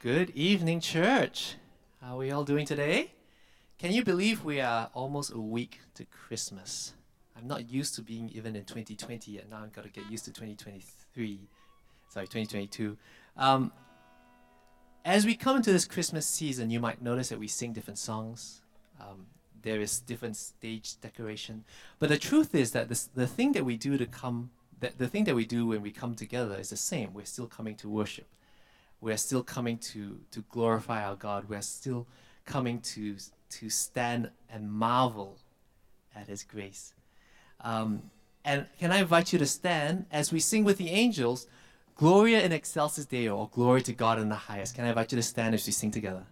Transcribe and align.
Good 0.00 0.30
evening, 0.30 0.78
church. 0.78 1.56
How 2.00 2.14
are 2.14 2.18
we 2.18 2.30
all 2.30 2.44
doing 2.44 2.64
today? 2.64 3.14
Can 3.80 3.90
you 3.90 4.04
believe 4.04 4.44
we 4.44 4.60
are 4.60 4.90
almost 4.94 5.32
a 5.32 5.40
week 5.40 5.80
to 5.94 6.04
Christmas? 6.04 6.94
I'm 7.36 7.48
not 7.48 7.68
used 7.68 7.96
to 7.96 8.02
being 8.02 8.30
even 8.32 8.54
in 8.54 8.62
2020 8.62 9.32
yet. 9.32 9.50
Now 9.50 9.60
I've 9.64 9.72
got 9.72 9.82
to 9.82 9.90
get 9.90 10.08
used 10.08 10.24
to 10.26 10.30
2023. 10.30 11.48
Sorry, 12.10 12.26
2022. 12.28 12.96
Um, 13.36 13.72
as 15.04 15.26
we 15.26 15.34
come 15.34 15.56
into 15.56 15.72
this 15.72 15.84
Christmas 15.84 16.28
season, 16.28 16.70
you 16.70 16.78
might 16.78 17.02
notice 17.02 17.30
that 17.30 17.40
we 17.40 17.48
sing 17.48 17.72
different 17.72 17.98
songs. 17.98 18.62
Um, 19.00 19.26
there 19.62 19.80
is 19.80 19.98
different 19.98 20.36
stage 20.36 21.00
decoration. 21.00 21.64
But 21.98 22.08
the 22.08 22.18
truth 22.18 22.54
is 22.54 22.70
that 22.70 22.88
this, 22.88 23.06
the 23.06 23.26
thing 23.26 23.50
that 23.50 23.64
we 23.64 23.76
do 23.76 23.98
to 23.98 24.06
come, 24.06 24.50
that 24.78 24.98
the 24.98 25.08
thing 25.08 25.24
that 25.24 25.34
we 25.34 25.44
do 25.44 25.66
when 25.66 25.82
we 25.82 25.90
come 25.90 26.14
together 26.14 26.54
is 26.54 26.70
the 26.70 26.76
same. 26.76 27.14
We're 27.14 27.24
still 27.24 27.48
coming 27.48 27.74
to 27.78 27.88
worship. 27.88 28.28
We're 29.00 29.16
still 29.16 29.42
coming 29.42 29.78
to 29.78 30.20
to 30.30 30.40
glorify 30.50 31.04
our 31.04 31.16
God. 31.16 31.48
We're 31.48 31.62
still 31.62 32.06
coming 32.44 32.80
to 32.80 33.16
to 33.50 33.70
stand 33.70 34.30
and 34.50 34.70
marvel 34.70 35.38
at 36.14 36.28
His 36.28 36.42
grace. 36.42 36.94
Um, 37.60 38.10
and 38.44 38.66
can 38.78 38.92
I 38.92 38.98
invite 38.98 39.32
you 39.32 39.38
to 39.38 39.46
stand 39.46 40.06
as 40.10 40.32
we 40.32 40.40
sing 40.40 40.64
with 40.64 40.78
the 40.78 40.90
angels, 40.90 41.46
Gloria 41.96 42.40
in 42.42 42.52
excelsis 42.52 43.04
Deo, 43.04 43.36
or 43.36 43.48
glory 43.48 43.82
to 43.82 43.92
God 43.92 44.20
in 44.20 44.28
the 44.28 44.36
highest. 44.36 44.76
Can 44.76 44.84
I 44.84 44.90
invite 44.90 45.10
you 45.12 45.16
to 45.16 45.22
stand 45.22 45.54
as 45.54 45.66
we 45.66 45.72
sing 45.72 45.90
together? 45.90 46.24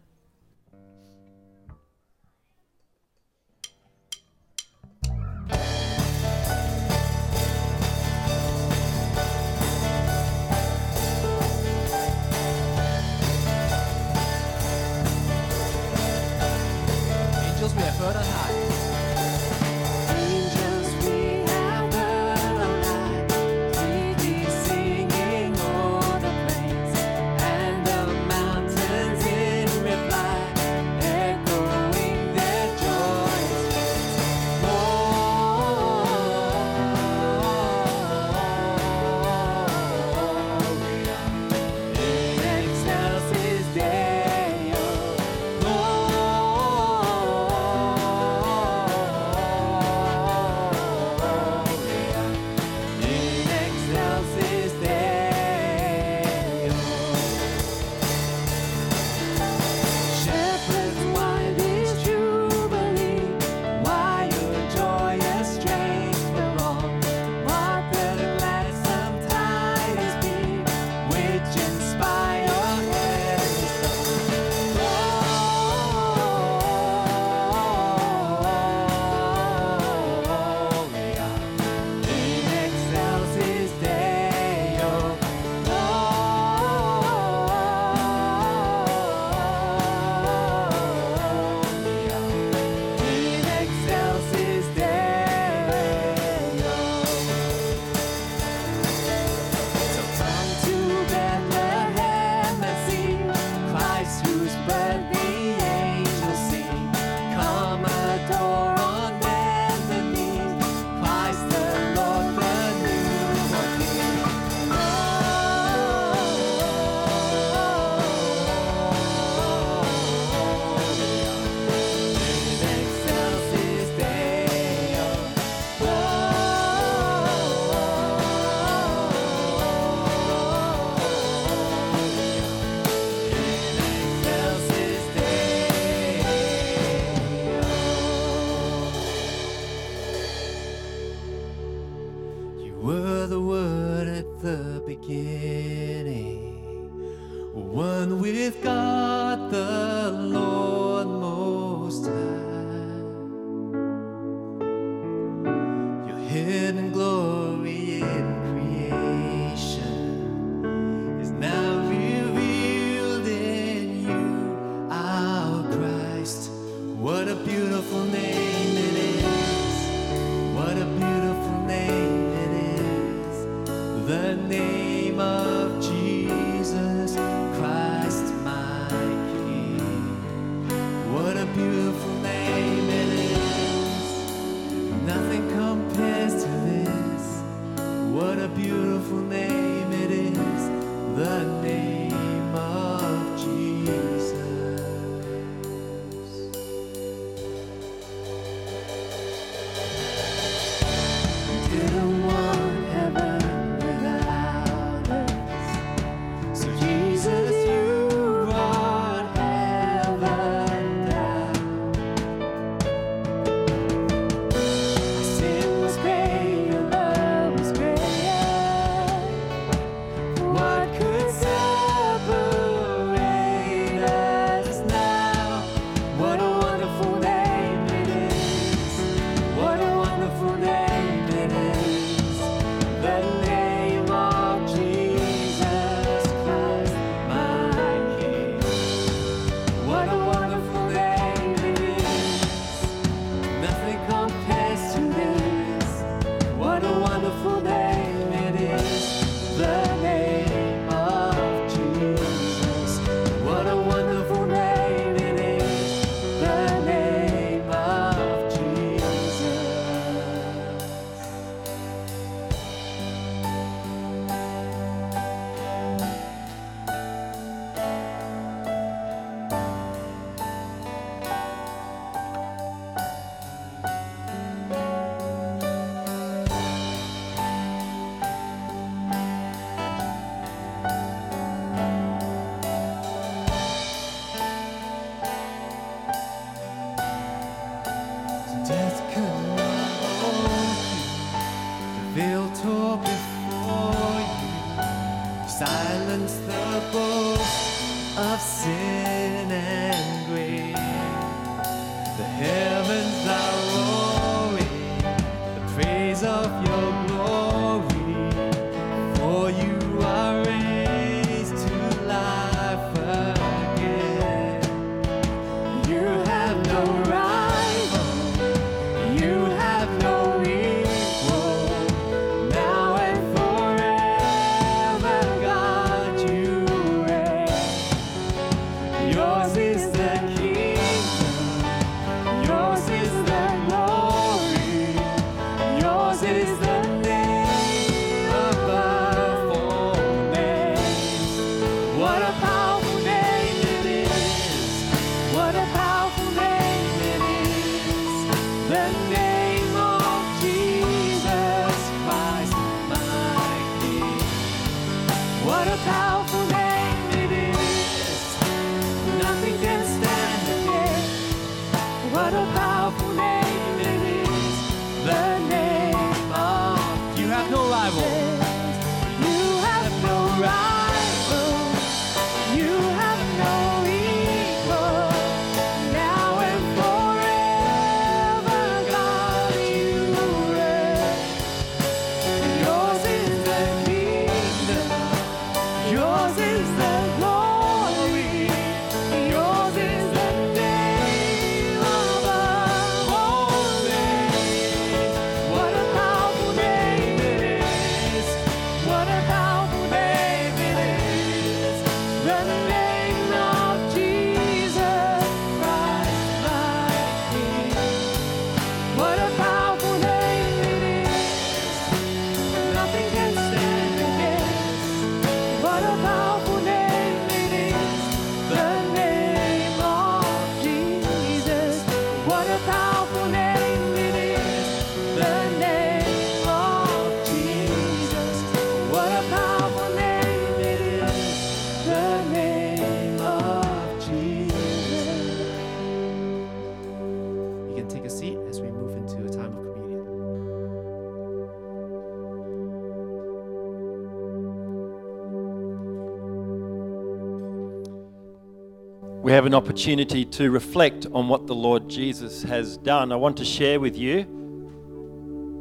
Have 449.37 449.45
an 449.45 449.53
opportunity 449.53 450.25
to 450.25 450.51
reflect 450.51 451.07
on 451.13 451.29
what 451.29 451.47
the 451.47 451.55
Lord 451.55 451.91
Jesus 451.91 452.43
has 452.45 452.79
done. 452.79 453.13
I 453.13 453.17
want 453.17 453.37
to 453.37 453.45
share 453.45 453.79
with 453.79 453.95
you 453.95 454.21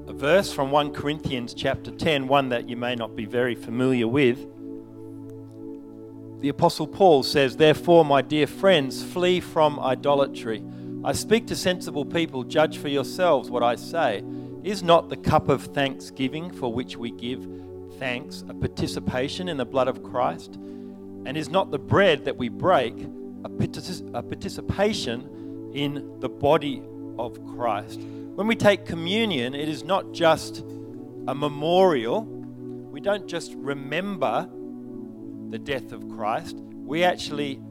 a 0.08 0.14
verse 0.14 0.54
from 0.54 0.72
1 0.72 0.94
Corinthians 0.94 1.54
chapter 1.54 1.92
10, 1.92 2.30
one 2.30 2.48
that 2.48 2.70
you 2.70 2.78
may 2.78 2.96
not 2.96 3.18
be 3.18 3.26
very 3.26 3.54
familiar 3.54 4.08
with. 4.08 4.40
The 6.40 6.48
Apostle 6.48 6.88
Paul 6.88 7.22
says, 7.24 7.58
Therefore, 7.58 8.06
my 8.06 8.22
dear 8.22 8.48
friends, 8.48 9.04
flee 9.04 9.42
from 9.42 9.78
idolatry. 9.82 10.64
I 11.04 11.12
speak 11.12 11.46
to 11.48 11.56
sensible 11.58 12.06
people, 12.06 12.46
judge 12.46 12.78
for 12.78 12.88
yourselves 12.88 13.50
what 13.50 13.62
I 13.62 13.76
say. 13.76 14.24
Is 14.64 14.84
not 14.84 15.10
the 15.10 15.18
cup 15.18 15.50
of 15.50 15.64
thanksgiving 15.64 16.50
for 16.50 16.72
which 16.72 16.96
we 16.96 17.12
give 17.12 17.46
thanks 18.00 18.46
a 18.48 18.54
participation 18.54 19.50
in 19.50 19.58
the 19.58 19.66
blood 19.66 19.90
of 19.90 20.02
Christ? 20.02 20.54
And 21.26 21.36
is 21.36 21.50
not 21.50 21.72
the 21.72 21.80
bread 21.80 22.24
that 22.24 22.38
we 22.38 22.48
break 22.48 22.96
a, 23.46 23.50
partic- 23.50 24.14
a 24.14 24.22
participation 24.22 25.72
in 25.74 26.20
the 26.20 26.28
body 26.30 26.82
of 27.18 27.40
Christ? 27.56 28.02
When 28.02 28.48
we 28.48 28.56
take 28.56 28.86
communion, 28.86 29.56
it 29.56 29.70
is 29.70 29.84
not 29.84 30.12
just 30.12 30.60
a 31.28 31.34
memorial. 31.34 32.24
We 32.26 33.00
don't 33.00 33.28
just 33.28 33.54
remember 33.56 34.50
the 35.50 35.60
death 35.60 35.92
of 35.92 36.10
Christ, 36.10 36.58
we 36.58 37.04
actually 37.04 37.62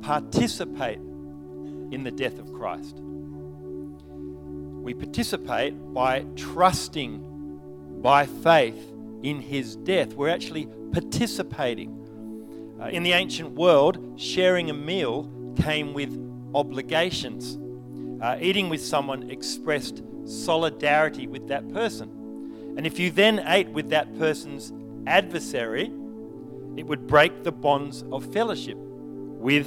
participate 0.00 0.98
in 0.98 2.02
the 2.02 2.10
death 2.10 2.38
of 2.38 2.52
Christ. 2.52 2.96
We 3.00 4.94
participate 4.94 5.74
by 5.92 6.24
trusting 6.36 8.00
by 8.00 8.26
faith 8.26 8.92
in 9.22 9.40
his 9.40 9.76
death. 9.76 10.14
We're 10.14 10.28
actually 10.28 10.68
participating. 10.92 12.05
Uh, 12.80 12.88
in 12.88 13.02
the 13.02 13.12
ancient 13.12 13.52
world, 13.52 14.20
sharing 14.20 14.70
a 14.70 14.74
meal 14.74 15.30
came 15.56 15.94
with 15.94 16.10
obligations. 16.54 17.58
Uh, 18.22 18.36
eating 18.40 18.68
with 18.68 18.82
someone 18.82 19.30
expressed 19.30 20.02
solidarity 20.24 21.26
with 21.26 21.48
that 21.48 21.68
person. 21.72 22.74
And 22.76 22.86
if 22.86 22.98
you 22.98 23.10
then 23.10 23.42
ate 23.46 23.68
with 23.68 23.90
that 23.90 24.18
person's 24.18 24.72
adversary, 25.06 25.90
it 26.76 26.86
would 26.86 27.06
break 27.06 27.44
the 27.44 27.52
bonds 27.52 28.04
of 28.12 28.30
fellowship 28.32 28.76
with 28.78 29.66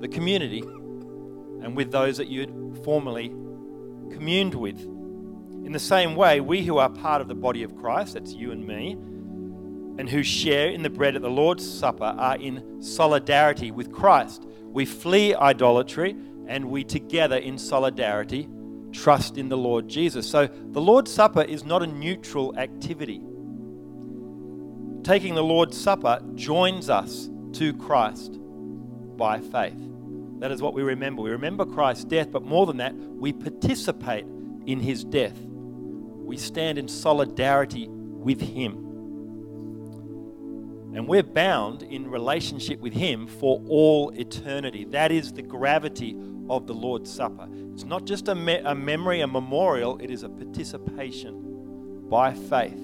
the 0.00 0.08
community 0.08 0.60
and 0.60 1.76
with 1.76 1.92
those 1.92 2.16
that 2.16 2.28
you 2.28 2.40
had 2.40 2.84
formerly 2.84 3.28
communed 4.10 4.54
with. 4.54 4.80
In 4.80 5.72
the 5.72 5.78
same 5.78 6.14
way, 6.16 6.40
we 6.40 6.62
who 6.62 6.78
are 6.78 6.90
part 6.90 7.20
of 7.20 7.28
the 7.28 7.34
body 7.34 7.62
of 7.62 7.76
Christ, 7.76 8.14
that's 8.14 8.32
you 8.32 8.50
and 8.52 8.66
me, 8.66 8.98
and 9.98 10.08
who 10.08 10.22
share 10.22 10.68
in 10.68 10.82
the 10.82 10.90
bread 10.90 11.16
at 11.16 11.22
the 11.22 11.30
Lord's 11.30 11.68
Supper 11.68 12.04
are 12.04 12.36
in 12.36 12.82
solidarity 12.82 13.70
with 13.70 13.92
Christ. 13.92 14.44
We 14.64 14.84
flee 14.84 15.34
idolatry 15.34 16.16
and 16.46 16.70
we 16.70 16.84
together 16.84 17.36
in 17.36 17.58
solidarity 17.58 18.48
trust 18.92 19.36
in 19.36 19.48
the 19.48 19.56
Lord 19.56 19.88
Jesus. 19.88 20.28
So 20.28 20.46
the 20.46 20.80
Lord's 20.80 21.12
Supper 21.12 21.42
is 21.42 21.64
not 21.64 21.82
a 21.82 21.86
neutral 21.86 22.56
activity. 22.58 23.20
Taking 25.02 25.34
the 25.34 25.44
Lord's 25.44 25.76
Supper 25.76 26.20
joins 26.34 26.88
us 26.88 27.28
to 27.54 27.74
Christ 27.74 28.38
by 29.16 29.40
faith. 29.40 29.78
That 30.40 30.50
is 30.50 30.62
what 30.62 30.74
we 30.74 30.82
remember. 30.82 31.22
We 31.22 31.30
remember 31.30 31.64
Christ's 31.64 32.04
death, 32.04 32.30
but 32.30 32.42
more 32.42 32.66
than 32.66 32.78
that, 32.78 32.94
we 32.94 33.32
participate 33.32 34.26
in 34.66 34.80
his 34.80 35.04
death. 35.04 35.38
We 35.38 36.36
stand 36.36 36.78
in 36.78 36.88
solidarity 36.88 37.88
with 37.88 38.40
him. 38.40 38.83
And 40.94 41.08
we're 41.08 41.24
bound 41.24 41.82
in 41.82 42.08
relationship 42.08 42.78
with 42.80 42.92
him 42.92 43.26
for 43.26 43.60
all 43.68 44.10
eternity. 44.10 44.84
That 44.84 45.10
is 45.10 45.32
the 45.32 45.42
gravity 45.42 46.16
of 46.48 46.68
the 46.68 46.72
Lord's 46.72 47.12
Supper. 47.12 47.48
It's 47.72 47.84
not 47.84 48.04
just 48.04 48.28
a, 48.28 48.34
me- 48.34 48.60
a 48.64 48.74
memory, 48.74 49.20
a 49.20 49.26
memorial, 49.26 49.98
it 49.98 50.10
is 50.10 50.22
a 50.22 50.28
participation 50.28 52.08
by 52.08 52.32
faith. 52.32 52.78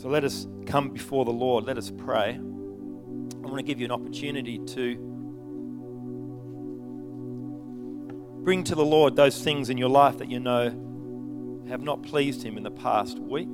So 0.00 0.08
let 0.08 0.24
us 0.24 0.46
come 0.64 0.88
before 0.88 1.26
the 1.26 1.30
Lord. 1.30 1.64
Let 1.64 1.76
us 1.76 1.90
pray. 1.90 2.36
I 2.36 3.46
want 3.46 3.58
to 3.58 3.62
give 3.62 3.78
you 3.78 3.84
an 3.84 3.92
opportunity 3.92 4.58
to 4.58 4.96
bring 8.42 8.64
to 8.64 8.74
the 8.74 8.84
Lord 8.84 9.16
those 9.16 9.42
things 9.42 9.68
in 9.68 9.76
your 9.76 9.90
life 9.90 10.16
that 10.18 10.30
you 10.30 10.40
know 10.40 11.66
have 11.68 11.82
not 11.82 12.02
pleased 12.02 12.42
Him 12.42 12.56
in 12.56 12.62
the 12.62 12.70
past 12.70 13.18
week. 13.18 13.50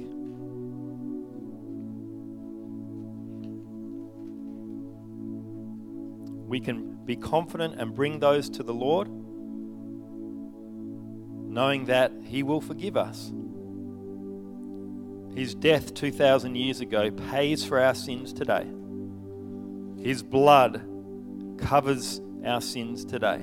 We 6.47 6.61
can 6.61 7.05
be 7.05 7.17
confident 7.17 7.81
and 7.81 7.95
bring 7.95 8.21
those 8.21 8.49
to 8.51 8.63
the 8.63 8.75
Lord, 8.75 9.09
knowing 11.49 11.87
that 11.87 12.13
He 12.25 12.43
will 12.43 12.61
forgive 12.61 12.97
us. 12.97 13.33
His 15.35 15.55
death 15.55 15.93
2,000 15.95 16.55
years 16.55 16.81
ago 16.81 17.11
pays 17.11 17.65
for 17.65 17.81
our 17.81 17.95
sins 17.95 18.33
today. 18.33 18.67
His 20.03 20.23
blood 20.23 20.83
covers 21.59 22.21
our 22.45 22.61
sins 22.61 23.05
today. 23.05 23.41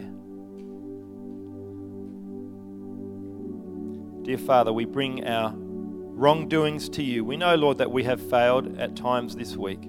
Dear 4.24 4.38
Father, 4.38 4.72
we 4.72 4.86
bring 4.86 5.28
our 5.28 5.54
wrongdoings 5.56 6.88
to 6.90 7.04
you. 7.04 7.26
We 7.26 7.36
know, 7.36 7.56
Lord, 7.56 7.80
that 7.80 7.92
we 7.92 8.06
have 8.06 8.22
failed 8.30 8.80
at 8.80 8.96
times 8.96 9.36
this 9.36 9.58
week. 9.58 9.82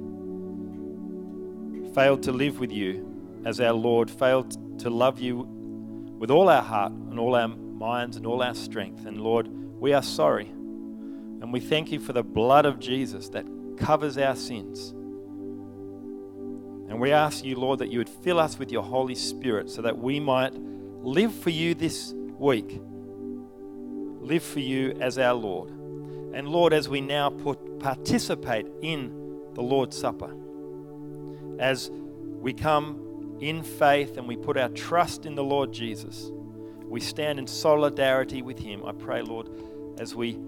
Failed 1.95 2.25
to 2.25 2.33
live 2.33 2.59
with 2.59 2.73
you 2.73 3.43
as 3.45 3.61
our 3.61 3.73
Lord, 3.73 4.11
failed 4.11 4.81
to 4.81 4.91
love 4.91 5.21
you 5.21 5.47
with 6.19 6.31
all 6.31 6.49
our 6.49 6.63
heart 6.63 6.93
and 6.93 7.21
all 7.21 7.35
our 7.37 7.49
minds 7.49 8.17
and 8.17 8.27
all 8.27 8.43
our 8.43 8.55
strength. 8.55 9.07
And 9.07 9.21
Lord, 9.21 9.49
we 9.49 9.93
are 9.93 10.03
sorry. 10.03 10.47
And 10.47 11.53
we 11.53 11.61
thank 11.61 11.93
you 11.93 12.01
for 12.01 12.13
the 12.13 12.23
blood 12.23 12.67
of 12.67 12.81
Jesus 12.81 13.29
that 13.31 13.45
covers 13.79 14.19
our 14.19 14.35
sins. 14.35 14.91
And 16.89 17.01
we 17.01 17.13
ask 17.13 17.45
you, 17.45 17.57
Lord, 17.57 17.81
that 17.81 17.91
you 17.91 17.99
would 17.99 18.09
fill 18.09 18.41
us 18.41 18.59
with 18.59 18.73
your 18.73 18.83
Holy 18.83 19.15
Spirit 19.15 19.71
so 19.71 19.83
that 19.83 19.99
we 19.99 20.19
might 20.21 20.55
live 20.55 21.35
for 21.35 21.51
you 21.51 21.75
this 21.75 22.13
week. 22.39 22.81
Live 24.21 24.43
for 24.43 24.61
you 24.61 24.97
as 25.01 25.19
our 25.19 25.35
Lord. 25.35 25.71
And 25.71 26.49
Lord, 26.49 26.73
as 26.73 26.89
we 26.89 27.01
now 27.01 27.31
put, 27.31 27.79
participate 27.79 28.67
in 28.83 29.11
the 29.55 29.63
Lord's 29.63 29.97
Supper, 29.99 30.35
as 31.59 31.91
we 31.91 32.53
come 32.53 33.39
in 33.41 33.63
faith 33.63 34.17
and 34.17 34.29
we 34.29 34.37
put 34.37 34.57
our 34.57 34.69
trust 34.71 35.27
in 35.27 35.35
the 35.35 35.45
Lord 35.45 35.73
Jesus, 35.73 36.31
we 36.85 37.01
stand 37.01 37.39
in 37.39 37.47
solidarity 37.47 38.43
with 38.43 38.59
Him. 38.59 38.85
I 38.85 38.93
pray, 38.93 39.23
Lord, 39.23 39.49
as 39.99 40.15
we 40.15 40.39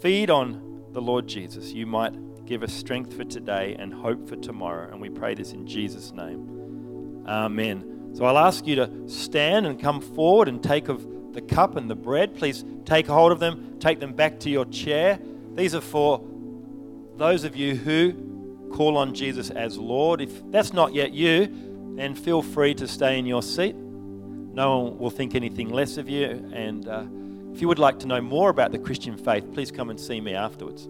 feed 0.00 0.30
on 0.30 0.84
the 0.92 1.00
Lord 1.00 1.26
Jesus, 1.26 1.72
you 1.72 1.86
might 1.86 2.14
give 2.46 2.62
us 2.62 2.72
strength 2.72 3.14
for 3.14 3.24
today 3.24 3.76
and 3.78 3.92
hope 3.92 4.28
for 4.28 4.36
tomorrow. 4.36 4.90
And 4.90 5.00
we 5.00 5.08
pray 5.08 5.34
this 5.34 5.52
in 5.52 5.66
Jesus' 5.66 6.12
name. 6.12 7.24
Amen. 7.26 8.10
So 8.14 8.24
I'll 8.24 8.38
ask 8.38 8.66
you 8.66 8.76
to 8.76 9.08
stand 9.08 9.66
and 9.66 9.80
come 9.80 10.00
forward 10.00 10.48
and 10.48 10.62
take 10.62 10.88
of 10.88 11.06
the 11.32 11.40
cup 11.40 11.76
and 11.76 11.88
the 11.88 11.94
bread. 11.94 12.34
Please 12.34 12.64
take 12.84 13.06
hold 13.06 13.32
of 13.32 13.38
them, 13.38 13.78
take 13.78 14.00
them 14.00 14.12
back 14.12 14.40
to 14.40 14.50
your 14.50 14.66
chair. 14.66 15.18
These 15.54 15.74
are 15.74 15.80
for 15.80 16.22
those 17.16 17.44
of 17.44 17.56
you 17.56 17.76
who 17.76 18.31
call 18.72 18.96
on 18.96 19.14
Jesus 19.14 19.50
as 19.50 19.78
Lord. 19.78 20.20
If 20.20 20.50
that's 20.50 20.72
not 20.72 20.94
yet 20.94 21.12
you, 21.12 21.48
then 21.96 22.14
feel 22.14 22.42
free 22.42 22.74
to 22.74 22.88
stay 22.88 23.18
in 23.18 23.26
your 23.26 23.42
seat. 23.42 23.76
No 23.76 24.78
one 24.78 24.98
will 24.98 25.10
think 25.10 25.34
anything 25.34 25.68
less 25.68 25.98
of 25.98 26.08
you. 26.08 26.26
And 26.52 26.88
uh, 26.88 27.04
if 27.54 27.60
you 27.60 27.68
would 27.68 27.78
like 27.78 27.98
to 28.00 28.06
know 28.06 28.20
more 28.20 28.50
about 28.50 28.72
the 28.72 28.78
Christian 28.78 29.16
faith, 29.16 29.52
please 29.52 29.70
come 29.70 29.90
and 29.90 30.00
see 30.00 30.20
me 30.20 30.34
afterwards. 30.34 30.88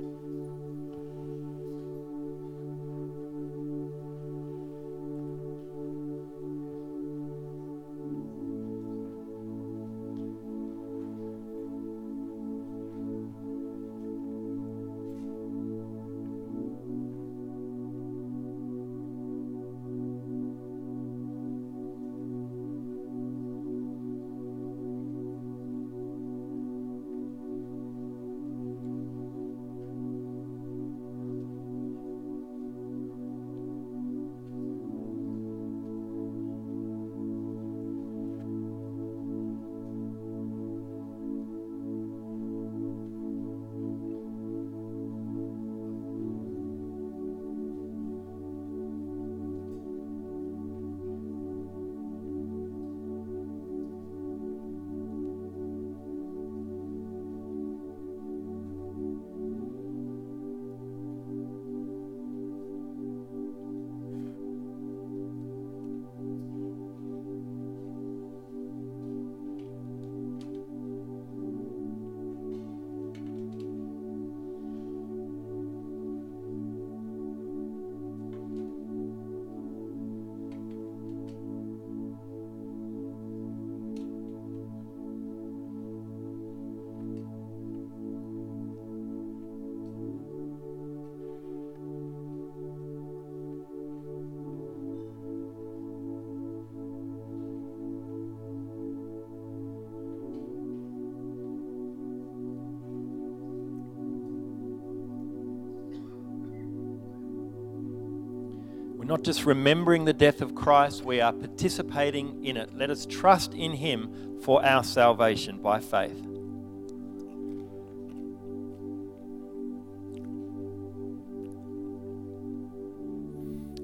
Just 109.22 109.44
remembering 109.44 110.04
the 110.04 110.12
death 110.12 110.40
of 110.40 110.54
Christ, 110.54 111.04
we 111.04 111.20
are 111.20 111.32
participating 111.32 112.44
in 112.44 112.56
it. 112.56 112.76
Let 112.76 112.90
us 112.90 113.06
trust 113.06 113.54
in 113.54 113.72
Him 113.72 114.40
for 114.42 114.64
our 114.64 114.82
salvation 114.82 115.60
by 115.62 115.80
faith. 115.80 116.20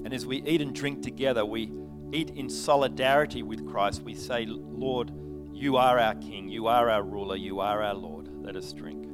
And 0.03 0.13
as 0.13 0.25
we 0.25 0.41
eat 0.41 0.61
and 0.61 0.73
drink 0.73 1.03
together, 1.03 1.45
we 1.45 1.71
eat 2.11 2.31
in 2.31 2.49
solidarity 2.49 3.43
with 3.43 3.67
Christ. 3.67 4.01
We 4.01 4.15
say, 4.15 4.45
Lord, 4.47 5.11
you 5.53 5.77
are 5.77 5.99
our 5.99 6.15
King, 6.15 6.49
you 6.49 6.67
are 6.67 6.89
our 6.89 7.03
ruler, 7.03 7.35
you 7.35 7.59
are 7.59 7.83
our 7.83 7.93
Lord. 7.93 8.27
Let 8.43 8.55
us 8.55 8.73
drink. 8.73 9.05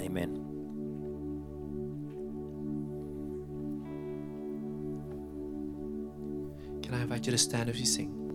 Amen. 0.00 0.45
I 6.96 7.02
invite 7.02 7.26
you 7.26 7.32
to 7.32 7.38
stand 7.38 7.68
as 7.68 7.76
we 7.76 7.84
sing? 7.84 8.25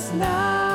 Calls 0.00 0.12
now 0.14 0.69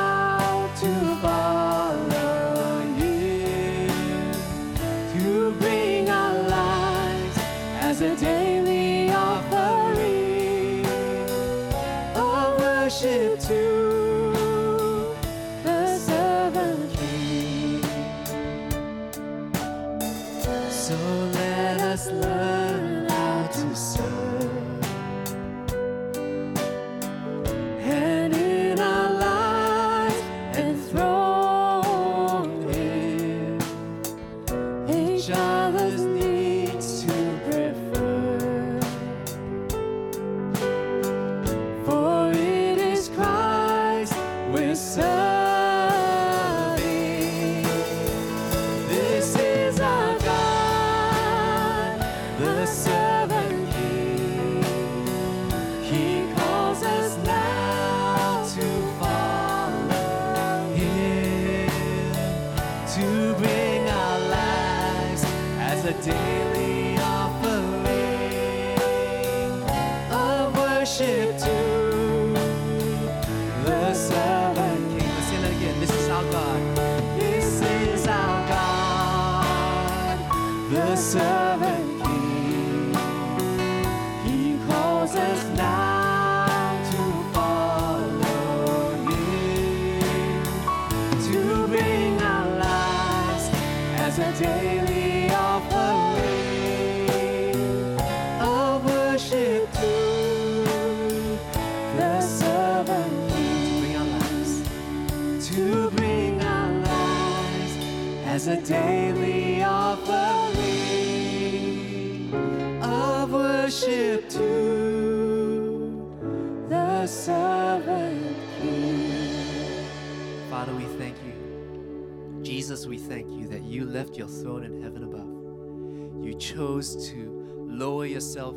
chose 126.86 127.10
to 127.10 127.66
lower 127.68 128.06
yourself 128.06 128.56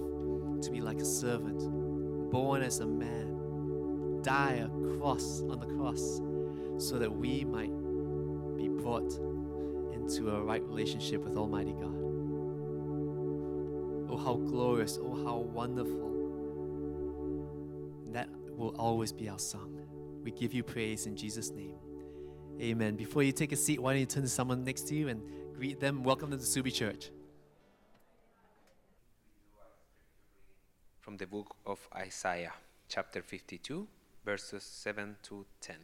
to 0.61 0.71
be 0.71 0.81
like 0.81 0.99
a 0.99 1.05
servant, 1.05 1.59
born 2.31 2.61
as 2.61 2.79
a 2.79 2.85
man, 2.85 4.21
die 4.21 4.63
a 4.63 4.69
cross 4.97 5.41
on 5.41 5.59
the 5.59 5.65
cross, 5.65 6.21
so 6.77 6.97
that 6.99 7.11
we 7.11 7.43
might 7.45 7.71
be 8.57 8.67
brought 8.67 9.11
into 9.93 10.31
a 10.31 10.41
right 10.41 10.63
relationship 10.63 11.23
with 11.23 11.37
Almighty 11.37 11.73
God. 11.73 11.95
Oh, 14.11 14.17
how 14.17 14.35
glorious, 14.35 14.97
oh, 15.01 15.23
how 15.23 15.37
wonderful. 15.37 16.09
That 18.11 18.29
will 18.57 18.75
always 18.77 19.11
be 19.11 19.29
our 19.29 19.39
song. 19.39 19.79
We 20.23 20.31
give 20.31 20.53
you 20.53 20.63
praise 20.63 21.05
in 21.05 21.15
Jesus' 21.15 21.51
name. 21.51 21.75
Amen. 22.59 22.95
Before 22.95 23.23
you 23.23 23.31
take 23.31 23.53
a 23.53 23.55
seat, 23.55 23.79
why 23.79 23.93
don't 23.93 24.01
you 24.01 24.05
turn 24.05 24.23
to 24.23 24.29
someone 24.29 24.63
next 24.65 24.87
to 24.89 24.95
you 24.95 25.07
and 25.07 25.21
greet 25.55 25.79
them? 25.79 26.03
Welcome 26.03 26.31
to 26.31 26.37
Subi 26.37 26.73
Church. 26.73 27.11
From 31.09 31.17
the 31.17 31.25
book 31.25 31.55
of 31.65 31.79
Isaiah, 31.95 32.53
chapter 32.87 33.23
52, 33.23 33.87
verses 34.23 34.61
7 34.61 35.15
to 35.23 35.43
10. 35.59 35.75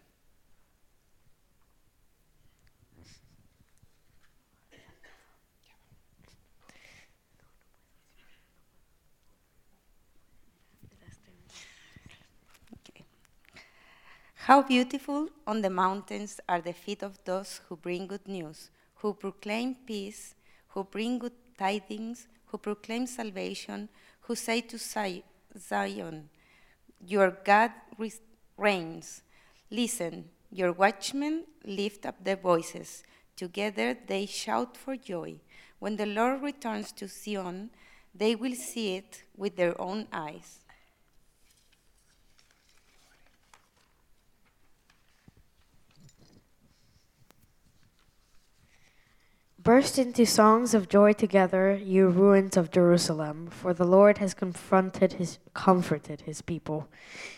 How 14.35 14.61
beautiful 14.61 15.29
on 15.47 15.63
the 15.63 15.71
mountains 15.71 16.39
are 16.47 16.61
the 16.61 16.71
feet 16.71 17.01
of 17.01 17.17
those 17.25 17.61
who 17.67 17.75
bring 17.77 18.05
good 18.05 18.27
news, 18.27 18.69
who 18.97 19.15
proclaim 19.15 19.73
peace, 19.87 20.35
who 20.67 20.83
bring 20.83 21.17
good 21.17 21.33
tidings, 21.57 22.27
who 22.45 22.59
proclaim 22.59 23.07
salvation, 23.07 23.89
who 24.27 24.35
say 24.35 24.61
to 24.61 24.77
Zion, 24.77 26.29
Your 27.05 27.37
God 27.43 27.71
reigns. 28.57 29.21
Listen, 29.69 30.29
your 30.51 30.71
watchmen 30.71 31.45
lift 31.63 32.05
up 32.05 32.23
their 32.23 32.35
voices. 32.35 33.03
Together 33.35 33.97
they 34.07 34.25
shout 34.25 34.77
for 34.77 34.95
joy. 34.95 35.35
When 35.79 35.97
the 35.97 36.05
Lord 36.05 36.41
returns 36.41 36.91
to 36.93 37.07
Zion, 37.07 37.69
they 38.13 38.35
will 38.35 38.55
see 38.55 38.95
it 38.95 39.23
with 39.35 39.57
their 39.57 39.79
own 39.79 40.07
eyes. 40.11 40.64
Burst 49.65 49.97
into 49.97 50.27
songs 50.27 50.75
of 50.75 50.87
joy 50.87 51.13
together, 51.13 51.73
you 51.73 52.07
ruins 52.07 52.55
of 52.55 52.69
Jerusalem, 52.69 53.47
for 53.47 53.73
the 53.73 53.83
Lord 53.83 54.19
has 54.19 54.35
confronted 54.35 55.13
his 55.13 55.39
comforted 55.55 56.21
his 56.21 56.43
people. 56.43 56.87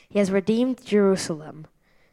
He 0.09 0.19
has 0.19 0.29
redeemed 0.29 0.83
Jerusalem. 0.83 1.67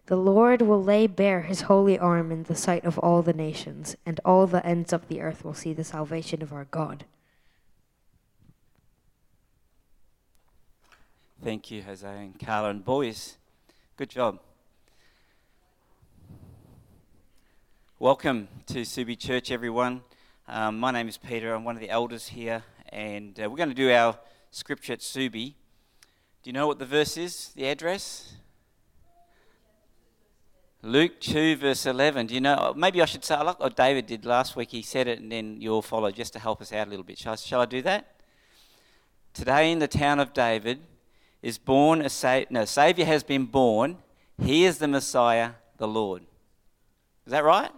The 0.07 0.15
Lord 0.15 0.63
will 0.63 0.81
lay 0.81 1.09
bare 1.09 1.43
his 1.43 1.63
holy 1.63 1.99
arm 1.99 2.31
in 2.31 2.45
the 2.45 2.55
sight 2.55 2.85
of 2.85 2.97
all 3.01 3.23
the 3.23 3.33
nations, 3.33 3.97
and 4.07 4.21
all 4.25 4.47
the 4.47 4.65
ends 4.65 4.93
of 4.93 5.09
the 5.09 5.21
earth 5.21 5.45
will 5.45 5.53
see 5.53 5.73
the 5.73 5.83
salvation 5.83 6.43
of 6.43 6.53
our 6.53 6.67
God. 6.67 7.07
Thank 11.43 11.73
you, 11.73 11.83
Jose 11.83 12.07
and 12.07 12.39
Carla 12.39 12.71
and 12.71 12.85
boys. 12.85 13.37
Good 13.97 14.11
job. 14.11 14.39
Welcome 18.05 18.49
to 18.67 18.83
Subi 18.83 19.19
Church, 19.19 19.51
everyone. 19.51 20.03
Um, 20.47 20.79
my 20.79 20.91
name 20.91 21.09
is 21.09 21.17
Peter. 21.17 21.55
I'm 21.55 21.65
one 21.65 21.75
of 21.75 21.81
the 21.81 21.89
elders 21.89 22.29
here, 22.29 22.63
and 22.91 23.41
uh, 23.41 23.49
we're 23.49 23.57
going 23.57 23.71
to 23.71 23.75
do 23.75 23.91
our 23.91 24.19
scripture 24.51 24.93
at 24.93 24.99
Subi. 24.99 25.55
Do 26.43 26.51
you 26.51 26.53
know 26.53 26.67
what 26.67 26.79
the 26.79 26.85
verse 26.85 27.17
is? 27.17 27.53
The 27.57 27.65
address? 27.65 28.35
Luke 30.83 31.19
2, 31.19 31.57
verse 31.57 31.87
11. 31.87 32.27
Do 32.27 32.35
you 32.35 32.43
know? 32.43 32.75
Maybe 32.77 33.01
I 33.01 33.07
should 33.07 33.25
say, 33.25 33.39
like 33.41 33.75
David 33.75 34.05
did 34.05 34.27
last 34.27 34.55
week. 34.55 34.73
He 34.73 34.83
said 34.83 35.09
it, 35.09 35.19
and 35.21 35.33
then 35.33 35.63
you 35.63 35.73
all 35.73 35.81
follow 35.81 36.11
just 36.11 36.35
to 36.35 36.39
help 36.39 36.61
us 36.61 36.75
out 36.75 36.87
a 36.87 36.91
little 36.91 37.07
bit. 37.07 37.17
Shall 37.17 37.33
I, 37.33 37.37
shall 37.37 37.63
I 37.63 37.65
do 37.65 37.81
that? 37.81 38.21
Today 39.33 39.73
in 39.73 39.79
the 39.79 39.89
town 39.89 40.21
of 40.21 40.35
David 40.35 40.81
is 41.41 41.57
born 41.57 42.03
a 42.03 42.11
sa- 42.11 42.45
no, 42.51 42.67
Savior 42.67 43.07
has 43.07 43.23
been 43.23 43.47
born. 43.47 43.97
He 44.43 44.67
is 44.67 44.77
the 44.77 44.89
Messiah, 44.89 45.53
the 45.79 45.89
Lord. 45.89 46.21
Is 47.25 47.31
that 47.31 47.45
right? 47.45 47.71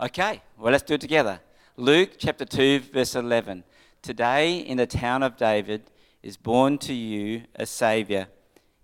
Okay, 0.00 0.42
well, 0.56 0.70
let's 0.70 0.84
do 0.84 0.94
it 0.94 1.00
together. 1.00 1.40
Luke 1.76 2.10
chapter 2.18 2.44
2, 2.44 2.78
verse 2.78 3.16
11. 3.16 3.64
Today 4.00 4.58
in 4.58 4.76
the 4.76 4.86
town 4.86 5.24
of 5.24 5.36
David 5.36 5.90
is 6.22 6.36
born 6.36 6.78
to 6.78 6.94
you 6.94 7.42
a 7.56 7.66
Savior. 7.66 8.28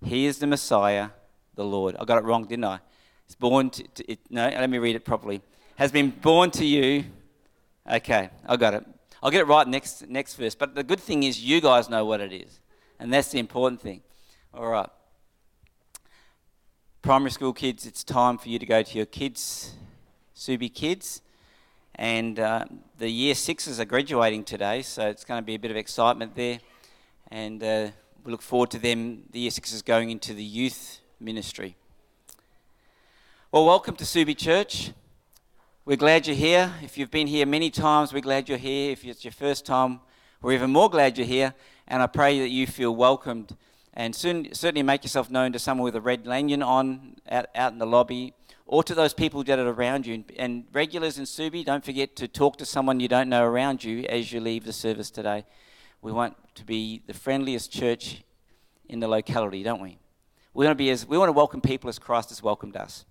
He 0.05 0.27
is 0.27 0.38
the 0.38 0.48
Messiah, 0.48 1.11
the 1.55 1.64
Lord. 1.64 1.94
I 2.00 2.05
got 2.05 2.18
it 2.18 2.24
wrong, 2.24 2.46
didn't 2.46 2.64
I? 2.64 2.81
It's 3.27 3.37
born 3.37 3.70
to, 3.70 3.85
to 3.85 4.11
it, 4.11 4.18
no, 4.29 4.48
let 4.48 4.68
me 4.68 4.79
read 4.79 4.96
it 4.96 5.05
properly. 5.05 5.40
Has 5.77 5.92
been 5.92 6.11
born 6.11 6.50
to 6.50 6.64
you. 6.64 7.05
Okay, 7.88 8.31
I 8.44 8.57
got 8.57 8.74
it. 8.74 8.85
I'll 9.22 9.31
get 9.31 9.42
it 9.42 9.46
right 9.46 9.68
next 9.68 10.09
next 10.09 10.35
verse. 10.35 10.57
But 10.57 10.74
the 10.74 10.83
good 10.83 11.00
thing 11.00 11.22
is 11.22 11.40
you 11.40 11.61
guys 11.61 11.88
know 11.88 12.05
what 12.05 12.20
it 12.22 12.33
is. 12.33 12.59
And 12.98 13.12
that's 13.12 13.29
the 13.29 13.38
important 13.38 13.81
thing. 13.81 14.03
All 14.53 14.66
right. 14.66 14.90
Primary 17.03 17.31
school 17.31 17.53
kids, 17.53 17.87
it's 17.87 18.03
time 18.03 18.37
for 18.37 18.48
you 18.48 18.59
to 18.59 18.66
go 18.66 18.83
to 18.83 18.96
your 18.96 19.07
kids 19.07 19.74
Subi 20.37 20.73
kids. 20.73 21.23
And 21.94 22.40
uh, 22.40 22.64
the 22.99 23.09
year 23.09 23.37
sixes 23.37 23.79
are 23.79 23.85
graduating 23.85 24.42
today, 24.42 24.83
so 24.83 25.07
it's 25.07 25.25
going 25.25 25.40
to 25.40 25.47
be 25.47 25.55
a 25.55 25.59
bit 25.59 25.70
of 25.70 25.77
excitement 25.77 26.35
there. 26.35 26.59
And 27.31 27.62
uh, 27.62 27.90
we 28.25 28.33
look 28.33 28.42
forward 28.42 28.73
to 28.73 28.79
them, 28.81 29.23
the 29.31 29.38
year 29.38 29.53
sixes, 29.53 29.81
going 29.81 30.11
into 30.11 30.35
the 30.35 30.42
youth 30.42 30.99
ministry. 31.20 31.77
Well, 33.53 33.64
welcome 33.64 33.94
to 33.94 34.05
Subi 34.05 34.37
Church. 34.37 34.90
We're 35.85 35.97
glad 35.97 36.27
you're 36.27 36.35
here. 36.35 36.73
If 36.83 36.99
you've 36.99 37.12
been 37.12 37.29
here 37.29 37.47
many 37.47 37.70
times, 37.70 38.12
we're 38.12 38.20
glad 38.20 38.49
you're 38.49 38.59
here. 38.59 38.90
If 38.90 39.05
it's 39.05 39.25
your 39.25 39.33
first 39.33 39.64
time, 39.64 40.01
we're 40.42 40.55
even 40.55 40.70
more 40.70 40.90
glad 40.90 41.16
you're 41.16 41.29
here. 41.29 41.55
And 41.87 42.03
I 42.03 42.09
pray 42.09 42.40
that 42.40 42.49
you 42.49 42.66
feel 42.66 42.97
welcomed. 42.97 43.57
And 43.92 44.16
soon, 44.16 44.53
certainly 44.53 44.83
make 44.83 45.05
yourself 45.05 45.31
known 45.31 45.53
to 45.53 45.61
someone 45.61 45.85
with 45.85 45.94
a 45.94 46.01
red 46.01 46.27
lanyard 46.27 46.62
on 46.62 47.14
out, 47.31 47.47
out 47.55 47.73
in 47.73 47.79
the 47.79 47.87
lobby 47.87 48.35
or 48.66 48.83
to 48.83 48.94
those 48.94 49.12
people 49.14 49.44
that 49.44 49.59
are 49.59 49.68
around 49.68 50.07
you. 50.07 50.24
And 50.37 50.64
regulars 50.72 51.18
in 51.18 51.24
Subi, 51.24 51.64
don't 51.64 51.85
forget 51.85 52.16
to 52.16 52.29
talk 52.29 52.57
to 52.59 52.66
someone 52.66 53.00
you 53.00 53.09
don't 53.09 53.29
know 53.29 53.44
around 53.44 53.85
you 53.85 54.05
as 54.05 54.33
you 54.33 54.40
leave 54.40 54.64
the 54.64 54.72
service 54.72 55.11
today. 55.11 55.44
We 56.00 56.12
want 56.12 56.37
to 56.57 56.64
be 56.64 57.03
the 57.07 57.14
friendliest 57.14 57.72
church 57.72 58.22
in 58.88 59.00
the 59.00 59.09
locality, 59.09 59.62
don't 59.62 59.81
we? 59.81 59.98
We 60.53 60.66
want 60.66 60.79
to 60.79 60.83
be 60.83 60.90
as 60.90 61.07
we 61.07 61.18
want 61.18 61.29
to 61.29 61.33
welcome 61.33 61.61
people 61.61 61.88
as 61.88 61.98
Christ 61.98 62.29
has 62.29 62.42
welcomed 62.42 62.77
us. 62.77 63.05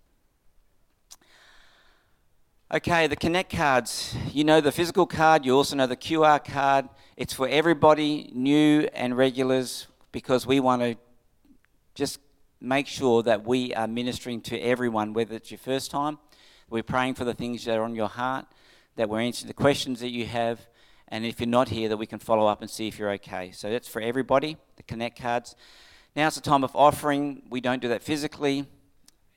Okay, 2.73 3.05
the 3.05 3.15
Connect 3.15 3.51
cards. 3.51 4.15
You 4.31 4.43
know 4.43 4.59
the 4.59 4.71
physical 4.71 5.05
card, 5.05 5.45
you 5.45 5.55
also 5.55 5.75
know 5.75 5.85
the 5.85 5.97
QR 5.97 6.43
card. 6.43 6.89
It's 7.17 7.33
for 7.33 7.47
everybody, 7.47 8.31
new 8.33 8.87
and 8.93 9.15
regulars, 9.15 9.87
because 10.11 10.47
we 10.47 10.59
want 10.59 10.81
to 10.81 10.95
just 11.93 12.19
make 12.63 12.87
sure 12.87 13.21
that 13.21 13.45
we 13.45 13.73
are 13.73 13.87
ministering 13.87 14.39
to 14.39 14.57
everyone, 14.57 15.13
whether 15.13 15.35
it's 15.35 15.51
your 15.51 15.57
first 15.57 15.91
time, 15.91 16.17
we're 16.69 16.81
praying 16.81 17.15
for 17.15 17.25
the 17.25 17.33
things 17.33 17.65
that 17.65 17.77
are 17.77 17.83
on 17.83 17.93
your 17.93 18.07
heart, 18.07 18.45
that 18.95 19.09
we're 19.09 19.19
answering 19.19 19.49
the 19.49 19.53
questions 19.53 19.99
that 19.99 20.11
you 20.11 20.25
have, 20.25 20.65
and 21.09 21.25
if 21.25 21.41
you're 21.41 21.47
not 21.47 21.67
here, 21.69 21.89
that 21.89 21.97
we 21.97 22.05
can 22.05 22.19
follow 22.19 22.47
up 22.47 22.61
and 22.61 22.69
see 22.71 22.87
if 22.87 22.97
you're 22.97 23.11
okay. 23.11 23.51
So 23.51 23.69
that's 23.69 23.89
for 23.89 24.01
everybody, 24.01 24.55
the 24.77 24.83
Connect 24.83 25.19
cards. 25.19 25.55
Now 26.15 26.27
it's 26.27 26.37
a 26.37 26.41
time 26.41 26.63
of 26.63 26.73
offering. 26.73 27.43
We 27.49 27.59
don't 27.59 27.81
do 27.81 27.89
that 27.89 28.01
physically. 28.01 28.65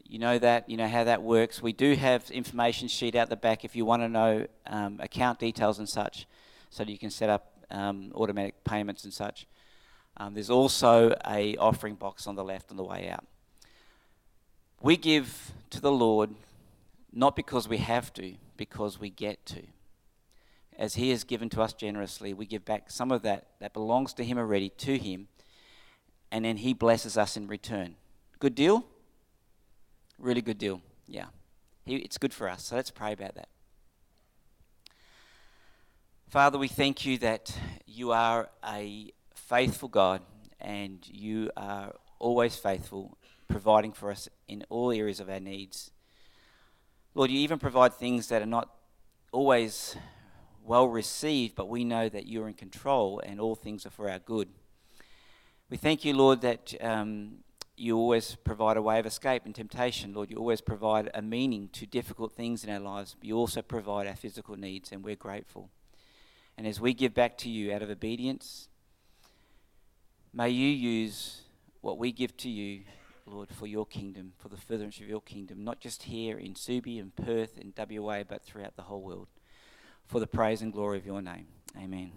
You 0.05 0.21
know 0.21 0.39
that, 0.39 0.71
you 0.71 0.77
know 0.77 0.87
how 0.87 1.03
that 1.03 1.21
works. 1.21 1.61
We 1.61 1.73
do 1.73 1.95
have 1.97 2.31
information 2.31 2.87
sheet 2.87 3.17
out 3.17 3.29
the 3.29 3.37
back 3.37 3.65
if 3.65 3.75
you 3.75 3.85
want 3.85 4.03
to 4.03 4.09
know 4.09 4.47
um, 4.69 5.01
account 5.03 5.41
details 5.41 5.81
and 5.81 5.89
such, 5.89 6.27
so 6.71 6.85
that 6.85 6.93
you 6.93 6.99
can 6.99 7.11
set 7.11 7.29
up 7.29 7.53
um, 7.73 8.13
automatic 8.15 8.63
payments 8.63 9.03
and 9.03 9.13
such. 9.13 9.49
Um, 10.17 10.35
there's 10.35 10.51
also 10.51 11.15
a 11.27 11.57
offering 11.57 11.95
box 11.95 12.27
on 12.27 12.37
the 12.37 12.45
left 12.45 12.71
on 12.71 12.77
the 12.77 12.85
way 12.85 13.09
out. 13.11 13.27
We 14.81 14.97
give 14.97 15.53
to 15.71 15.81
the 15.81 15.93
Lord 15.93 16.31
not 17.13 17.35
because 17.35 17.69
we 17.69 17.79
have 17.79 18.13
to, 18.15 18.35
because 18.57 19.01
we 19.01 19.11
get 19.11 19.45
to. 19.47 19.63
As 20.79 20.95
He 20.95 21.11
has 21.11 21.25
given 21.25 21.49
to 21.51 21.63
us 21.63 21.73
generously, 21.73 22.35
we 22.35 22.45
give 22.47 22.65
back 22.65 22.91
some 22.91 23.11
of 23.11 23.23
that 23.23 23.47
that 23.61 23.73
belongs 23.73 24.13
to 24.15 24.25
Him 24.25 24.39
already 24.39 24.69
to 24.71 24.99
Him, 24.99 25.29
and 26.31 26.45
then 26.45 26.59
He 26.59 26.75
blesses 26.75 27.17
us 27.17 27.37
in 27.37 27.47
return. 27.47 27.97
Good 28.39 28.55
deal? 28.55 28.85
Really 30.19 30.43
good 30.43 30.59
deal. 30.59 30.83
Yeah. 31.07 31.27
He, 31.85 31.97
it's 31.97 32.19
good 32.19 32.35
for 32.35 32.49
us. 32.49 32.65
So 32.65 32.77
let's 32.77 32.91
pray 32.91 33.13
about 33.13 33.35
that. 33.35 33.49
Father, 36.29 36.59
we 36.59 36.69
thank 36.69 37.07
you 37.07 37.17
that 37.19 37.57
you 37.87 38.13
are 38.13 38.51
a 38.67 39.13
faithful 39.47 39.89
God 39.89 40.23
and 40.61 41.07
you 41.09 41.51
are 41.57 41.95
always 42.19 42.57
faithful, 42.57 43.17
providing 43.49 43.93
for 43.93 44.11
us 44.11 44.29
in 44.49 44.65
all 44.69 44.91
areas 44.91 45.21
of 45.21 45.31
our 45.31 45.41
needs. 45.41 45.91
Lord, 47.15 47.31
you 47.31 47.39
even 47.39 47.59
provide 47.59 47.95
things 47.95 48.29
that 48.29 48.43
are 48.43 48.47
not 48.47 48.71
always 49.33 49.97
well 50.65 50.89
received, 50.89 51.55
but 51.55 51.69
we 51.69 51.85
know 51.85 52.09
that 52.09 52.27
you're 52.27 52.49
in 52.49 52.55
control 52.55 53.21
and 53.25 53.41
all 53.41 53.55
things 53.55 53.87
are 53.87 53.91
for 53.91 54.11
our 54.11 54.19
good. 54.19 54.49
We 55.71 55.77
thank 55.77 56.05
you, 56.05 56.15
Lord, 56.15 56.41
that 56.41 56.75
um, 56.81 57.39
you 57.77 57.97
always 57.97 58.37
provide 58.37 58.77
a 58.77 58.83
way 58.83 58.99
of 58.99 59.07
escape 59.07 59.47
in 59.47 59.53
temptation. 59.53 60.13
Lord, 60.13 60.31
you 60.31 60.39
always 60.39 60.61
provide 60.61 61.11
a 61.15 61.23
meaning 61.23 61.69
to 61.75 61.87
difficult 61.87 62.33
things 62.33 62.65
in 62.65 62.71
our 62.71 62.81
lives. 62.81 63.15
You 63.23 63.37
also 63.37 63.63
provide 63.63 64.07
our 64.09 64.17
physical 64.17 64.57
needs, 64.57 64.91
and 64.91 65.05
we're 65.05 65.17
grateful. 65.17 65.71
And 66.59 66.67
as 66.67 66.81
we 66.81 66.95
give 66.95 67.15
back 67.15 67.37
to 67.39 67.51
you 67.51 67.73
out 67.73 67.83
of 67.83 67.91
obedience, 67.91 68.69
may 70.33 70.51
you 70.51 70.69
use 70.69 71.43
what 71.81 71.99
we 71.99 72.13
give 72.13 72.37
to 72.39 72.49
you, 72.49 72.83
Lord, 73.27 73.49
for 73.51 73.67
your 73.67 73.87
kingdom, 73.87 74.33
for 74.39 74.49
the 74.49 74.57
furtherance 74.57 74.99
of 75.01 75.09
your 75.09 75.21
kingdom, 75.21 75.65
not 75.65 75.81
just 75.81 76.05
here 76.05 76.39
in 76.39 76.55
Subi 76.55 77.01
and 77.01 77.15
Perth 77.15 77.59
and 77.59 77.73
WA, 77.77 78.23
but 78.23 78.43
throughout 78.43 78.77
the 78.77 78.83
whole 78.83 79.03
world, 79.03 79.29
for 80.05 80.21
the 80.21 80.27
praise 80.27 80.63
and 80.63 80.73
glory 80.73 80.99
of 80.99 81.07
your 81.07 81.23
name. 81.23 81.47
Amen. 81.77 82.13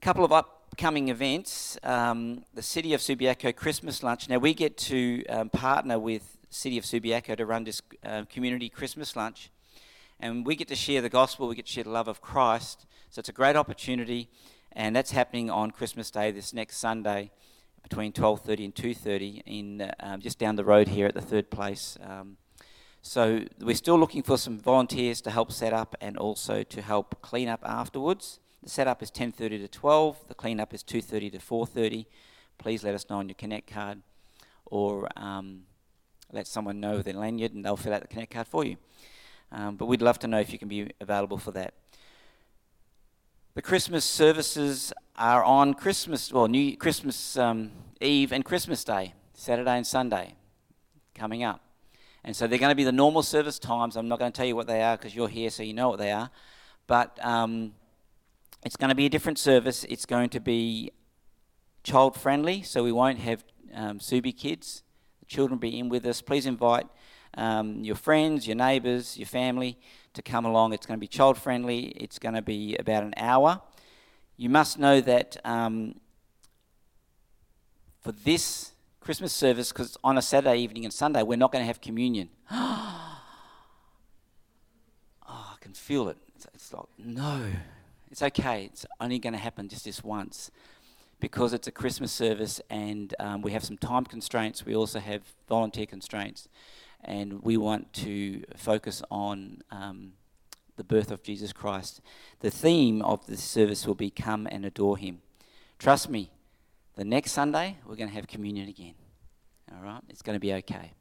A 0.00 0.04
couple 0.04 0.24
of 0.24 0.32
upcoming 0.32 1.08
events. 1.08 1.78
Um, 1.82 2.44
the 2.54 2.62
City 2.62 2.92
of 2.94 3.00
Subiaco 3.00 3.54
Christmas 3.54 4.02
Lunch. 4.02 4.28
Now, 4.28 4.38
we 4.38 4.54
get 4.54 4.76
to 4.78 5.24
um, 5.26 5.48
partner 5.48 5.98
with 5.98 6.36
City 6.52 6.76
of 6.76 6.84
Subiaco 6.84 7.34
to 7.36 7.46
run 7.46 7.64
this 7.64 7.80
uh, 8.04 8.24
community 8.28 8.68
Christmas 8.68 9.16
lunch. 9.16 9.50
And 10.20 10.44
we 10.44 10.54
get 10.54 10.68
to 10.68 10.76
share 10.76 11.00
the 11.00 11.08
gospel, 11.08 11.48
we 11.48 11.54
get 11.54 11.66
to 11.66 11.72
share 11.72 11.84
the 11.84 11.90
love 11.90 12.08
of 12.08 12.20
Christ. 12.20 12.86
So 13.08 13.20
it's 13.20 13.30
a 13.30 13.32
great 13.32 13.56
opportunity. 13.56 14.28
And 14.74 14.96
that's 14.96 15.10
happening 15.10 15.50
on 15.50 15.70
Christmas 15.70 16.10
Day, 16.10 16.30
this 16.30 16.54
next 16.54 16.78
Sunday, 16.78 17.30
between 17.82 18.12
12.30 18.12 18.64
and 18.64 18.74
2.30, 18.74 19.42
in, 19.44 19.92
um, 20.00 20.20
just 20.20 20.38
down 20.38 20.56
the 20.56 20.64
road 20.64 20.88
here 20.88 21.06
at 21.06 21.14
the 21.14 21.20
third 21.20 21.50
place. 21.50 21.98
Um, 22.02 22.38
so 23.02 23.44
we're 23.60 23.74
still 23.74 23.98
looking 23.98 24.22
for 24.22 24.38
some 24.38 24.58
volunteers 24.58 25.20
to 25.22 25.30
help 25.30 25.52
set 25.52 25.72
up 25.72 25.96
and 26.00 26.16
also 26.16 26.62
to 26.62 26.80
help 26.80 27.20
clean 27.20 27.48
up 27.48 27.60
afterwards. 27.64 28.38
The 28.62 28.70
setup 28.70 29.02
is 29.02 29.10
10:30 29.10 29.58
to 29.58 29.68
12. 29.68 30.28
The 30.28 30.34
cleanup 30.34 30.72
is 30.72 30.84
2:30 30.84 31.32
to 31.32 31.38
4:30. 31.38 32.06
Please 32.58 32.84
let 32.84 32.94
us 32.94 33.10
know 33.10 33.18
on 33.18 33.28
your 33.28 33.34
Connect 33.34 33.66
card, 33.66 34.02
or 34.66 35.08
um, 35.16 35.64
let 36.30 36.46
someone 36.46 36.78
know 36.78 37.02
their 37.02 37.14
lanyard, 37.14 37.54
and 37.54 37.64
they'll 37.64 37.76
fill 37.76 37.92
out 37.92 38.02
the 38.02 38.08
Connect 38.08 38.32
card 38.32 38.46
for 38.46 38.64
you. 38.64 38.76
Um, 39.50 39.76
but 39.76 39.86
we'd 39.86 40.00
love 40.00 40.20
to 40.20 40.28
know 40.28 40.38
if 40.38 40.52
you 40.52 40.58
can 40.60 40.68
be 40.68 40.92
available 41.00 41.38
for 41.38 41.50
that. 41.50 41.74
The 43.54 43.60
Christmas 43.60 44.06
services 44.06 44.94
are 45.14 45.44
on 45.44 45.74
Christmas, 45.74 46.32
well, 46.32 46.48
New 46.48 46.74
Christmas 46.74 47.36
um, 47.36 47.70
Eve 48.00 48.32
and 48.32 48.42
Christmas 48.42 48.82
Day, 48.82 49.12
Saturday 49.34 49.76
and 49.76 49.86
Sunday, 49.86 50.36
coming 51.14 51.44
up. 51.44 51.60
And 52.24 52.34
so 52.34 52.46
they're 52.46 52.58
going 52.58 52.70
to 52.70 52.74
be 52.74 52.84
the 52.84 52.92
normal 52.92 53.22
service 53.22 53.58
times. 53.58 53.94
I'm 53.94 54.08
not 54.08 54.18
going 54.18 54.32
to 54.32 54.34
tell 54.34 54.46
you 54.46 54.56
what 54.56 54.68
they 54.68 54.80
are 54.80 54.96
because 54.96 55.14
you're 55.14 55.28
here, 55.28 55.50
so 55.50 55.62
you 55.62 55.74
know 55.74 55.90
what 55.90 55.98
they 55.98 56.10
are. 56.12 56.30
But 56.86 57.22
um, 57.22 57.74
it's 58.64 58.76
going 58.76 58.88
to 58.88 58.94
be 58.94 59.04
a 59.04 59.10
different 59.10 59.38
service. 59.38 59.84
It's 59.84 60.06
going 60.06 60.30
to 60.30 60.40
be 60.40 60.90
child 61.84 62.18
friendly, 62.18 62.62
so 62.62 62.82
we 62.82 62.92
won't 62.92 63.18
have 63.18 63.44
um, 63.74 63.98
Subi 63.98 64.34
kids. 64.34 64.82
The 65.20 65.26
children 65.26 65.58
will 65.58 65.68
be 65.68 65.78
in 65.78 65.90
with 65.90 66.06
us. 66.06 66.22
Please 66.22 66.46
invite 66.46 66.86
um, 67.34 67.84
your 67.84 67.96
friends, 67.96 68.46
your 68.46 68.56
neighbours, 68.56 69.18
your 69.18 69.26
family 69.26 69.78
to 70.14 70.22
come 70.22 70.44
along. 70.44 70.72
It's 70.72 70.86
going 70.86 70.98
to 70.98 71.00
be 71.00 71.06
child 71.06 71.38
friendly. 71.38 71.86
It's 71.96 72.18
going 72.18 72.34
to 72.34 72.42
be 72.42 72.76
about 72.76 73.02
an 73.02 73.14
hour. 73.16 73.60
You 74.36 74.48
must 74.48 74.78
know 74.78 75.00
that 75.00 75.36
um, 75.44 76.00
for 78.00 78.12
this 78.12 78.72
Christmas 79.00 79.32
service, 79.32 79.72
because 79.72 79.96
on 80.04 80.18
a 80.18 80.22
Saturday 80.22 80.58
evening 80.58 80.84
and 80.84 80.92
Sunday, 80.92 81.22
we're 81.22 81.36
not 81.36 81.52
going 81.52 81.62
to 81.62 81.66
have 81.66 81.80
communion. 81.80 82.30
oh, 82.50 83.18
I 85.26 85.54
can 85.60 85.74
feel 85.74 86.08
it. 86.08 86.18
It's, 86.54 86.72
like, 86.72 86.84
no, 86.98 87.44
it's 88.10 88.22
okay. 88.22 88.66
It's 88.66 88.86
only 89.00 89.18
going 89.18 89.32
to 89.32 89.38
happen 89.38 89.68
just 89.68 89.84
this 89.84 90.02
once 90.02 90.50
because 91.20 91.52
it's 91.52 91.68
a 91.68 91.72
Christmas 91.72 92.10
service 92.10 92.60
and 92.68 93.14
um, 93.20 93.42
we 93.42 93.52
have 93.52 93.64
some 93.64 93.78
time 93.78 94.04
constraints. 94.04 94.66
We 94.66 94.74
also 94.74 94.98
have 94.98 95.22
volunteer 95.48 95.86
constraints, 95.86 96.48
and 97.04 97.42
we 97.42 97.56
want 97.56 97.92
to 97.94 98.42
focus 98.56 99.02
on 99.10 99.62
um, 99.70 100.12
the 100.76 100.84
birth 100.84 101.10
of 101.10 101.22
Jesus 101.22 101.52
Christ. 101.52 102.00
The 102.40 102.50
theme 102.50 103.02
of 103.02 103.26
this 103.26 103.42
service 103.42 103.86
will 103.86 103.94
be 103.94 104.10
Come 104.10 104.46
and 104.50 104.64
Adore 104.64 104.96
Him. 104.96 105.20
Trust 105.78 106.08
me, 106.08 106.30
the 106.94 107.04
next 107.04 107.32
Sunday 107.32 107.78
we're 107.86 107.96
going 107.96 108.08
to 108.08 108.14
have 108.14 108.26
communion 108.26 108.68
again. 108.68 108.94
All 109.74 109.82
right? 109.82 110.02
It's 110.08 110.22
going 110.22 110.36
to 110.36 110.40
be 110.40 110.52
okay. 110.54 110.92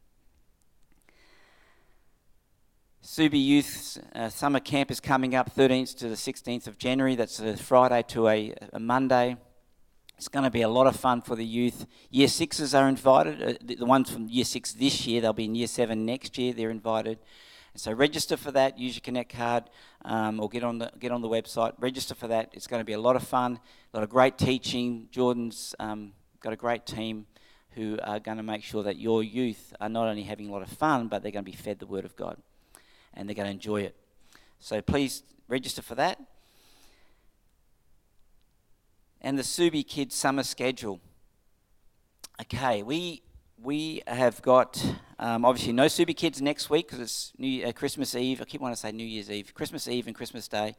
Subi 3.04 3.44
Youth 3.44 3.98
uh, 4.14 4.30
Summer 4.30 4.60
Camp 4.60 4.92
is 4.92 5.00
coming 5.00 5.34
up 5.34 5.54
13th 5.56 5.98
to 5.98 6.08
the 6.08 6.16
16th 6.16 6.68
of 6.68 6.78
January. 6.78 7.16
That's 7.16 7.40
a 7.40 7.58
Friday 7.58 8.04
to 8.10 8.28
a, 8.28 8.54
a 8.74 8.80
Monday. 8.80 9.38
It's 10.18 10.28
going 10.28 10.44
to 10.44 10.52
be 10.52 10.62
a 10.62 10.70
lot 10.70 10.88
of 10.88 10.96
fun 10.96 11.22
for 11.22 11.36
the 11.36 11.46
youth. 11.46 11.88
Year 12.10 12.28
sixes 12.28 12.76
are 12.76 12.88
invited. 12.88 13.42
Uh, 13.42 13.54
the, 13.62 13.86
ones 13.86 14.12
from 14.12 14.28
year 14.28 14.46
six 14.46 14.72
this 14.72 15.08
year, 15.08 15.22
they'll 15.22 15.34
be 15.34 15.46
in 15.46 15.56
year 15.56 15.68
seven 15.68 16.06
next 16.06 16.38
year. 16.38 16.54
They're 16.54 16.70
invited. 16.70 17.18
So 17.76 17.92
register 17.92 18.38
for 18.38 18.52
that. 18.52 18.78
Use 18.78 18.96
your 18.96 19.02
Connect 19.02 19.34
card, 19.34 19.64
um, 20.04 20.40
or 20.40 20.50
get 20.50 20.64
on 20.64 20.78
the 20.78 20.92
get 21.00 21.12
on 21.12 21.22
the 21.22 21.30
website. 21.30 21.74
Register 21.80 22.14
for 22.14 22.28
that. 22.28 22.50
It's 22.54 22.68
going 22.68 22.82
to 22.82 22.86
be 22.86 22.94
a 22.94 23.00
lot 23.00 23.16
of 23.16 23.24
fun. 23.24 23.60
A 23.94 23.98
lot 23.98 24.04
of 24.04 24.10
great 24.10 24.38
teaching. 24.38 25.08
Jordan's 25.10 25.74
um, 25.80 26.12
got 26.42 26.52
a 26.52 26.58
great 26.58 26.86
team 26.86 27.28
who 27.72 27.98
are 28.04 28.20
going 28.20 28.38
to 28.38 28.44
make 28.44 28.64
sure 28.64 28.84
that 28.84 28.98
your 28.98 29.24
youth 29.24 29.74
are 29.80 29.90
not 29.90 30.08
only 30.08 30.24
having 30.24 30.50
a 30.50 30.52
lot 30.52 30.62
of 30.62 30.70
fun, 30.70 31.08
but 31.08 31.24
they're 31.24 31.32
going 31.32 31.46
to 31.46 31.50
be 31.52 31.56
fed 31.56 31.80
the 31.80 31.86
Word 31.86 32.04
of 32.04 32.16
God, 32.16 32.38
and 33.14 33.28
they're 33.28 33.36
going 33.36 33.48
to 33.48 33.52
enjoy 33.52 33.82
it. 33.82 33.96
So 34.60 34.82
please 34.82 35.24
register 35.48 35.82
for 35.82 35.96
that. 35.96 36.20
And 39.24 39.38
the 39.38 39.44
Subi 39.44 39.88
Kids 39.88 40.16
summer 40.16 40.42
schedule. 40.42 41.00
Okay, 42.42 42.82
we 42.82 43.22
we 43.62 44.02
have 44.08 44.42
got 44.42 44.84
um, 45.20 45.46
obviously 45.46 45.74
no 45.74 45.86
Subi 45.86 46.18
Kids 46.18 46.42
next 46.42 46.72
week 46.72 46.88
because 46.88 47.00
it's 47.00 47.32
New, 47.38 47.64
uh, 47.64 47.72
Christmas 47.72 48.16
Eve. 48.16 48.42
I 48.42 48.46
keep 48.46 48.62
wanting 48.62 48.74
to 48.74 48.82
say 48.82 48.92
New 48.92 49.06
Year's 49.06 49.30
Eve, 49.30 49.54
Christmas 49.54 49.88
Eve 49.88 50.08
and 50.08 50.16
Christmas 50.16 50.48
Day. 50.48 50.76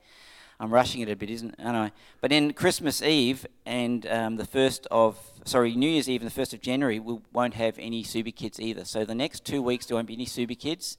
I'm 0.59 0.73
rushing 0.73 1.03
it 1.03 1.09
a 1.09 1.15
bit, 1.15 1.31
isn't 1.31 1.55
I 1.61 1.71
know. 1.71 1.91
But 2.21 2.31
then 2.31 2.53
Christmas 2.53 3.01
Eve 3.01 3.47
and 3.65 4.05
um, 4.07 4.35
the 4.35 4.45
first 4.45 4.89
of 4.91 5.17
sorry 5.45 5.77
New 5.77 5.89
Year's 5.89 6.09
Eve 6.09 6.23
and 6.23 6.31
the 6.31 6.35
first 6.35 6.53
of 6.53 6.61
January 6.61 6.99
we 6.99 7.19
won't 7.33 7.55
have 7.55 7.79
any 7.79 8.03
Subi 8.03 8.35
Kids 8.35 8.59
either. 8.59 8.85
So 8.85 9.05
the 9.05 9.15
next 9.15 9.45
two 9.45 9.63
weeks 9.63 9.87
there 9.87 9.95
won't 9.95 10.09
be 10.09 10.15
any 10.15 10.27
Subi 10.27 10.59
Kids. 10.59 10.99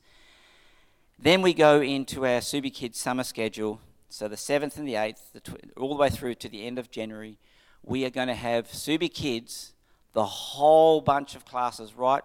Then 1.19 1.41
we 1.41 1.53
go 1.53 1.81
into 1.81 2.25
our 2.25 2.39
Subi 2.39 2.73
Kids 2.73 2.97
summer 2.97 3.23
schedule. 3.23 3.81
So 4.13 4.27
the 4.27 4.37
seventh 4.37 4.77
and 4.77 4.87
the 4.87 4.95
eighth, 4.95 5.33
the 5.33 5.39
tw- 5.39 5.75
all 5.75 5.89
the 5.89 5.99
way 5.99 6.07
through 6.07 6.35
to 6.35 6.47
the 6.47 6.67
end 6.67 6.77
of 6.77 6.91
January, 6.91 7.39
we 7.81 8.05
are 8.05 8.11
going 8.11 8.27
to 8.27 8.35
have 8.35 8.67
Subi 8.67 9.11
Kids, 9.11 9.73
the 10.13 10.23
whole 10.23 11.01
bunch 11.01 11.33
of 11.33 11.45
classes, 11.45 11.95
right 11.95 12.21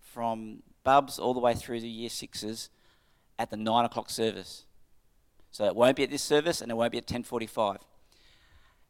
from 0.00 0.62
Bubs 0.82 1.18
all 1.18 1.34
the 1.34 1.40
way 1.40 1.52
through 1.52 1.80
to 1.80 1.86
Year 1.86 2.08
Sixes, 2.08 2.70
at 3.38 3.50
the 3.50 3.56
nine 3.58 3.84
o'clock 3.84 4.08
service. 4.08 4.64
So 5.50 5.66
it 5.66 5.76
won't 5.76 5.96
be 5.96 6.04
at 6.04 6.10
this 6.10 6.22
service, 6.22 6.62
and 6.62 6.70
it 6.70 6.74
won't 6.74 6.90
be 6.90 6.96
at 6.96 7.06
ten 7.06 7.22
forty-five. 7.22 7.80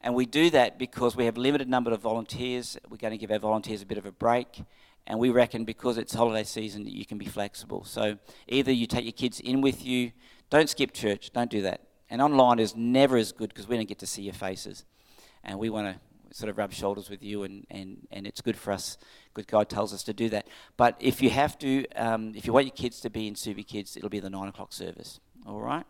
And 0.00 0.14
we 0.14 0.24
do 0.24 0.48
that 0.50 0.78
because 0.78 1.16
we 1.16 1.24
have 1.24 1.37
limited 1.37 1.68
number 1.68 1.90
of 1.92 2.00
volunteers. 2.00 2.78
We're 2.88 2.96
going 2.96 3.11
to 3.11 3.18
give 3.18 3.32
our 3.32 3.40
volunteers 3.40 3.82
a 3.82 3.87
bit 3.87 3.98
of 3.98 4.06
a 4.06 4.12
break. 4.12 4.62
And 5.09 5.18
we 5.18 5.30
reckon 5.30 5.64
because 5.64 5.98
it's 5.98 6.14
holiday 6.14 6.44
season 6.44 6.85
that 6.85 6.92
you 6.92 7.04
can 7.04 7.18
be 7.18 7.26
flexible. 7.26 7.82
So 7.82 8.18
either 8.46 8.70
you 8.70 8.87
take 8.87 9.04
your 9.04 9.11
kids 9.11 9.40
in 9.40 9.62
with 9.62 9.85
you, 9.85 10.12
don't 10.48 10.70
skip 10.70 10.92
church, 10.92 11.32
don't 11.32 11.50
do 11.50 11.62
that. 11.62 11.80
And 12.08 12.22
online 12.22 12.58
is 12.58 12.76
never 12.76 13.16
as 13.16 13.32
good 13.32 13.48
because 13.48 13.66
we 13.66 13.76
don't 13.76 13.88
get 13.88 13.98
to 14.00 14.06
see 14.06 14.22
your 14.22 14.34
faces. 14.34 14.84
And 15.42 15.58
we 15.58 15.70
want 15.70 15.94
to 15.94 16.36
sort 16.36 16.50
of 16.50 16.58
rub 16.58 16.72
shoulders 16.72 17.08
with 17.08 17.22
you, 17.22 17.44
and, 17.44 17.66
and, 17.70 18.06
and 18.10 18.26
it's 18.26 18.40
good 18.40 18.56
for 18.56 18.72
us. 18.72 18.98
Good 19.34 19.46
God 19.46 19.68
tells 19.68 19.94
us 19.94 20.02
to 20.04 20.12
do 20.12 20.28
that. 20.30 20.46
But 20.76 20.96
if 21.00 21.22
you 21.22 21.30
have 21.30 21.58
to, 21.60 21.86
um, 21.96 22.34
if 22.36 22.46
you 22.46 22.52
want 22.52 22.66
your 22.66 22.74
kids 22.74 23.00
to 23.00 23.10
be 23.10 23.26
in 23.26 23.34
Subi 23.34 23.66
Kids, 23.66 23.96
it'll 23.96 24.08
be 24.08 24.20
the 24.20 24.30
nine 24.30 24.48
o'clock 24.48 24.72
service. 24.72 25.20
All 25.46 25.60
right? 25.60 25.84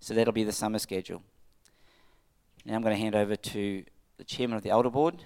So 0.00 0.14
that'll 0.14 0.32
be 0.32 0.44
the 0.44 0.52
summer 0.52 0.78
schedule. 0.78 1.22
Now 2.64 2.74
I'm 2.74 2.82
going 2.82 2.94
to 2.94 3.00
hand 3.00 3.14
over 3.14 3.36
to 3.36 3.84
the 4.16 4.24
chairman 4.24 4.56
of 4.56 4.62
the 4.62 4.70
Elder 4.70 4.90
Board, 4.90 5.24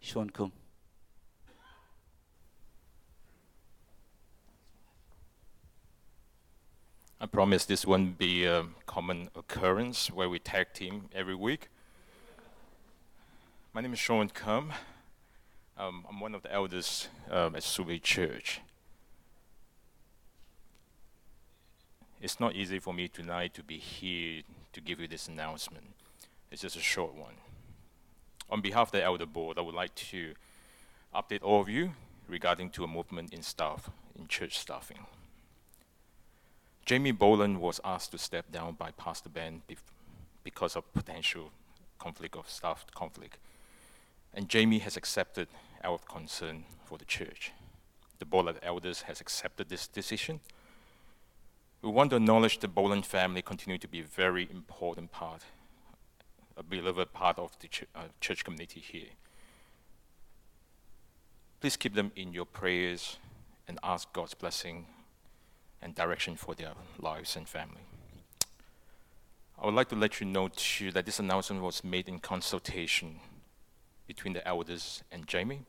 Sean 0.00 0.30
Kum. 0.30 0.52
I 7.22 7.26
promise 7.26 7.64
this 7.64 7.86
won't 7.86 8.18
be 8.18 8.46
a 8.46 8.66
common 8.84 9.28
occurrence 9.36 10.10
where 10.10 10.28
we 10.28 10.40
tag 10.40 10.72
team 10.74 11.08
every 11.14 11.36
week. 11.36 11.68
My 13.72 13.80
name 13.80 13.92
is 13.92 14.00
Sean 14.00 14.28
Kum. 14.28 14.72
Um, 15.78 16.04
I'm 16.10 16.18
one 16.18 16.34
of 16.34 16.42
the 16.42 16.52
elders 16.52 17.06
um, 17.30 17.54
at 17.54 17.62
Subi 17.62 18.02
Church. 18.02 18.60
It's 22.20 22.40
not 22.40 22.56
easy 22.56 22.80
for 22.80 22.92
me 22.92 23.06
tonight 23.06 23.54
to 23.54 23.62
be 23.62 23.78
here 23.78 24.42
to 24.72 24.80
give 24.80 24.98
you 24.98 25.06
this 25.06 25.28
announcement. 25.28 25.94
It's 26.50 26.62
just 26.62 26.74
a 26.74 26.80
short 26.80 27.14
one. 27.14 27.34
On 28.50 28.60
behalf 28.60 28.88
of 28.88 28.92
the 28.92 29.04
elder 29.04 29.26
board, 29.26 29.58
I 29.58 29.60
would 29.60 29.76
like 29.76 29.94
to 29.94 30.34
update 31.14 31.44
all 31.44 31.60
of 31.60 31.68
you 31.68 31.92
regarding 32.26 32.70
to 32.70 32.82
a 32.82 32.88
movement 32.88 33.32
in 33.32 33.42
staff, 33.42 33.90
in 34.18 34.26
church 34.26 34.58
staffing. 34.58 35.06
Jamie 36.84 37.12
Boland 37.12 37.60
was 37.60 37.80
asked 37.84 38.10
to 38.10 38.18
step 38.18 38.50
down 38.50 38.74
by 38.74 38.90
Pastor 38.90 39.28
Ben 39.28 39.62
bef- 39.68 39.78
because 40.42 40.74
of 40.74 40.92
potential 40.92 41.50
conflict 41.98 42.36
of 42.36 42.50
staff 42.50 42.84
conflict. 42.94 43.38
And 44.34 44.48
Jamie 44.48 44.80
has 44.80 44.96
accepted 44.96 45.48
out 45.84 45.94
of 45.94 46.08
concern 46.08 46.64
for 46.84 46.98
the 46.98 47.04
church. 47.04 47.52
The 48.18 48.26
of 48.26 48.58
elders 48.62 49.02
has 49.02 49.20
accepted 49.20 49.68
this 49.68 49.86
decision. 49.86 50.40
We 51.82 51.90
want 51.90 52.10
to 52.10 52.16
acknowledge 52.16 52.58
the 52.58 52.68
Boland 52.68 53.06
family 53.06 53.42
continue 53.42 53.78
to 53.78 53.88
be 53.88 54.00
a 54.00 54.04
very 54.04 54.48
important 54.50 55.12
part, 55.12 55.42
a 56.56 56.62
beloved 56.62 57.12
part 57.12 57.38
of 57.38 57.56
the 57.60 57.68
ch- 57.68 57.84
uh, 57.94 58.04
church 58.20 58.44
community 58.44 58.80
here. 58.80 59.10
Please 61.60 61.76
keep 61.76 61.94
them 61.94 62.10
in 62.16 62.32
your 62.32 62.44
prayers 62.44 63.18
and 63.68 63.78
ask 63.84 64.12
God's 64.12 64.34
blessing 64.34 64.86
and 65.82 65.94
direction 65.94 66.36
for 66.36 66.54
their 66.54 66.72
lives 66.98 67.36
and 67.36 67.48
family. 67.48 67.82
I 69.60 69.66
would 69.66 69.74
like 69.74 69.88
to 69.90 69.96
let 69.96 70.20
you 70.20 70.26
know 70.26 70.48
too 70.48 70.90
that 70.92 71.06
this 71.06 71.18
announcement 71.18 71.62
was 71.62 71.84
made 71.84 72.08
in 72.08 72.18
consultation 72.18 73.20
between 74.06 74.32
the 74.34 74.46
elders 74.46 75.02
and 75.10 75.26
Jamie. 75.26 75.62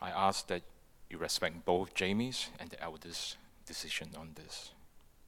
I 0.00 0.10
ask 0.10 0.46
that 0.48 0.62
you 1.08 1.18
respect 1.18 1.64
both 1.64 1.94
Jamie's 1.94 2.48
and 2.58 2.70
the 2.70 2.82
elders' 2.82 3.36
decision 3.66 4.10
on 4.18 4.30
this. 4.34 4.72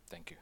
Thank 0.09 0.31
you. 0.31 0.37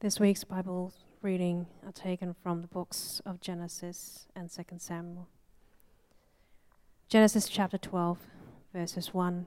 This 0.00 0.18
week's 0.18 0.44
Bible 0.44 0.92
reading 1.22 1.66
are 1.86 1.92
taken 1.92 2.34
from 2.42 2.60
the 2.60 2.66
books 2.66 3.22
of 3.24 3.40
Genesis 3.40 4.26
and 4.34 4.50
2 4.50 4.64
Samuel. 4.78 5.28
Genesis 7.08 7.48
chapter 7.48 7.78
12, 7.78 8.18
verses 8.74 9.14
1 9.14 9.46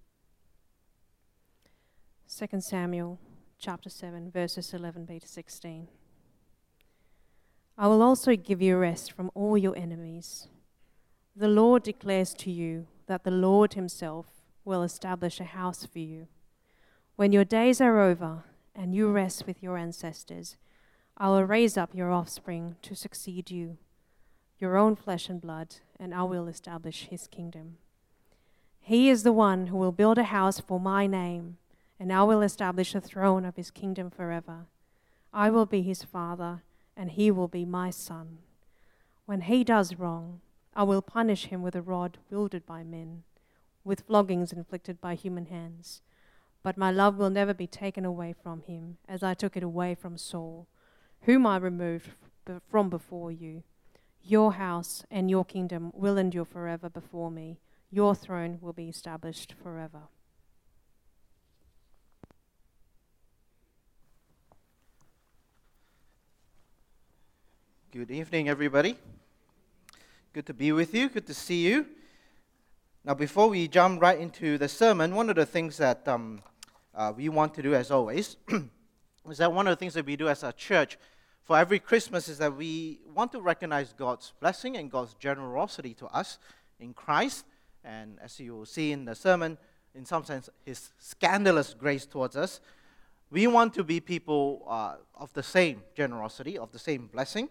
2 2.33 2.61
Samuel 2.61 3.19
chapter 3.59 3.89
7, 3.89 4.31
verses 4.31 4.71
11b 4.71 5.19
to 5.19 5.27
16. 5.27 5.89
I 7.77 7.87
will 7.87 8.01
also 8.01 8.37
give 8.37 8.61
you 8.61 8.77
rest 8.77 9.11
from 9.11 9.29
all 9.35 9.57
your 9.57 9.77
enemies. 9.77 10.47
The 11.35 11.49
Lord 11.49 11.83
declares 11.83 12.33
to 12.35 12.49
you 12.49 12.87
that 13.07 13.25
the 13.25 13.31
Lord 13.31 13.73
Himself 13.73 14.27
will 14.63 14.81
establish 14.81 15.41
a 15.41 15.43
house 15.43 15.85
for 15.85 15.99
you. 15.99 16.27
When 17.17 17.33
your 17.33 17.43
days 17.43 17.81
are 17.81 17.99
over 17.99 18.45
and 18.73 18.95
you 18.95 19.09
rest 19.09 19.45
with 19.45 19.61
your 19.61 19.77
ancestors, 19.77 20.55
I 21.17 21.27
will 21.27 21.43
raise 21.43 21.75
up 21.75 21.93
your 21.93 22.13
offspring 22.13 22.77
to 22.83 22.95
succeed 22.95 23.51
you, 23.51 23.77
your 24.57 24.77
own 24.77 24.95
flesh 24.95 25.27
and 25.27 25.41
blood, 25.41 25.75
and 25.99 26.15
I 26.15 26.23
will 26.23 26.47
establish 26.47 27.07
his 27.09 27.27
kingdom. 27.27 27.77
He 28.79 29.09
is 29.09 29.23
the 29.23 29.33
one 29.33 29.67
who 29.67 29.75
will 29.75 29.91
build 29.91 30.17
a 30.17 30.23
house 30.23 30.61
for 30.61 30.79
my 30.79 31.07
name, 31.07 31.57
and 32.01 32.11
I 32.11 32.23
will 32.23 32.41
establish 32.41 32.93
the 32.93 32.99
throne 32.99 33.45
of 33.45 33.57
his 33.57 33.69
kingdom 33.69 34.09
forever. 34.09 34.65
I 35.31 35.51
will 35.51 35.67
be 35.67 35.83
his 35.83 36.03
father, 36.03 36.63
and 36.97 37.11
he 37.11 37.29
will 37.29 37.47
be 37.47 37.63
my 37.63 37.91
son. 37.91 38.39
When 39.27 39.41
he 39.41 39.63
does 39.63 39.99
wrong, 39.99 40.41
I 40.75 40.81
will 40.81 41.03
punish 41.03 41.45
him 41.45 41.61
with 41.61 41.75
a 41.75 41.81
rod 41.83 42.17
wielded 42.31 42.65
by 42.65 42.83
men, 42.83 43.21
with 43.83 44.07
floggings 44.07 44.51
inflicted 44.51 44.99
by 44.99 45.13
human 45.13 45.45
hands. 45.45 46.01
But 46.63 46.75
my 46.75 46.89
love 46.89 47.17
will 47.17 47.29
never 47.29 47.53
be 47.53 47.67
taken 47.67 48.03
away 48.03 48.33
from 48.33 48.63
him, 48.63 48.97
as 49.07 49.21
I 49.21 49.35
took 49.35 49.55
it 49.55 49.61
away 49.61 49.93
from 49.93 50.17
Saul, 50.17 50.67
whom 51.25 51.45
I 51.45 51.57
removed 51.57 52.09
from 52.67 52.89
before 52.89 53.31
you. 53.31 53.61
Your 54.23 54.53
house 54.53 55.03
and 55.11 55.29
your 55.29 55.45
kingdom 55.45 55.91
will 55.93 56.17
endure 56.17 56.45
forever 56.45 56.89
before 56.89 57.29
me. 57.29 57.59
Your 57.91 58.15
throne 58.15 58.57
will 58.59 58.73
be 58.73 58.89
established 58.89 59.53
forever. 59.61 60.07
Good 67.91 68.09
evening, 68.09 68.47
everybody. 68.47 68.95
Good 70.31 70.45
to 70.45 70.53
be 70.53 70.71
with 70.71 70.95
you. 70.95 71.09
Good 71.09 71.27
to 71.27 71.33
see 71.33 71.67
you. 71.67 71.85
Now, 73.03 73.15
before 73.15 73.49
we 73.49 73.67
jump 73.67 74.01
right 74.01 74.17
into 74.17 74.57
the 74.57 74.69
sermon, 74.69 75.13
one 75.13 75.29
of 75.29 75.35
the 75.35 75.45
things 75.45 75.75
that 75.75 76.07
um, 76.07 76.41
uh, 76.95 77.11
we 77.13 77.27
want 77.27 77.53
to 77.55 77.61
do, 77.61 77.75
as 77.75 77.91
always, 77.91 78.37
is 79.29 79.39
that 79.39 79.51
one 79.51 79.67
of 79.67 79.73
the 79.73 79.75
things 79.75 79.93
that 79.95 80.05
we 80.05 80.15
do 80.15 80.29
as 80.29 80.41
a 80.41 80.53
church 80.53 80.97
for 81.43 81.57
every 81.57 81.79
Christmas 81.79 82.29
is 82.29 82.37
that 82.37 82.55
we 82.55 83.01
want 83.13 83.33
to 83.33 83.41
recognize 83.41 83.91
God's 83.91 84.31
blessing 84.39 84.77
and 84.77 84.89
God's 84.89 85.13
generosity 85.15 85.93
to 85.95 86.05
us 86.15 86.37
in 86.79 86.93
Christ. 86.93 87.43
And 87.83 88.19
as 88.23 88.39
you 88.39 88.55
will 88.55 88.65
see 88.65 88.93
in 88.93 89.03
the 89.03 89.15
sermon, 89.15 89.57
in 89.93 90.05
some 90.05 90.23
sense, 90.23 90.49
His 90.63 90.91
scandalous 90.97 91.73
grace 91.73 92.05
towards 92.05 92.37
us. 92.37 92.61
We 93.29 93.47
want 93.47 93.73
to 93.73 93.83
be 93.83 93.99
people 93.99 94.65
uh, 94.69 94.95
of 95.13 95.33
the 95.33 95.43
same 95.43 95.83
generosity, 95.93 96.57
of 96.57 96.71
the 96.71 96.79
same 96.79 97.07
blessing. 97.07 97.49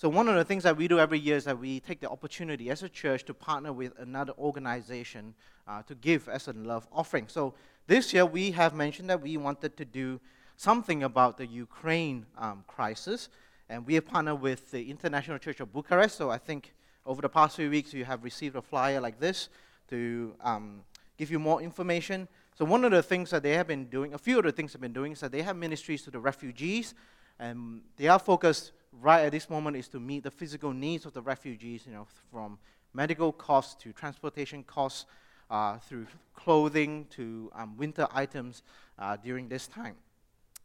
So, 0.00 0.08
one 0.08 0.28
of 0.28 0.34
the 0.34 0.44
things 0.44 0.62
that 0.62 0.78
we 0.78 0.88
do 0.88 0.98
every 0.98 1.18
year 1.18 1.36
is 1.36 1.44
that 1.44 1.58
we 1.58 1.78
take 1.78 2.00
the 2.00 2.08
opportunity 2.08 2.70
as 2.70 2.82
a 2.82 2.88
church 2.88 3.26
to 3.26 3.34
partner 3.34 3.70
with 3.70 3.92
another 3.98 4.32
organization 4.38 5.34
uh, 5.68 5.82
to 5.82 5.94
give 5.94 6.26
as 6.26 6.48
a 6.48 6.54
love 6.54 6.88
offering. 6.90 7.28
So, 7.28 7.52
this 7.86 8.14
year 8.14 8.24
we 8.24 8.52
have 8.52 8.72
mentioned 8.72 9.10
that 9.10 9.20
we 9.20 9.36
wanted 9.36 9.76
to 9.76 9.84
do 9.84 10.18
something 10.56 11.02
about 11.02 11.36
the 11.36 11.44
Ukraine 11.46 12.24
um, 12.38 12.64
crisis, 12.66 13.28
and 13.68 13.86
we 13.86 13.92
have 13.92 14.06
partnered 14.06 14.40
with 14.40 14.70
the 14.70 14.90
International 14.90 15.36
Church 15.36 15.60
of 15.60 15.70
Bucharest. 15.70 16.16
So, 16.16 16.30
I 16.30 16.38
think 16.38 16.72
over 17.04 17.20
the 17.20 17.28
past 17.28 17.56
few 17.56 17.68
weeks 17.68 17.92
you 17.92 18.06
have 18.06 18.24
received 18.24 18.56
a 18.56 18.62
flyer 18.62 19.02
like 19.02 19.20
this 19.20 19.50
to 19.90 20.34
um, 20.40 20.80
give 21.18 21.30
you 21.30 21.38
more 21.38 21.60
information. 21.60 22.26
So, 22.54 22.64
one 22.64 22.86
of 22.86 22.90
the 22.90 23.02
things 23.02 23.28
that 23.32 23.42
they 23.42 23.52
have 23.52 23.66
been 23.66 23.84
doing, 23.84 24.14
a 24.14 24.18
few 24.18 24.38
of 24.38 24.44
the 24.44 24.52
things 24.52 24.72
they've 24.72 24.80
been 24.80 24.94
doing, 24.94 25.12
is 25.12 25.20
that 25.20 25.30
they 25.30 25.42
have 25.42 25.58
ministries 25.58 26.00
to 26.04 26.10
the 26.10 26.20
refugees, 26.20 26.94
and 27.38 27.82
they 27.98 28.08
are 28.08 28.18
focused 28.18 28.72
right 29.00 29.24
at 29.24 29.32
this 29.32 29.48
moment 29.48 29.76
is 29.76 29.88
to 29.88 30.00
meet 30.00 30.24
the 30.24 30.30
physical 30.30 30.72
needs 30.72 31.06
of 31.06 31.12
the 31.12 31.22
refugees, 31.22 31.84
you 31.86 31.92
know, 31.92 32.06
from 32.30 32.58
medical 32.92 33.32
costs 33.32 33.80
to 33.82 33.92
transportation 33.92 34.62
costs, 34.64 35.06
uh, 35.50 35.78
through 35.78 36.06
clothing 36.34 37.06
to 37.10 37.50
um, 37.54 37.76
winter 37.76 38.06
items 38.12 38.62
uh, 38.98 39.16
during 39.16 39.48
this 39.48 39.66
time. 39.66 39.96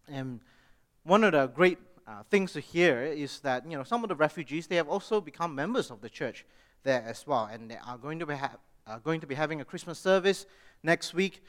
And 0.07 0.39
one 1.03 1.23
of 1.23 1.31
the 1.31 1.47
great 1.47 1.79
uh, 2.07 2.21
things 2.29 2.53
to 2.53 2.59
hear 2.59 3.01
is 3.01 3.39
that 3.39 3.69
you 3.69 3.75
know 3.75 3.83
some 3.83 4.03
of 4.03 4.09
the 4.09 4.15
refugees 4.15 4.67
they 4.67 4.75
have 4.75 4.87
also 4.87 5.19
become 5.19 5.55
members 5.55 5.89
of 5.89 6.01
the 6.01 6.09
church 6.09 6.45
there 6.83 7.03
as 7.07 7.25
well, 7.25 7.49
and 7.51 7.69
they 7.69 7.77
are 7.85 7.97
going 7.97 8.19
to 8.19 8.25
be 8.27 8.35
ha- 8.35 8.57
going 9.03 9.19
to 9.19 9.27
be 9.27 9.33
having 9.33 9.59
a 9.59 9.65
Christmas 9.65 9.97
service 9.97 10.45
next 10.83 11.13
week. 11.15 11.43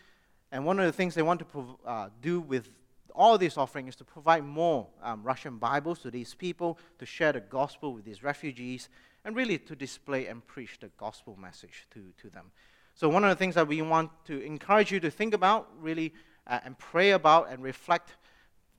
And 0.50 0.64
one 0.64 0.78
of 0.78 0.86
the 0.86 0.92
things 0.92 1.14
they 1.14 1.22
want 1.22 1.40
to 1.40 1.44
prov- 1.44 1.76
uh, 1.84 2.08
do 2.22 2.40
with 2.40 2.70
all 3.16 3.38
this 3.38 3.56
offering 3.56 3.88
is 3.88 3.96
to 3.96 4.04
provide 4.04 4.44
more 4.44 4.86
um, 5.02 5.22
Russian 5.22 5.56
Bibles 5.56 5.98
to 6.00 6.10
these 6.10 6.34
people, 6.34 6.78
to 6.98 7.06
share 7.06 7.32
the 7.32 7.40
gospel 7.40 7.92
with 7.94 8.04
these 8.04 8.22
refugees, 8.22 8.88
and 9.24 9.34
really 9.34 9.58
to 9.58 9.74
display 9.74 10.26
and 10.26 10.46
preach 10.46 10.78
the 10.80 10.88
gospel 10.98 11.36
message 11.40 11.86
to, 11.92 12.12
to 12.20 12.30
them. 12.30 12.52
So, 12.94 13.08
one 13.08 13.24
of 13.24 13.30
the 13.30 13.36
things 13.36 13.54
that 13.56 13.66
we 13.66 13.82
want 13.82 14.10
to 14.26 14.40
encourage 14.40 14.92
you 14.92 15.00
to 15.00 15.10
think 15.10 15.34
about, 15.34 15.68
really, 15.80 16.14
uh, 16.46 16.60
and 16.64 16.78
pray 16.78 17.10
about 17.10 17.50
and 17.50 17.62
reflect 17.62 18.14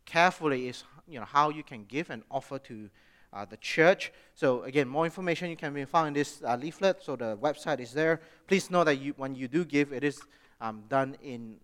carefully 0.06 0.70
is 0.70 0.84
you 1.08 1.20
know, 1.20 1.26
how 1.26 1.50
you 1.50 1.64
can 1.64 1.84
give 1.86 2.10
and 2.10 2.24
offer 2.32 2.60
to 2.60 2.90
uh, 3.34 3.46
the 3.46 3.58
church. 3.58 4.12
So, 4.36 4.64
again, 4.64 4.88
more 4.88 5.06
information 5.06 5.50
you 5.50 5.58
can 5.58 5.74
be 5.74 5.86
found 5.86 6.10
in 6.10 6.14
this 6.14 6.42
uh, 6.44 6.56
leaflet. 6.56 7.04
So, 7.04 7.16
the 7.16 7.38
website 7.38 7.80
is 7.80 7.94
there. 7.94 8.22
Please 8.48 8.72
know 8.72 8.84
that 8.84 9.00
you, 9.02 9.14
when 9.18 9.36
you 9.36 9.48
do 9.48 9.66
give, 9.66 9.92
it 9.92 10.04
is 10.04 10.20
um, 10.62 10.84
done 10.88 11.18
in 11.22 11.58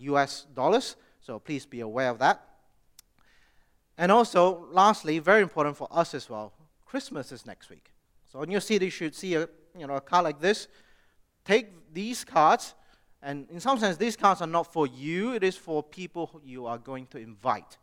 US 0.00 0.46
uh, 0.50 0.54
dollars. 0.54 0.96
So 1.28 1.38
please 1.38 1.66
be 1.66 1.80
aware 1.80 2.08
of 2.08 2.18
that. 2.20 2.40
And 3.98 4.10
also, 4.10 4.66
lastly, 4.72 5.18
very 5.18 5.42
important 5.42 5.76
for 5.76 5.86
us 5.90 6.14
as 6.14 6.30
well, 6.30 6.54
Christmas 6.86 7.32
is 7.32 7.44
next 7.44 7.68
week. 7.68 7.92
So 8.32 8.38
on 8.38 8.50
your 8.50 8.62
seat, 8.62 8.80
you 8.80 8.88
should 8.88 9.14
see 9.14 9.34
a, 9.34 9.46
you 9.78 9.86
know, 9.86 9.96
a 9.96 10.00
card 10.00 10.24
like 10.24 10.40
this. 10.40 10.68
Take 11.44 11.92
these 11.92 12.24
cards, 12.24 12.72
and 13.20 13.46
in 13.50 13.60
some 13.60 13.78
sense, 13.78 13.98
these 13.98 14.16
cards 14.16 14.40
are 14.40 14.46
not 14.46 14.72
for 14.72 14.86
you, 14.86 15.34
it 15.34 15.44
is 15.44 15.54
for 15.54 15.82
people 15.82 16.40
you 16.42 16.64
are 16.64 16.78
going 16.78 17.06
to 17.08 17.18
invite. 17.18 17.76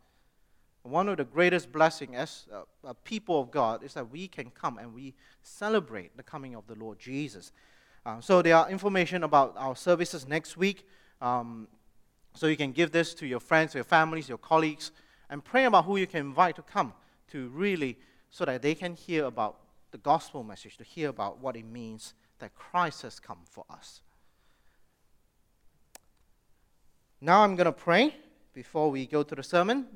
One 0.82 1.08
of 1.08 1.16
the 1.16 1.24
greatest 1.24 1.70
blessings 1.70 2.16
as 2.16 2.46
a, 2.52 2.88
a 2.88 2.94
people 2.94 3.40
of 3.40 3.52
God 3.52 3.84
is 3.84 3.94
that 3.94 4.10
we 4.10 4.26
can 4.26 4.50
come 4.50 4.76
and 4.76 4.92
we 4.92 5.14
celebrate 5.44 6.16
the 6.16 6.24
coming 6.24 6.56
of 6.56 6.66
the 6.66 6.74
Lord 6.74 6.98
Jesus. 6.98 7.52
Uh, 8.04 8.20
so 8.20 8.42
there 8.42 8.56
are 8.56 8.68
information 8.68 9.22
about 9.22 9.54
our 9.56 9.76
services 9.76 10.26
next 10.26 10.56
week. 10.56 10.84
Um, 11.20 11.68
so 12.36 12.46
you 12.46 12.56
can 12.56 12.72
give 12.72 12.92
this 12.92 13.14
to 13.14 13.26
your 13.26 13.40
friends, 13.40 13.74
your 13.74 13.84
families, 13.84 14.28
your 14.28 14.38
colleagues, 14.38 14.92
and 15.30 15.44
pray 15.44 15.64
about 15.64 15.84
who 15.84 15.96
you 15.96 16.06
can 16.06 16.20
invite 16.20 16.56
to 16.56 16.62
come 16.62 16.92
to 17.28 17.48
really, 17.48 17.98
so 18.30 18.44
that 18.44 18.62
they 18.62 18.74
can 18.74 18.94
hear 18.94 19.24
about 19.24 19.58
the 19.90 19.98
gospel 19.98 20.44
message, 20.44 20.76
to 20.76 20.84
hear 20.84 21.08
about 21.08 21.40
what 21.40 21.56
it 21.56 21.64
means 21.64 22.14
that 22.38 22.54
Christ 22.54 23.02
has 23.02 23.18
come 23.18 23.38
for 23.48 23.64
us. 23.70 24.02
Now 27.20 27.42
I'm 27.42 27.56
going 27.56 27.66
to 27.66 27.72
pray 27.72 28.14
before 28.52 28.90
we 28.90 29.06
go 29.06 29.22
to 29.22 29.34
the 29.34 29.42
sermon. 29.42 29.86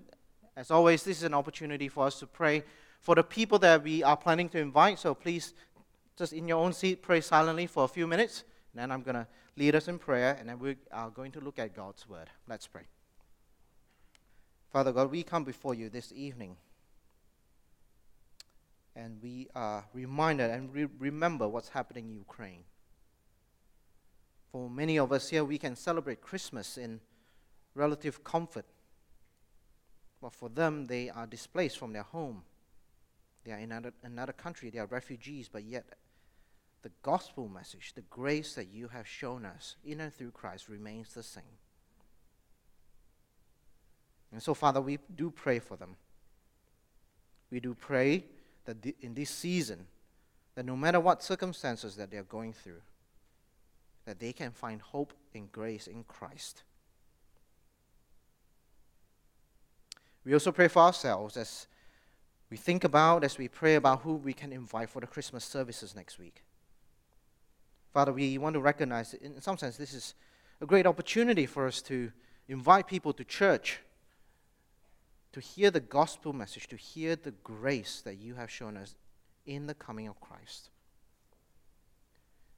As 0.56 0.70
always, 0.70 1.02
this 1.02 1.18
is 1.18 1.24
an 1.24 1.34
opportunity 1.34 1.88
for 1.88 2.06
us 2.06 2.18
to 2.20 2.26
pray 2.26 2.64
for 3.00 3.14
the 3.14 3.22
people 3.22 3.58
that 3.58 3.82
we 3.82 4.02
are 4.02 4.16
planning 4.16 4.48
to 4.50 4.58
invite. 4.58 4.98
So 4.98 5.14
please, 5.14 5.54
just 6.16 6.32
in 6.32 6.48
your 6.48 6.58
own 6.58 6.72
seat, 6.72 7.02
pray 7.02 7.20
silently 7.20 7.66
for 7.66 7.84
a 7.84 7.88
few 7.88 8.06
minutes. 8.06 8.44
And 8.72 8.80
then 8.80 8.90
I'm 8.90 9.02
going 9.02 9.16
to 9.16 9.26
lead 9.56 9.74
us 9.74 9.88
in 9.88 9.98
prayer, 9.98 10.36
and 10.38 10.48
then 10.48 10.58
we 10.58 10.76
are 10.92 11.10
going 11.10 11.32
to 11.32 11.40
look 11.40 11.58
at 11.58 11.74
God's 11.74 12.08
word. 12.08 12.28
Let's 12.48 12.66
pray. 12.66 12.82
Father 14.72 14.92
God, 14.92 15.10
we 15.10 15.22
come 15.22 15.44
before 15.44 15.74
you 15.74 15.88
this 15.88 16.12
evening, 16.14 16.56
and 18.94 19.18
we 19.22 19.48
are 19.54 19.84
reminded 19.92 20.50
and 20.50 20.72
re- 20.72 20.86
remember 20.98 21.48
what's 21.48 21.70
happening 21.70 22.06
in 22.06 22.14
Ukraine. 22.14 22.64
For 24.52 24.68
many 24.70 24.98
of 24.98 25.12
us 25.12 25.28
here, 25.30 25.44
we 25.44 25.58
can 25.58 25.76
celebrate 25.76 26.20
Christmas 26.20 26.76
in 26.76 27.00
relative 27.74 28.22
comfort. 28.24 28.66
But 30.20 30.32
for 30.32 30.48
them, 30.48 30.86
they 30.86 31.08
are 31.08 31.26
displaced 31.26 31.78
from 31.78 31.92
their 31.92 32.02
home. 32.02 32.42
They 33.44 33.52
are 33.52 33.58
in 33.58 33.72
another, 33.72 33.92
another 34.02 34.32
country, 34.32 34.70
they 34.70 34.78
are 34.78 34.86
refugees, 34.86 35.48
but 35.48 35.64
yet 35.64 35.84
the 36.82 36.90
gospel 37.02 37.48
message, 37.48 37.92
the 37.94 38.02
grace 38.02 38.54
that 38.54 38.68
you 38.72 38.88
have 38.88 39.06
shown 39.06 39.44
us 39.44 39.76
in 39.84 40.00
and 40.00 40.12
through 40.14 40.30
Christ 40.30 40.68
remains 40.68 41.12
the 41.12 41.22
same. 41.22 41.42
And 44.32 44.42
so, 44.42 44.54
Father, 44.54 44.80
we 44.80 44.98
do 45.14 45.30
pray 45.30 45.58
for 45.58 45.76
them. 45.76 45.96
We 47.50 47.60
do 47.60 47.74
pray 47.74 48.24
that 48.64 48.76
in 49.00 49.14
this 49.14 49.30
season, 49.30 49.86
that 50.54 50.64
no 50.64 50.76
matter 50.76 51.00
what 51.00 51.22
circumstances 51.22 51.96
that 51.96 52.10
they're 52.10 52.22
going 52.22 52.52
through, 52.52 52.80
that 54.04 54.18
they 54.18 54.32
can 54.32 54.52
find 54.52 54.80
hope 54.80 55.12
and 55.34 55.50
grace 55.50 55.86
in 55.86 56.04
Christ. 56.04 56.62
We 60.24 60.32
also 60.32 60.52
pray 60.52 60.68
for 60.68 60.82
ourselves 60.82 61.36
as 61.36 61.66
we 62.50 62.56
think 62.56 62.84
about, 62.84 63.24
as 63.24 63.38
we 63.38 63.48
pray 63.48 63.76
about 63.76 64.02
who 64.02 64.14
we 64.14 64.32
can 64.32 64.52
invite 64.52 64.90
for 64.90 65.00
the 65.00 65.06
Christmas 65.06 65.44
services 65.44 65.94
next 65.94 66.18
week. 66.18 66.42
Father, 67.92 68.12
we 68.12 68.38
want 68.38 68.54
to 68.54 68.60
recognize, 68.60 69.12
that 69.12 69.22
in 69.22 69.40
some 69.40 69.58
sense, 69.58 69.76
this 69.76 69.94
is 69.94 70.14
a 70.60 70.66
great 70.66 70.86
opportunity 70.86 71.46
for 71.46 71.66
us 71.66 71.82
to 71.82 72.12
invite 72.48 72.86
people 72.86 73.12
to 73.12 73.24
church, 73.24 73.80
to 75.32 75.40
hear 75.40 75.70
the 75.70 75.80
gospel 75.80 76.32
message, 76.32 76.68
to 76.68 76.76
hear 76.76 77.16
the 77.16 77.32
grace 77.42 78.00
that 78.04 78.16
you 78.16 78.34
have 78.34 78.50
shown 78.50 78.76
us 78.76 78.94
in 79.46 79.66
the 79.66 79.74
coming 79.74 80.06
of 80.06 80.20
Christ. 80.20 80.70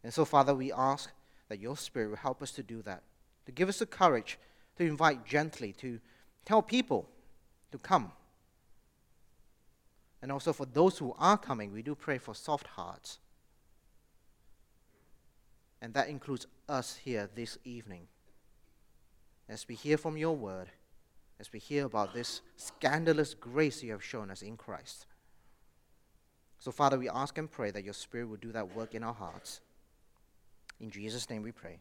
And 0.04 0.12
so, 0.12 0.24
Father, 0.24 0.54
we 0.54 0.72
ask 0.72 1.10
that 1.48 1.60
your 1.60 1.76
Spirit 1.76 2.10
will 2.10 2.16
help 2.16 2.42
us 2.42 2.50
to 2.52 2.62
do 2.62 2.82
that, 2.82 3.02
to 3.46 3.52
give 3.52 3.68
us 3.68 3.78
the 3.78 3.86
courage 3.86 4.38
to 4.76 4.84
invite 4.84 5.24
gently, 5.24 5.72
to 5.74 6.00
tell 6.44 6.62
people 6.62 7.08
to 7.70 7.78
come. 7.78 8.12
And 10.20 10.30
also 10.32 10.52
for 10.52 10.66
those 10.66 10.98
who 10.98 11.14
are 11.18 11.36
coming, 11.36 11.72
we 11.72 11.82
do 11.82 11.94
pray 11.94 12.18
for 12.18 12.34
soft 12.34 12.68
hearts 12.68 13.18
and 15.82 15.92
that 15.94 16.08
includes 16.08 16.46
us 16.68 16.96
here 17.04 17.28
this 17.34 17.58
evening. 17.64 18.06
As 19.48 19.66
we 19.66 19.74
hear 19.74 19.98
from 19.98 20.16
your 20.16 20.36
word, 20.36 20.68
as 21.40 21.52
we 21.52 21.58
hear 21.58 21.84
about 21.84 22.14
this 22.14 22.40
scandalous 22.56 23.34
grace 23.34 23.82
you 23.82 23.90
have 23.90 24.02
shown 24.02 24.30
us 24.30 24.42
in 24.42 24.56
Christ. 24.56 25.06
So, 26.60 26.70
Father, 26.70 26.96
we 26.96 27.08
ask 27.08 27.36
and 27.36 27.50
pray 27.50 27.72
that 27.72 27.82
your 27.82 27.94
Spirit 27.94 28.28
will 28.28 28.36
do 28.36 28.52
that 28.52 28.76
work 28.76 28.94
in 28.94 29.02
our 29.02 29.12
hearts. 29.12 29.60
In 30.80 30.88
Jesus' 30.88 31.28
name 31.28 31.42
we 31.42 31.50
pray. 31.50 31.78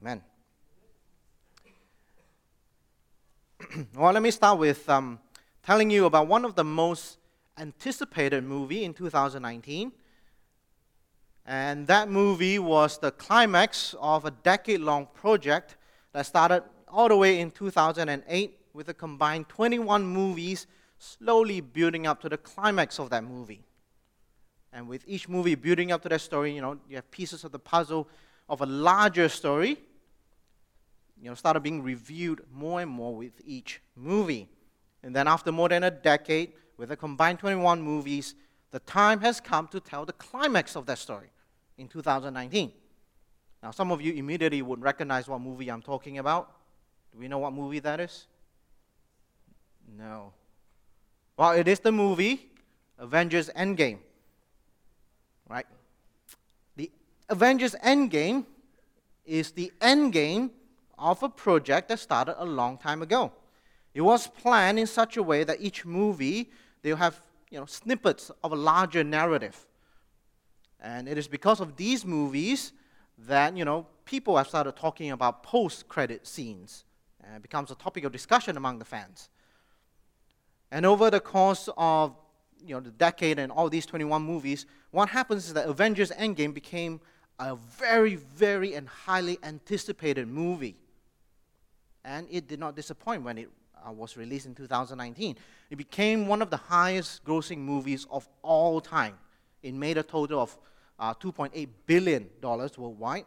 Amen. 0.00 0.22
well, 3.94 4.12
let 4.14 4.22
me 4.22 4.30
start 4.30 4.58
with 4.58 4.88
um, 4.88 5.20
telling 5.62 5.90
you 5.90 6.06
about 6.06 6.28
one 6.28 6.46
of 6.46 6.54
the 6.54 6.64
most 6.64 7.18
anticipated 7.58 8.42
movie 8.42 8.84
in 8.84 8.94
2019. 8.94 9.92
And 11.44 11.86
that 11.88 12.08
movie 12.08 12.58
was 12.58 12.98
the 12.98 13.10
climax 13.10 13.94
of 14.00 14.24
a 14.24 14.30
decade-long 14.30 15.08
project 15.12 15.76
that 16.12 16.26
started 16.26 16.62
all 16.88 17.08
the 17.08 17.16
way 17.16 17.40
in 17.40 17.50
2008 17.50 18.58
with 18.72 18.88
a 18.88 18.94
combined 18.94 19.48
21 19.48 20.04
movies 20.04 20.66
slowly 20.98 21.60
building 21.60 22.06
up 22.06 22.20
to 22.20 22.28
the 22.28 22.36
climax 22.36 23.00
of 23.00 23.10
that 23.10 23.24
movie. 23.24 23.64
And 24.72 24.88
with 24.88 25.02
each 25.06 25.28
movie 25.28 25.56
building 25.56 25.90
up 25.90 26.02
to 26.02 26.08
that 26.10 26.20
story, 26.20 26.54
you 26.54 26.60
know, 26.60 26.78
you 26.88 26.96
have 26.96 27.10
pieces 27.10 27.44
of 27.44 27.50
the 27.50 27.58
puzzle 27.58 28.08
of 28.48 28.60
a 28.60 28.66
larger 28.66 29.28
story, 29.28 29.78
you 31.20 31.28
know, 31.28 31.34
started 31.34 31.60
being 31.60 31.82
reviewed 31.82 32.42
more 32.52 32.80
and 32.80 32.90
more 32.90 33.14
with 33.14 33.40
each 33.44 33.82
movie. 33.96 34.48
And 35.02 35.14
then 35.14 35.26
after 35.26 35.50
more 35.50 35.68
than 35.68 35.82
a 35.82 35.90
decade, 35.90 36.52
with 36.76 36.90
a 36.92 36.96
combined 36.96 37.40
21 37.40 37.82
movies, 37.82 38.34
the 38.70 38.78
time 38.80 39.20
has 39.20 39.40
come 39.40 39.68
to 39.68 39.80
tell 39.80 40.06
the 40.06 40.14
climax 40.14 40.76
of 40.76 40.86
that 40.86 40.98
story 40.98 41.31
in 41.78 41.88
2019. 41.88 42.72
Now, 43.62 43.70
some 43.70 43.92
of 43.92 44.00
you 44.00 44.12
immediately 44.14 44.60
would 44.62 44.82
recognize 44.82 45.28
what 45.28 45.40
movie 45.40 45.70
I'm 45.70 45.82
talking 45.82 46.18
about. 46.18 46.50
Do 47.12 47.18
we 47.18 47.28
know 47.28 47.38
what 47.38 47.52
movie 47.52 47.78
that 47.80 48.00
is? 48.00 48.26
No. 49.96 50.32
Well, 51.36 51.52
it 51.52 51.68
is 51.68 51.80
the 51.80 51.92
movie 51.92 52.50
Avengers 52.98 53.50
Endgame. 53.56 53.98
Right? 55.48 55.66
The 56.76 56.90
Avengers 57.28 57.74
Endgame 57.84 58.46
is 59.24 59.52
the 59.52 59.72
endgame 59.80 60.50
of 60.98 61.22
a 61.22 61.28
project 61.28 61.88
that 61.88 61.98
started 61.98 62.40
a 62.42 62.44
long 62.44 62.78
time 62.78 63.02
ago. 63.02 63.32
It 63.94 64.00
was 64.00 64.26
planned 64.26 64.78
in 64.78 64.86
such 64.86 65.16
a 65.16 65.22
way 65.22 65.44
that 65.44 65.60
each 65.60 65.84
movie 65.84 66.50
they'll 66.82 66.96
have 66.96 67.20
you 67.50 67.58
know, 67.58 67.66
snippets 67.66 68.30
of 68.42 68.52
a 68.52 68.56
larger 68.56 69.04
narrative. 69.04 69.66
And 70.82 71.08
it 71.08 71.16
is 71.16 71.28
because 71.28 71.60
of 71.60 71.76
these 71.76 72.04
movies 72.04 72.72
that 73.26 73.56
you 73.56 73.64
know, 73.64 73.86
people 74.04 74.36
have 74.36 74.48
started 74.48 74.74
talking 74.76 75.12
about 75.12 75.44
post-credit 75.44 76.26
scenes. 76.26 76.84
And 77.24 77.36
it 77.36 77.42
becomes 77.42 77.70
a 77.70 77.76
topic 77.76 78.02
of 78.04 78.10
discussion 78.10 78.56
among 78.56 78.80
the 78.80 78.84
fans. 78.84 79.30
And 80.72 80.84
over 80.84 81.08
the 81.08 81.20
course 81.20 81.68
of 81.76 82.16
you 82.66 82.74
know, 82.74 82.80
the 82.80 82.90
decade 82.90 83.38
and 83.38 83.52
all 83.52 83.68
these 83.68 83.86
21 83.86 84.22
movies, 84.22 84.66
what 84.90 85.08
happens 85.08 85.46
is 85.46 85.54
that 85.54 85.68
Avengers 85.68 86.10
Endgame 86.12 86.52
became 86.52 87.00
a 87.38 87.56
very, 87.56 88.16
very 88.16 88.74
and 88.74 88.88
highly 88.88 89.38
anticipated 89.42 90.26
movie. 90.26 90.76
And 92.04 92.26
it 92.30 92.48
did 92.48 92.58
not 92.58 92.74
disappoint 92.74 93.22
when 93.22 93.38
it 93.38 93.48
uh, 93.86 93.92
was 93.92 94.16
released 94.16 94.46
in 94.46 94.54
2019. 94.54 95.36
It 95.70 95.76
became 95.76 96.26
one 96.26 96.42
of 96.42 96.50
the 96.50 96.56
highest 96.56 97.24
grossing 97.24 97.58
movies 97.58 98.06
of 98.10 98.28
all 98.42 98.80
time. 98.80 99.14
It 99.62 99.74
made 99.74 99.96
a 99.98 100.02
total 100.02 100.40
of 100.40 100.56
uh, 101.02 101.12
$2.8 101.14 101.68
billion 101.84 102.30
worldwide. 102.40 103.24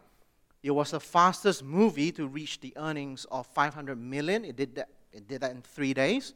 It 0.62 0.70
was 0.70 0.92
the 0.92 1.00
fastest 1.00 1.62
movie 1.62 2.10
to 2.12 2.26
reach 2.26 2.58
the 2.60 2.72
earnings 2.74 3.26
of 3.30 3.46
500 3.48 3.96
million. 3.98 4.46
It 4.46 4.56
did 4.56 4.74
that, 4.76 4.88
it 5.12 5.28
did 5.28 5.42
that 5.42 5.50
in 5.50 5.60
three 5.60 5.92
days. 5.92 6.32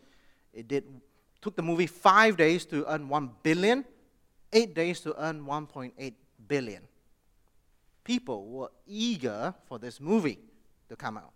It 0.53 0.69
did, 0.69 0.85
took 1.41 1.57
the 1.57 1.63
movie 1.63 1.87
five 1.87 2.37
days 2.37 2.67
to 2.67 2.85
earn 2.87 3.09
1 3.09 3.31
billion, 3.43 3.87
eight 4.53 4.75
days 4.75 5.01
to 5.01 5.15
earn 5.19 5.47
1.8 5.47 6.13
billion. 6.47 6.83
People 8.05 8.47
were 8.47 8.71
eager 8.87 9.55
for 9.65 9.79
this 9.79 9.99
movie 9.99 10.39
to 10.91 10.97
come 10.97 11.17
out. 11.17 11.33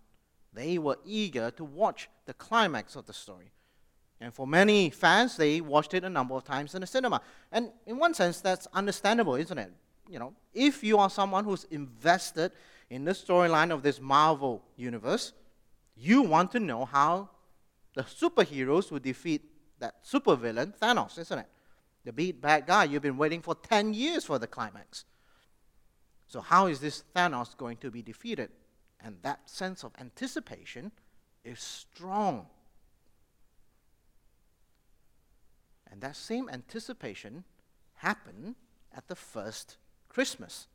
They 0.53 0.77
were 0.77 0.99
eager 1.03 1.49
to 1.51 1.63
watch 1.63 2.09
the 2.27 2.33
climax 2.35 2.95
of 2.95 3.07
the 3.07 3.13
story. 3.13 3.51
And 4.21 4.31
for 4.31 4.45
many 4.45 4.91
fans, 4.91 5.35
they 5.35 5.61
watched 5.61 5.95
it 5.95 6.03
a 6.03 6.09
number 6.09 6.35
of 6.35 6.43
times 6.43 6.75
in 6.75 6.81
the 6.81 6.87
cinema. 6.87 7.21
And 7.51 7.71
in 7.87 7.97
one 7.97 8.13
sense, 8.13 8.39
that's 8.39 8.67
understandable, 8.71 9.35
isn't 9.35 9.57
it? 9.57 9.71
You 10.07 10.19
know, 10.19 10.33
if 10.53 10.83
you 10.83 10.97
are 10.99 11.09
someone 11.09 11.45
who's 11.45 11.65
invested 11.65 12.51
in 12.89 13.05
the 13.05 13.11
storyline 13.11 13.71
of 13.71 13.81
this 13.81 13.99
Marvel 13.99 14.63
universe, 14.75 15.33
you 15.95 16.21
want 16.21 16.51
to 16.51 16.59
know 16.59 16.85
how 16.85 17.29
the 17.95 18.03
superheroes 18.03 18.91
will 18.91 18.99
defeat 18.99 19.41
that 19.79 20.05
supervillain, 20.05 20.77
Thanos, 20.77 21.17
isn't 21.17 21.39
it? 21.39 21.47
The 22.03 22.13
big 22.13 22.39
bad 22.39 22.67
guy 22.67 22.83
you've 22.83 23.01
been 23.01 23.17
waiting 23.17 23.41
for 23.41 23.55
10 23.55 23.93
years 23.93 24.25
for 24.25 24.37
the 24.37 24.47
climax. 24.47 25.05
So, 26.27 26.41
how 26.41 26.67
is 26.67 26.79
this 26.79 27.03
Thanos 27.15 27.57
going 27.57 27.77
to 27.77 27.89
be 27.89 28.01
defeated? 28.01 28.49
And 29.03 29.17
that 29.23 29.49
sense 29.49 29.83
of 29.83 29.91
anticipation 29.99 30.91
is 31.43 31.59
strong. 31.59 32.47
And 35.91 36.01
that 36.01 36.15
same 36.15 36.49
anticipation 36.49 37.43
happened 37.95 38.55
at 38.95 39.07
the 39.07 39.15
first 39.15 39.77
Christmas. 40.15 40.67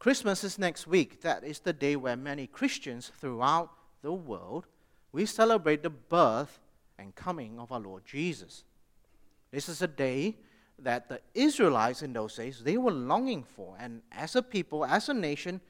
Christmas 0.00 0.42
is 0.42 0.58
next 0.58 0.88
week. 0.88 1.20
That 1.20 1.44
is 1.44 1.60
the 1.60 1.72
day 1.72 1.94
where 1.94 2.16
many 2.16 2.48
Christians 2.48 3.12
throughout 3.20 3.70
the 4.02 4.12
world 4.12 4.66
we 5.12 5.24
celebrate 5.24 5.84
the 5.84 5.90
birth 5.90 6.58
and 6.98 7.14
coming 7.14 7.60
of 7.60 7.70
our 7.70 7.78
Lord 7.78 8.04
Jesus. 8.04 8.64
This 9.52 9.68
is 9.68 9.82
a 9.82 9.86
day 9.86 10.34
that 10.80 11.08
the 11.08 11.20
Israelites 11.32 12.02
in 12.02 12.12
those 12.12 12.34
days 12.34 12.60
they 12.64 12.76
were 12.76 12.90
longing 12.90 13.44
for 13.44 13.76
and 13.78 14.02
as 14.10 14.34
a 14.34 14.42
people, 14.42 14.84
as 14.84 15.08
a 15.08 15.14
nation, 15.14 15.60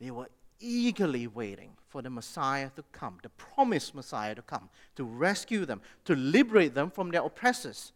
they 0.00 0.10
were 0.10 0.28
eagerly 0.58 1.28
waiting 1.28 1.70
for 1.88 2.02
the 2.02 2.10
Messiah 2.10 2.70
to 2.74 2.82
come, 2.90 3.18
the 3.22 3.28
promised 3.28 3.94
Messiah 3.94 4.34
to 4.34 4.42
come, 4.42 4.68
to 4.96 5.04
rescue 5.04 5.64
them, 5.64 5.80
to 6.06 6.16
liberate 6.16 6.74
them 6.74 6.90
from 6.90 7.12
their 7.12 7.22
oppressors. 7.22 7.92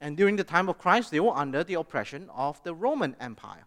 And 0.00 0.16
during 0.16 0.36
the 0.36 0.44
time 0.44 0.68
of 0.68 0.78
Christ, 0.78 1.10
they 1.10 1.20
were 1.20 1.36
under 1.36 1.62
the 1.62 1.74
oppression 1.74 2.30
of 2.34 2.62
the 2.62 2.74
Roman 2.74 3.14
Empire. 3.20 3.66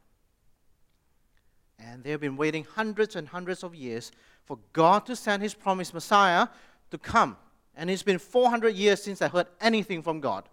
And 1.80 2.04
they 2.04 2.12
have 2.12 2.22
been 2.22 2.38
waiting 2.38 2.66
hundreds 2.76 3.16
and 3.16 3.28
hundreds 3.28 3.64
of 3.64 3.76
years 3.76 4.12
for 4.46 4.58
God 4.74 5.06
to 5.06 5.16
send 5.16 5.44
his 5.44 5.54
promised 5.54 5.94
Messiah 5.94 6.48
to 6.92 6.98
come. 6.98 7.38
And 7.76 7.90
it's 7.90 8.04
been 8.04 8.20
400 8.20 8.76
years 8.76 9.02
since 9.02 9.22
I 9.22 9.28
heard 9.28 9.48
anything 9.62 10.02
from 10.02 10.20
God. 10.20 10.48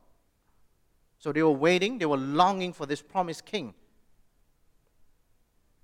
So 1.18 1.32
they 1.32 1.42
were 1.42 1.50
waiting, 1.50 1.98
they 1.98 2.06
were 2.06 2.16
longing 2.16 2.72
for 2.72 2.86
this 2.86 3.02
promised 3.02 3.44
king. 3.44 3.74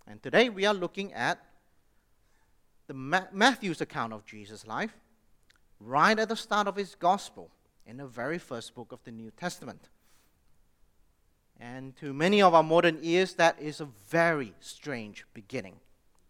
And 0.06 0.22
today 0.22 0.48
we 0.48 0.64
are 0.64 0.74
looking 0.74 1.12
at 1.12 1.38
the 2.86 2.94
Ma- 2.94 3.26
Matthew's 3.32 3.80
account 3.80 4.12
of 4.12 4.24
Jesus' 4.24 4.66
life, 4.66 4.96
right 5.80 6.18
at 6.18 6.28
the 6.28 6.36
start 6.36 6.68
of 6.68 6.76
his 6.76 6.94
gospel, 6.94 7.50
in 7.86 7.96
the 7.98 8.06
very 8.06 8.38
first 8.38 8.74
book 8.74 8.92
of 8.92 9.02
the 9.04 9.12
New 9.12 9.30
Testament. 9.30 9.88
And 11.58 11.96
to 11.96 12.12
many 12.12 12.42
of 12.42 12.54
our 12.54 12.62
modern 12.62 12.98
ears, 13.00 13.34
that 13.34 13.56
is 13.60 13.80
a 13.80 13.88
very 14.08 14.52
strange 14.60 15.24
beginning. 15.32 15.76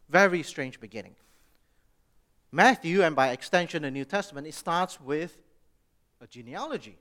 Very 0.09 0.43
strange 0.43 0.79
beginning. 0.81 1.17
Matthew, 2.53 3.03
and 3.03 3.17
by 3.17 3.31
extension 3.31 3.83
the 3.83 3.91
New 3.91 4.05
Testament, 4.05 4.47
it 4.47 4.55
starts 4.55 5.01
with 5.01 5.37
a 6.21 6.27
genealogy. 6.27 6.97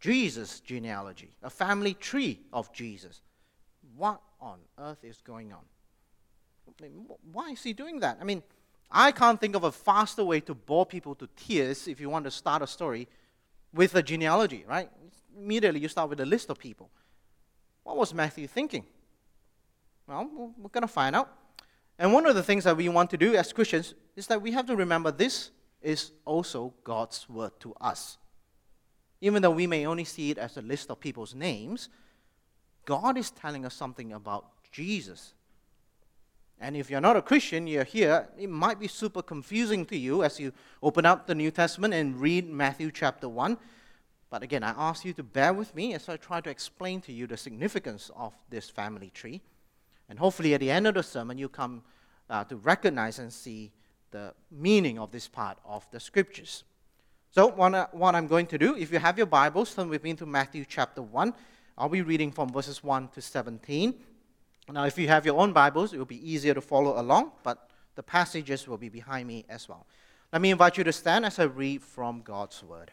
Jesus' 0.00 0.60
genealogy, 0.60 1.32
a 1.42 1.50
family 1.50 1.94
tree 1.94 2.40
of 2.52 2.72
Jesus. 2.72 3.20
What 3.96 4.20
on 4.40 4.58
earth 4.78 5.04
is 5.04 5.20
going 5.20 5.52
on? 5.52 5.60
Why 7.32 7.50
is 7.50 7.62
he 7.62 7.72
doing 7.72 8.00
that? 8.00 8.18
I 8.20 8.24
mean, 8.24 8.42
I 8.90 9.12
can't 9.12 9.40
think 9.40 9.56
of 9.56 9.64
a 9.64 9.72
faster 9.72 10.24
way 10.24 10.40
to 10.40 10.54
bore 10.54 10.86
people 10.86 11.14
to 11.16 11.28
tears 11.36 11.88
if 11.88 12.00
you 12.00 12.08
want 12.08 12.24
to 12.26 12.30
start 12.30 12.62
a 12.62 12.66
story 12.66 13.08
with 13.72 13.94
a 13.94 14.02
genealogy, 14.02 14.64
right? 14.68 14.88
Immediately 15.36 15.80
you 15.80 15.88
start 15.88 16.10
with 16.10 16.20
a 16.20 16.26
list 16.26 16.50
of 16.50 16.58
people. 16.58 16.90
What 17.82 17.96
was 17.96 18.14
Matthew 18.14 18.46
thinking? 18.46 18.84
Well, 20.06 20.28
we're 20.58 20.68
going 20.68 20.82
to 20.82 20.88
find 20.88 21.16
out. 21.16 21.30
And 21.98 22.12
one 22.12 22.26
of 22.26 22.34
the 22.34 22.42
things 22.42 22.64
that 22.64 22.76
we 22.76 22.88
want 22.88 23.10
to 23.10 23.16
do 23.16 23.34
as 23.34 23.52
Christians 23.52 23.94
is 24.16 24.26
that 24.28 24.40
we 24.40 24.52
have 24.52 24.66
to 24.66 24.76
remember 24.76 25.10
this 25.10 25.50
is 25.82 26.12
also 26.24 26.72
God's 26.82 27.28
word 27.28 27.52
to 27.60 27.74
us. 27.80 28.18
Even 29.20 29.42
though 29.42 29.50
we 29.50 29.66
may 29.66 29.86
only 29.86 30.04
see 30.04 30.30
it 30.30 30.38
as 30.38 30.56
a 30.56 30.62
list 30.62 30.90
of 30.90 31.00
people's 31.00 31.34
names, 31.34 31.88
God 32.84 33.16
is 33.16 33.30
telling 33.30 33.64
us 33.64 33.74
something 33.74 34.12
about 34.12 34.46
Jesus. 34.72 35.34
And 36.60 36.76
if 36.76 36.90
you're 36.90 37.00
not 37.00 37.16
a 37.16 37.22
Christian, 37.22 37.66
you're 37.66 37.84
here, 37.84 38.28
it 38.38 38.48
might 38.48 38.78
be 38.78 38.88
super 38.88 39.22
confusing 39.22 39.84
to 39.86 39.96
you 39.96 40.22
as 40.22 40.38
you 40.38 40.52
open 40.82 41.04
up 41.04 41.26
the 41.26 41.34
New 41.34 41.50
Testament 41.50 41.94
and 41.94 42.20
read 42.20 42.48
Matthew 42.48 42.90
chapter 42.90 43.28
1. 43.28 43.58
But 44.30 44.42
again, 44.42 44.62
I 44.62 44.70
ask 44.76 45.04
you 45.04 45.12
to 45.14 45.22
bear 45.22 45.52
with 45.52 45.74
me 45.74 45.94
as 45.94 46.08
I 46.08 46.16
try 46.16 46.40
to 46.40 46.50
explain 46.50 47.00
to 47.02 47.12
you 47.12 47.26
the 47.26 47.36
significance 47.36 48.10
of 48.16 48.34
this 48.50 48.70
family 48.70 49.10
tree. 49.10 49.42
And 50.08 50.18
hopefully, 50.18 50.54
at 50.54 50.60
the 50.60 50.70
end 50.70 50.86
of 50.86 50.94
the 50.94 51.02
sermon, 51.02 51.38
you 51.38 51.48
come 51.48 51.82
uh, 52.28 52.44
to 52.44 52.56
recognize 52.56 53.18
and 53.18 53.32
see 53.32 53.72
the 54.10 54.34
meaning 54.50 54.98
of 54.98 55.10
this 55.10 55.28
part 55.28 55.58
of 55.64 55.86
the 55.90 56.00
scriptures. 56.00 56.64
So, 57.30 57.48
what, 57.48 57.94
what 57.94 58.14
I'm 58.14 58.26
going 58.26 58.46
to 58.46 58.58
do, 58.58 58.76
if 58.76 58.92
you 58.92 58.98
have 58.98 59.18
your 59.18 59.26
Bibles, 59.26 59.74
turn 59.74 59.88
with 59.88 60.02
me 60.04 60.14
to 60.14 60.26
Matthew 60.26 60.64
chapter 60.68 61.02
1. 61.02 61.34
I'll 61.76 61.88
be 61.88 62.02
reading 62.02 62.30
from 62.30 62.48
verses 62.52 62.82
1 62.84 63.08
to 63.08 63.20
17. 63.20 63.94
Now, 64.70 64.84
if 64.84 64.98
you 64.98 65.08
have 65.08 65.26
your 65.26 65.38
own 65.38 65.52
Bibles, 65.52 65.92
it 65.92 65.98
will 65.98 66.04
be 66.04 66.30
easier 66.30 66.54
to 66.54 66.60
follow 66.60 66.98
along, 67.00 67.32
but 67.42 67.68
the 67.94 68.02
passages 68.02 68.66
will 68.66 68.78
be 68.78 68.88
behind 68.88 69.28
me 69.28 69.44
as 69.48 69.68
well. 69.68 69.86
Let 70.32 70.42
me 70.42 70.50
invite 70.50 70.78
you 70.78 70.84
to 70.84 70.92
stand 70.92 71.24
as 71.26 71.38
I 71.38 71.44
read 71.44 71.82
from 71.82 72.22
God's 72.22 72.62
Word. 72.62 72.90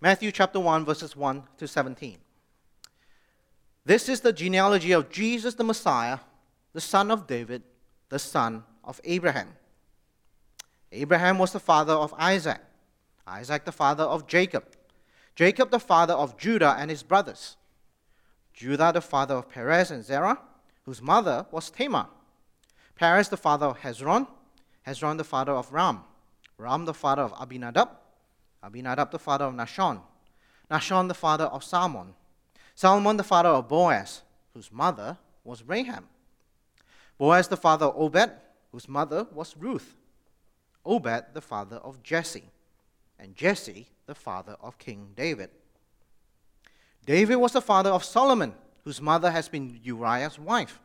Matthew 0.00 0.32
chapter 0.32 0.60
1, 0.60 0.84
verses 0.84 1.16
1 1.16 1.44
to 1.58 1.66
17. 1.66 2.18
This 3.86 4.08
is 4.08 4.20
the 4.20 4.32
genealogy 4.32 4.92
of 4.92 5.10
Jesus 5.10 5.54
the 5.54 5.64
Messiah, 5.64 6.18
the 6.72 6.80
son 6.80 7.10
of 7.10 7.26
David, 7.26 7.62
the 8.08 8.18
son 8.18 8.64
of 8.82 9.00
Abraham. 9.04 9.48
Abraham 10.92 11.38
was 11.38 11.52
the 11.52 11.60
father 11.60 11.92
of 11.92 12.14
Isaac, 12.18 12.60
Isaac 13.26 13.64
the 13.64 13.72
father 13.72 14.04
of 14.04 14.26
Jacob, 14.26 14.64
Jacob 15.34 15.70
the 15.70 15.80
father 15.80 16.14
of 16.14 16.36
Judah 16.36 16.76
and 16.78 16.90
his 16.90 17.02
brothers, 17.02 17.56
Judah 18.54 18.92
the 18.94 19.00
father 19.00 19.34
of 19.34 19.50
Perez 19.50 19.90
and 19.90 20.04
Zerah, 20.04 20.38
whose 20.84 21.02
mother 21.02 21.44
was 21.50 21.70
Tamar, 21.70 22.06
Perez 22.94 23.28
the 23.28 23.36
father 23.36 23.66
of 23.66 23.78
Hezron, 23.78 24.28
Hezron 24.86 25.18
the 25.18 25.24
father 25.24 25.52
of 25.52 25.72
Ram, 25.72 26.04
Ram 26.56 26.84
the 26.84 26.94
father 26.94 27.22
of 27.22 27.32
Amminadab, 27.32 27.88
Amminadab 28.62 29.10
the 29.10 29.18
father 29.18 29.46
of 29.46 29.54
Nahshon, 29.54 30.00
Nahshon 30.70 31.08
the 31.08 31.14
father 31.14 31.44
of 31.44 31.64
Salmon, 31.64 32.14
Salmon 32.76 33.16
the 33.16 33.24
father 33.24 33.48
of 33.48 33.68
Boaz, 33.68 34.22
whose 34.54 34.70
mother 34.70 35.18
was 35.42 35.64
Rahab, 35.64 36.04
Boaz 37.18 37.48
the 37.48 37.56
father 37.56 37.86
of 37.86 37.96
Obed, 37.96 38.30
whose 38.70 38.88
mother 38.88 39.26
was 39.32 39.56
Ruth, 39.56 39.96
Obed 40.86 41.34
the 41.34 41.40
father 41.40 41.76
of 41.76 42.04
Jesse, 42.04 42.50
and 43.18 43.34
Jesse 43.34 43.88
the 44.06 44.14
father 44.14 44.56
of 44.60 44.78
King 44.78 45.08
David. 45.16 45.50
David 47.06 47.36
was 47.36 47.52
the 47.52 47.60
father 47.60 47.90
of 47.90 48.02
Solomon, 48.02 48.54
whose 48.84 49.00
mother 49.00 49.30
has 49.30 49.48
been 49.48 49.78
Uriah's 49.82 50.38
wife. 50.38 50.80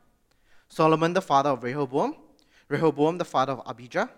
Solomon 0.68 1.14
the 1.14 1.22
father 1.22 1.52
of 1.52 1.64
Rehoboam, 1.64 2.16
Rehoboam 2.68 3.18
the 3.18 3.26
father 3.26 3.54
of 3.54 3.62
Abijah, 3.66 4.10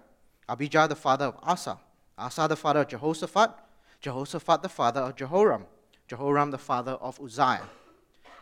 Abijah 0.50 0.88
the 0.90 0.96
father 0.96 1.26
of 1.26 1.38
Asa, 1.44 1.78
Asa 2.18 2.48
the 2.50 2.56
father 2.56 2.82
of 2.82 2.88
Jehoshaphat, 2.88 3.52
Jehoshaphat 4.02 4.62
the 4.62 4.70
father 4.70 5.02
of 5.02 5.16
Jehoram, 5.16 5.66
Jehoram 6.08 6.52
the 6.52 6.58
father 6.58 6.94
of 6.94 7.20
Uzziah, 7.22 7.70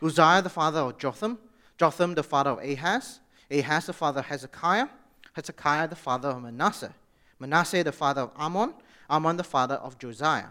Uzziah 0.01 0.41
the 0.41 0.49
father 0.49 0.80
of 0.80 0.97
Jotham, 0.97 1.38
Jotham 1.78 2.16
the 2.16 2.24
father 2.24 2.51
of 2.51 2.60
Ahaz, 2.60 3.20
Ahaz 3.51 3.86
the 3.86 3.93
father 3.93 4.22
of 4.22 4.26
Hezekiah, 4.26 4.88
Hezekiah 5.34 5.88
the 5.88 5.95
father 5.95 6.30
of 6.30 6.41
Manasseh, 6.41 6.93
Manasseh 7.38 7.84
the 7.84 7.91
father 7.91 8.22
of 8.22 8.32
Amon, 8.38 8.74
Amon 9.10 9.38
the 9.38 9.43
father 9.43 9.76
of 9.76 9.99
Josiah, 9.99 10.47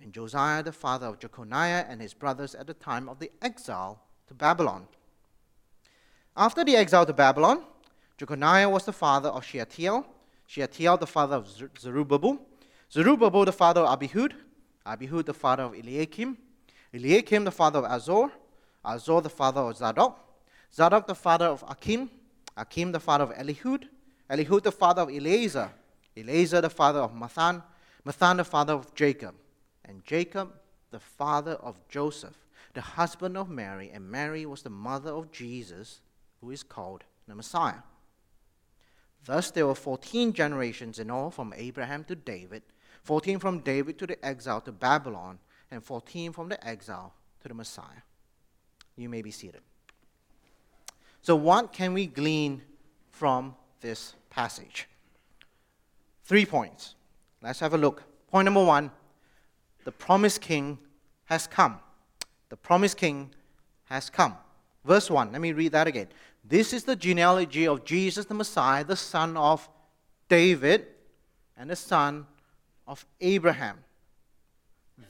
and 0.00 0.12
Josiah 0.12 0.62
the 0.62 0.72
father 0.72 1.06
of 1.06 1.18
Jeconiah 1.18 1.86
and 1.88 2.00
his 2.00 2.14
brothers 2.14 2.54
at 2.54 2.66
the 2.66 2.74
time 2.74 3.08
of 3.08 3.18
the 3.18 3.30
exile 3.42 4.00
to 4.28 4.34
Babylon. 4.34 4.86
After 6.36 6.64
the 6.64 6.76
exile 6.76 7.06
to 7.06 7.12
Babylon, 7.12 7.64
Jeconiah 8.18 8.68
was 8.68 8.84
the 8.84 8.92
father 8.92 9.30
of 9.30 9.44
Shealtiel, 9.44 10.04
Shealtiel 10.46 10.98
the 10.98 11.06
father 11.06 11.36
of 11.36 11.48
Zer- 11.48 11.70
Zerubbabel, 11.78 12.38
Zerubbabel 12.92 13.44
the 13.44 13.52
father 13.52 13.80
of 13.80 13.98
Abihud, 13.98 14.32
Abihud 14.86 15.24
the 15.24 15.34
father 15.34 15.64
of 15.64 15.74
Eliakim, 15.74 16.36
Eliakim 16.94 17.44
the 17.44 17.50
father 17.50 17.80
of 17.80 17.84
Azor, 17.86 18.30
Azor 18.84 19.20
the 19.20 19.30
father 19.30 19.60
of 19.62 19.76
Zadok, 19.76 20.18
Zadok 20.72 21.06
the 21.06 21.14
father 21.14 21.46
of 21.46 21.64
Akim, 21.68 22.10
Akim 22.56 22.92
the 22.92 23.00
father 23.00 23.24
of 23.24 23.30
Elihud, 23.30 23.84
Elihud 24.30 24.62
the 24.62 24.72
father 24.72 25.02
of 25.02 25.10
Eleazar, 25.10 25.70
Eleazar 26.16 26.60
the 26.60 26.70
father 26.70 27.00
of 27.00 27.12
Matthan, 27.12 27.62
Matthan 28.06 28.36
the 28.36 28.44
father 28.44 28.74
of 28.74 28.94
Jacob, 28.94 29.34
and 29.86 30.04
Jacob 30.04 30.52
the 30.90 31.00
father 31.00 31.52
of 31.52 31.76
Joseph, 31.88 32.46
the 32.74 32.80
husband 32.80 33.36
of 33.36 33.48
Mary, 33.48 33.90
and 33.92 34.10
Mary 34.10 34.46
was 34.46 34.62
the 34.62 34.70
mother 34.70 35.10
of 35.10 35.32
Jesus, 35.32 36.00
who 36.40 36.50
is 36.50 36.62
called 36.62 37.04
the 37.26 37.34
Messiah. 37.34 37.82
Thus 39.24 39.50
there 39.50 39.66
were 39.66 39.74
14 39.74 40.32
generations 40.32 40.98
in 40.98 41.10
all 41.10 41.30
from 41.30 41.52
Abraham 41.56 42.04
to 42.04 42.14
David, 42.14 42.62
14 43.02 43.38
from 43.38 43.60
David 43.60 43.98
to 43.98 44.06
the 44.06 44.24
exile 44.24 44.60
to 44.62 44.72
Babylon, 44.72 45.38
and 45.70 45.82
14 45.82 46.32
from 46.32 46.48
the 46.48 46.66
exile 46.66 47.12
to 47.40 47.48
the 47.48 47.54
Messiah. 47.54 48.02
You 48.96 49.08
may 49.08 49.22
be 49.22 49.30
seated. 49.30 49.60
So, 51.22 51.34
what 51.34 51.72
can 51.72 51.92
we 51.92 52.06
glean 52.06 52.62
from 53.10 53.56
this 53.80 54.14
passage? 54.30 54.88
Three 56.24 56.46
points. 56.46 56.94
Let's 57.42 57.60
have 57.60 57.74
a 57.74 57.78
look. 57.78 58.04
Point 58.30 58.46
number 58.46 58.64
one 58.64 58.90
the 59.86 59.92
promised 59.92 60.40
king 60.40 60.78
has 61.26 61.46
come. 61.46 61.78
The 62.48 62.56
promised 62.56 62.96
king 62.96 63.30
has 63.84 64.10
come. 64.10 64.34
Verse 64.84 65.08
1, 65.08 65.30
let 65.30 65.40
me 65.40 65.52
read 65.52 65.70
that 65.72 65.86
again. 65.86 66.08
This 66.44 66.72
is 66.72 66.82
the 66.82 66.96
genealogy 66.96 67.68
of 67.68 67.84
Jesus 67.84 68.24
the 68.24 68.34
Messiah, 68.34 68.82
the 68.82 68.96
son 68.96 69.36
of 69.36 69.68
David 70.28 70.88
and 71.56 71.70
the 71.70 71.76
son 71.76 72.26
of 72.88 73.06
Abraham. 73.20 73.78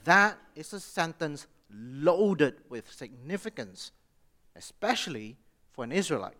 That 0.03 0.37
is 0.55 0.71
a 0.73 0.79
sentence 0.79 1.47
loaded 1.73 2.57
with 2.69 2.91
significance, 2.91 3.91
especially 4.55 5.37
for 5.71 5.85
an 5.85 5.91
Israelite. 5.91 6.37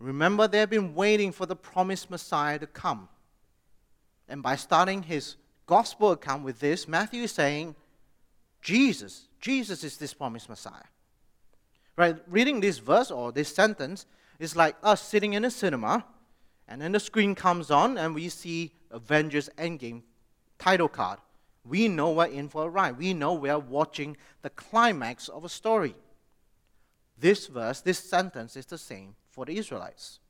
Remember, 0.00 0.48
they 0.48 0.58
have 0.58 0.70
been 0.70 0.92
waiting 0.92 1.30
for 1.30 1.46
the 1.46 1.56
promised 1.56 2.10
Messiah 2.10 2.58
to 2.58 2.66
come. 2.66 3.08
And 4.28 4.42
by 4.42 4.56
starting 4.56 5.04
his 5.04 5.36
gospel 5.66 6.12
account 6.12 6.44
with 6.44 6.60
this, 6.60 6.88
Matthew 6.88 7.24
is 7.24 7.32
saying, 7.32 7.74
Jesus, 8.62 9.28
Jesus 9.40 9.84
is 9.84 9.96
this 9.96 10.14
promised 10.14 10.48
Messiah. 10.48 10.88
Right? 11.96 12.16
Reading 12.28 12.60
this 12.60 12.78
verse 12.78 13.10
or 13.10 13.32
this 13.32 13.54
sentence 13.54 14.06
is 14.38 14.56
like 14.56 14.76
us 14.82 15.02
sitting 15.02 15.32
in 15.32 15.44
a 15.44 15.50
cinema, 15.50 16.04
and 16.68 16.80
then 16.80 16.92
the 16.92 17.00
screen 17.00 17.34
comes 17.34 17.70
on, 17.70 17.96
and 17.96 18.14
we 18.14 18.28
see 18.28 18.72
Avengers 18.90 19.48
Endgame 19.56 20.02
title 20.58 20.88
card. 20.88 21.18
We 21.64 21.88
know 21.88 22.12
we're 22.12 22.26
in 22.26 22.48
for 22.48 22.64
a 22.64 22.68
ride. 22.68 22.98
We 22.98 23.12
know 23.12 23.34
we're 23.34 23.58
watching 23.58 24.16
the 24.42 24.50
climax 24.50 25.28
of 25.28 25.44
a 25.44 25.48
story. 25.48 25.94
This 27.18 27.46
verse, 27.46 27.80
this 27.80 27.98
sentence 27.98 28.56
is 28.56 28.66
the 28.66 28.78
same 28.78 29.16
for 29.30 29.44
the 29.44 29.56
Israelites. 29.56 30.20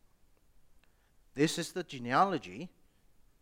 This 1.35 1.59
is 1.59 1.73
the 1.73 1.83
genealogy 1.83 2.71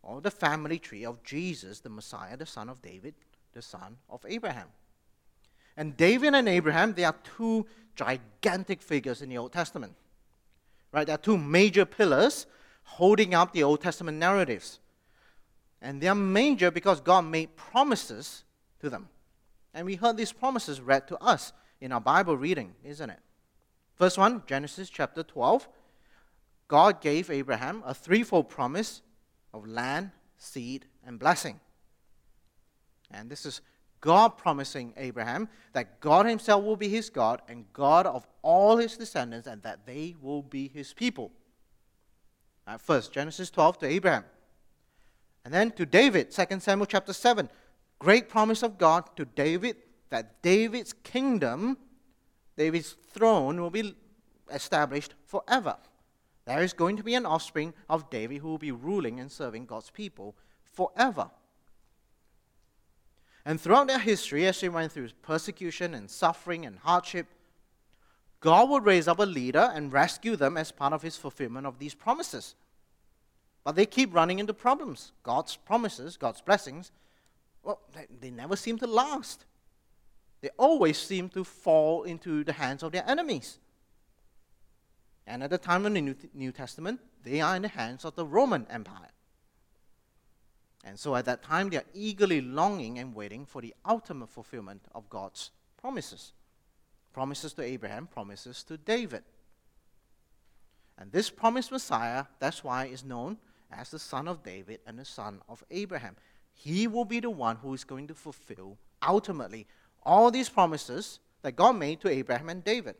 or 0.05 0.21
the 0.21 0.31
family 0.31 0.77
tree 0.77 1.03
of 1.03 1.23
Jesus, 1.23 1.79
the 1.79 1.89
Messiah, 1.89 2.37
the 2.37 2.45
son 2.45 2.69
of 2.69 2.81
David, 2.81 3.15
the 3.53 3.61
son 3.61 3.97
of 4.09 4.23
Abraham. 4.27 4.67
And 5.75 5.97
David 5.97 6.35
and 6.35 6.47
Abraham, 6.47 6.93
they 6.93 7.03
are 7.03 7.15
two 7.35 7.65
gigantic 7.95 8.81
figures 8.81 9.21
in 9.21 9.29
the 9.29 9.37
Old 9.37 9.51
Testament. 9.51 9.95
Right? 10.91 11.07
They 11.07 11.13
are 11.13 11.17
two 11.17 11.37
major 11.37 11.85
pillars 11.85 12.45
holding 12.83 13.33
up 13.33 13.51
the 13.51 13.63
Old 13.63 13.81
Testament 13.81 14.17
narratives. 14.17 14.79
And 15.81 15.99
they 15.99 16.07
are 16.07 16.15
major 16.15 16.71
because 16.71 17.01
God 17.01 17.25
made 17.25 17.55
promises 17.55 18.43
to 18.79 18.89
them. 18.89 19.09
And 19.73 19.85
we 19.85 19.95
heard 19.95 20.17
these 20.17 20.31
promises 20.31 20.79
read 20.79 21.07
to 21.07 21.17
us 21.17 21.51
in 21.81 21.91
our 21.91 21.99
Bible 21.99 22.37
reading, 22.37 22.75
isn't 22.83 23.09
it? 23.09 23.19
First 23.95 24.17
one, 24.17 24.43
Genesis 24.45 24.89
chapter 24.89 25.23
12. 25.23 25.67
God 26.67 27.01
gave 27.01 27.29
Abraham 27.29 27.83
a 27.85 27.93
threefold 27.93 28.49
promise 28.49 29.01
of 29.55 29.65
land, 29.67 30.11
seed, 30.37 30.85
and 31.05 31.17
blessing. 31.17 31.59
And 33.09 33.29
this 33.29 33.45
is 33.45 33.61
God 34.01 34.37
promising 34.37 34.93
Abraham 34.97 35.47
that 35.73 35.99
God 36.01 36.25
himself 36.25 36.63
will 36.63 36.75
be 36.75 36.89
his 36.89 37.09
God 37.09 37.41
and 37.47 37.65
God 37.73 38.05
of 38.05 38.27
all 38.41 38.77
his 38.77 38.97
descendants 38.97 39.47
and 39.47 39.63
that 39.63 39.85
they 39.85 40.15
will 40.21 40.41
be 40.43 40.67
his 40.67 40.93
people. 40.93 41.31
At 42.67 42.81
first, 42.81 43.13
Genesis 43.13 43.49
12 43.49 43.79
to 43.79 43.85
Abraham. 43.87 44.25
And 45.45 45.53
then 45.53 45.71
to 45.71 45.85
David, 45.85 46.31
2 46.31 46.59
Samuel 46.59 46.87
chapter 46.87 47.13
7. 47.13 47.49
Great 47.99 48.27
promise 48.27 48.61
of 48.61 48.77
God 48.77 49.15
to 49.15 49.25
David 49.25 49.77
that 50.09 50.41
David's 50.41 50.93
kingdom, 50.93 51.77
David's 52.57 52.95
throne, 53.11 53.61
will 53.61 53.69
be 53.69 53.95
established 54.51 55.13
forever. 55.25 55.77
There 56.45 56.61
is 56.61 56.73
going 56.73 56.97
to 56.97 57.03
be 57.03 57.15
an 57.15 57.25
offspring 57.25 57.73
of 57.89 58.09
David 58.09 58.41
who 58.41 58.49
will 58.49 58.57
be 58.57 58.71
ruling 58.71 59.19
and 59.19 59.31
serving 59.31 59.65
God's 59.65 59.89
people 59.89 60.35
forever. 60.63 61.29
And 63.45 63.59
throughout 63.59 63.87
their 63.87 63.99
history, 63.99 64.47
as 64.47 64.59
they 64.59 64.69
went 64.69 64.91
through 64.91 65.09
persecution 65.21 65.93
and 65.93 66.09
suffering 66.09 66.65
and 66.65 66.79
hardship, 66.79 67.27
God 68.39 68.69
would 68.69 68.85
raise 68.85 69.07
up 69.07 69.19
a 69.19 69.23
leader 69.23 69.71
and 69.73 69.93
rescue 69.93 70.35
them 70.35 70.57
as 70.57 70.71
part 70.71 70.93
of 70.93 71.01
his 71.01 71.17
fulfillment 71.17 71.65
of 71.65 71.79
these 71.79 71.95
promises. 71.95 72.55
But 73.63 73.75
they 73.75 73.87
keep 73.87 74.13
running 74.13 74.39
into 74.39 74.53
problems. 74.53 75.11
God's 75.23 75.55
promises, 75.55 76.17
God's 76.17 76.41
blessings, 76.41 76.91
well, 77.63 77.81
they, 77.95 78.05
they 78.21 78.29
never 78.29 78.55
seem 78.55 78.77
to 78.77 78.87
last. 78.87 79.45
They 80.41 80.49
always 80.57 80.99
seem 80.99 81.29
to 81.29 81.43
fall 81.43 82.03
into 82.03 82.43
the 82.43 82.53
hands 82.53 82.83
of 82.83 82.91
their 82.91 83.03
enemies. 83.07 83.57
And 85.27 85.43
at 85.43 85.49
the 85.49 85.57
time 85.57 85.85
of 85.85 85.93
the 85.93 86.01
New, 86.01 86.15
New 86.33 86.51
Testament, 86.51 86.99
they 87.23 87.41
are 87.41 87.55
in 87.55 87.63
the 87.63 87.67
hands 87.67 88.05
of 88.05 88.15
the 88.15 88.25
Roman 88.25 88.67
Empire. 88.69 89.11
And 90.83 90.99
so 90.99 91.15
at 91.15 91.25
that 91.25 91.41
time, 91.41 91.69
they 91.69 91.77
are 91.77 91.85
eagerly 91.93 92.41
longing 92.41 92.99
and 92.99 93.15
waiting 93.15 93.45
for 93.45 93.61
the 93.61 93.73
ultimate 93.85 94.29
fulfillment 94.29 94.83
of 94.93 95.09
God's 95.09 95.51
promises 95.77 96.33
promises 97.15 97.53
to 97.53 97.63
Abraham, 97.63 98.07
promises 98.07 98.61
to 98.63 98.75
David. 98.75 99.23
And 100.97 101.09
this 101.13 101.29
promised 101.29 101.71
Messiah, 101.71 102.25
that's 102.39 102.61
why 102.61 102.87
is 102.87 103.05
known 103.05 103.37
as 103.71 103.89
the 103.89 103.99
son 103.99 104.27
of 104.27 104.43
David 104.43 104.81
and 104.85 104.99
the 104.99 105.05
son 105.05 105.39
of 105.47 105.63
Abraham. 105.71 106.17
He 106.53 106.87
will 106.87 107.05
be 107.05 107.21
the 107.21 107.29
one 107.29 107.55
who 107.55 107.73
is 107.73 107.85
going 107.85 108.07
to 108.07 108.13
fulfill 108.13 108.77
ultimately 109.01 109.65
all 110.03 110.29
these 110.29 110.49
promises 110.49 111.19
that 111.41 111.55
God 111.55 111.77
made 111.77 112.01
to 112.01 112.09
Abraham 112.09 112.49
and 112.49 112.61
David. 112.61 112.95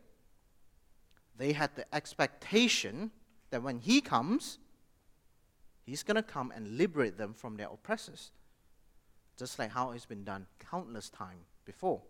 They 1.38 1.52
had 1.52 1.74
the 1.76 1.92
expectation 1.94 3.10
that 3.50 3.62
when 3.62 3.78
he 3.78 4.00
comes, 4.00 4.58
he's 5.84 6.02
going 6.02 6.16
to 6.16 6.22
come 6.22 6.52
and 6.54 6.76
liberate 6.76 7.16
them 7.18 7.34
from 7.34 7.56
their 7.56 7.68
oppressors, 7.68 8.30
just 9.38 9.58
like 9.58 9.70
how 9.70 9.92
it's 9.92 10.06
been 10.06 10.24
done 10.24 10.46
countless 10.58 11.10
times 11.10 11.46
before. 11.64 12.00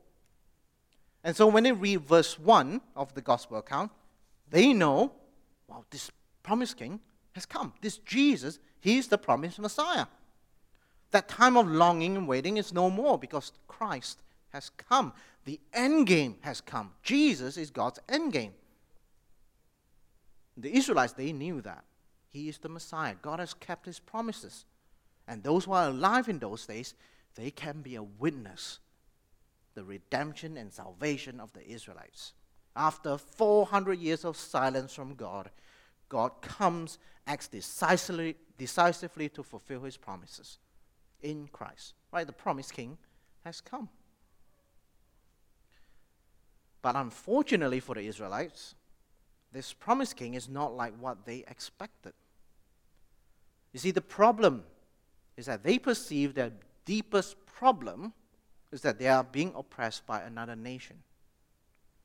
And 1.24 1.34
so 1.34 1.46
when 1.46 1.64
they 1.64 1.72
read 1.72 2.02
verse 2.02 2.38
1 2.38 2.80
of 2.94 3.14
the 3.14 3.20
gospel 3.20 3.58
account, 3.58 3.90
they 4.48 4.72
know, 4.72 5.12
wow, 5.68 5.84
this 5.90 6.10
promised 6.42 6.76
king 6.76 7.00
has 7.32 7.44
come. 7.44 7.72
This 7.80 7.98
Jesus, 7.98 8.60
he's 8.80 9.08
the 9.08 9.18
promised 9.18 9.58
Messiah. 9.58 10.06
That 11.10 11.28
time 11.28 11.56
of 11.56 11.66
longing 11.66 12.16
and 12.16 12.28
waiting 12.28 12.56
is 12.56 12.72
no 12.72 12.90
more 12.90 13.18
because 13.18 13.52
Christ 13.66 14.22
has 14.50 14.70
come. 14.70 15.12
The 15.44 15.60
end 15.72 16.06
game 16.06 16.36
has 16.42 16.60
come. 16.60 16.92
Jesus 17.02 17.56
is 17.56 17.70
God's 17.70 17.98
end 18.08 18.32
game. 18.32 18.52
The 20.56 20.74
Israelites, 20.74 21.12
they 21.12 21.32
knew 21.32 21.60
that. 21.62 21.84
He 22.30 22.48
is 22.48 22.58
the 22.58 22.68
Messiah. 22.68 23.14
God 23.20 23.40
has 23.40 23.54
kept 23.54 23.86
his 23.86 23.98
promises. 23.98 24.64
And 25.28 25.42
those 25.42 25.64
who 25.64 25.72
are 25.72 25.88
alive 25.88 26.28
in 26.28 26.38
those 26.38 26.66
days, 26.66 26.94
they 27.34 27.50
can 27.50 27.82
be 27.82 27.96
a 27.96 28.02
witness 28.02 28.80
the 29.76 29.84
redemption 29.84 30.56
and 30.56 30.72
salvation 30.72 31.38
of 31.38 31.52
the 31.52 31.64
Israelites. 31.70 32.32
After 32.74 33.16
400 33.16 33.98
years 33.98 34.24
of 34.24 34.36
silence 34.36 34.92
from 34.94 35.14
God, 35.14 35.50
God 36.08 36.40
comes, 36.40 36.98
acts 37.26 37.46
decisively, 37.46 38.36
decisively 38.58 39.28
to 39.28 39.42
fulfill 39.42 39.82
his 39.82 39.96
promises 39.96 40.58
in 41.22 41.48
Christ. 41.52 41.94
Right? 42.12 42.26
The 42.26 42.32
promised 42.32 42.72
king 42.72 42.96
has 43.44 43.60
come. 43.60 43.88
But 46.82 46.96
unfortunately 46.96 47.80
for 47.80 47.94
the 47.94 48.06
Israelites, 48.06 48.74
this 49.56 49.72
promised 49.72 50.16
king 50.16 50.34
is 50.34 50.50
not 50.50 50.76
like 50.76 50.92
what 51.00 51.24
they 51.24 51.42
expected. 51.48 52.12
You 53.72 53.80
see, 53.80 53.90
the 53.90 54.02
problem 54.02 54.64
is 55.38 55.46
that 55.46 55.62
they 55.62 55.78
perceive 55.78 56.34
their 56.34 56.52
deepest 56.84 57.36
problem 57.46 58.12
is 58.70 58.82
that 58.82 58.98
they 58.98 59.08
are 59.08 59.24
being 59.24 59.52
oppressed 59.56 60.06
by 60.06 60.20
another 60.20 60.54
nation. 60.54 60.96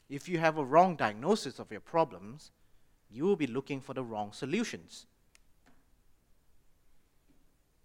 If 0.10 0.30
you 0.30 0.40
have 0.40 0.58
a 0.58 0.64
wrong 0.64 0.96
diagnosis 0.96 1.60
of 1.60 1.70
your 1.72 1.82
problems, 1.82 2.52
you 3.10 3.26
will 3.26 3.36
be 3.36 3.48
looking 3.48 3.82
for 3.82 3.94
the 3.94 4.04
wrong 4.04 4.32
solutions. 4.32 5.06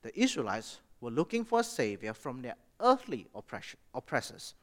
The 0.02 0.16
Israelites 0.16 0.78
were 1.00 1.10
looking 1.10 1.44
for 1.44 1.58
a 1.58 1.64
savior 1.64 2.14
from 2.14 2.42
their 2.42 2.54
earthly 2.80 3.26
oppressors. 3.94 4.54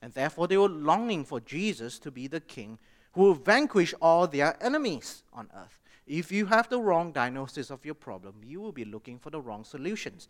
And 0.00 0.14
therefore, 0.14 0.48
they 0.48 0.56
were 0.56 0.68
longing 0.70 1.26
for 1.26 1.38
Jesus 1.38 1.98
to 1.98 2.10
be 2.10 2.28
the 2.28 2.40
king 2.40 2.78
who 3.16 3.22
will 3.22 3.34
vanquish 3.34 3.94
all 4.02 4.26
their 4.26 4.62
enemies 4.62 5.22
on 5.32 5.48
earth. 5.56 5.80
If 6.06 6.30
you 6.30 6.44
have 6.46 6.68
the 6.68 6.78
wrong 6.78 7.12
diagnosis 7.12 7.70
of 7.70 7.82
your 7.82 7.94
problem, 7.94 8.42
you 8.44 8.60
will 8.60 8.72
be 8.72 8.84
looking 8.84 9.18
for 9.18 9.30
the 9.30 9.40
wrong 9.40 9.64
solutions. 9.64 10.28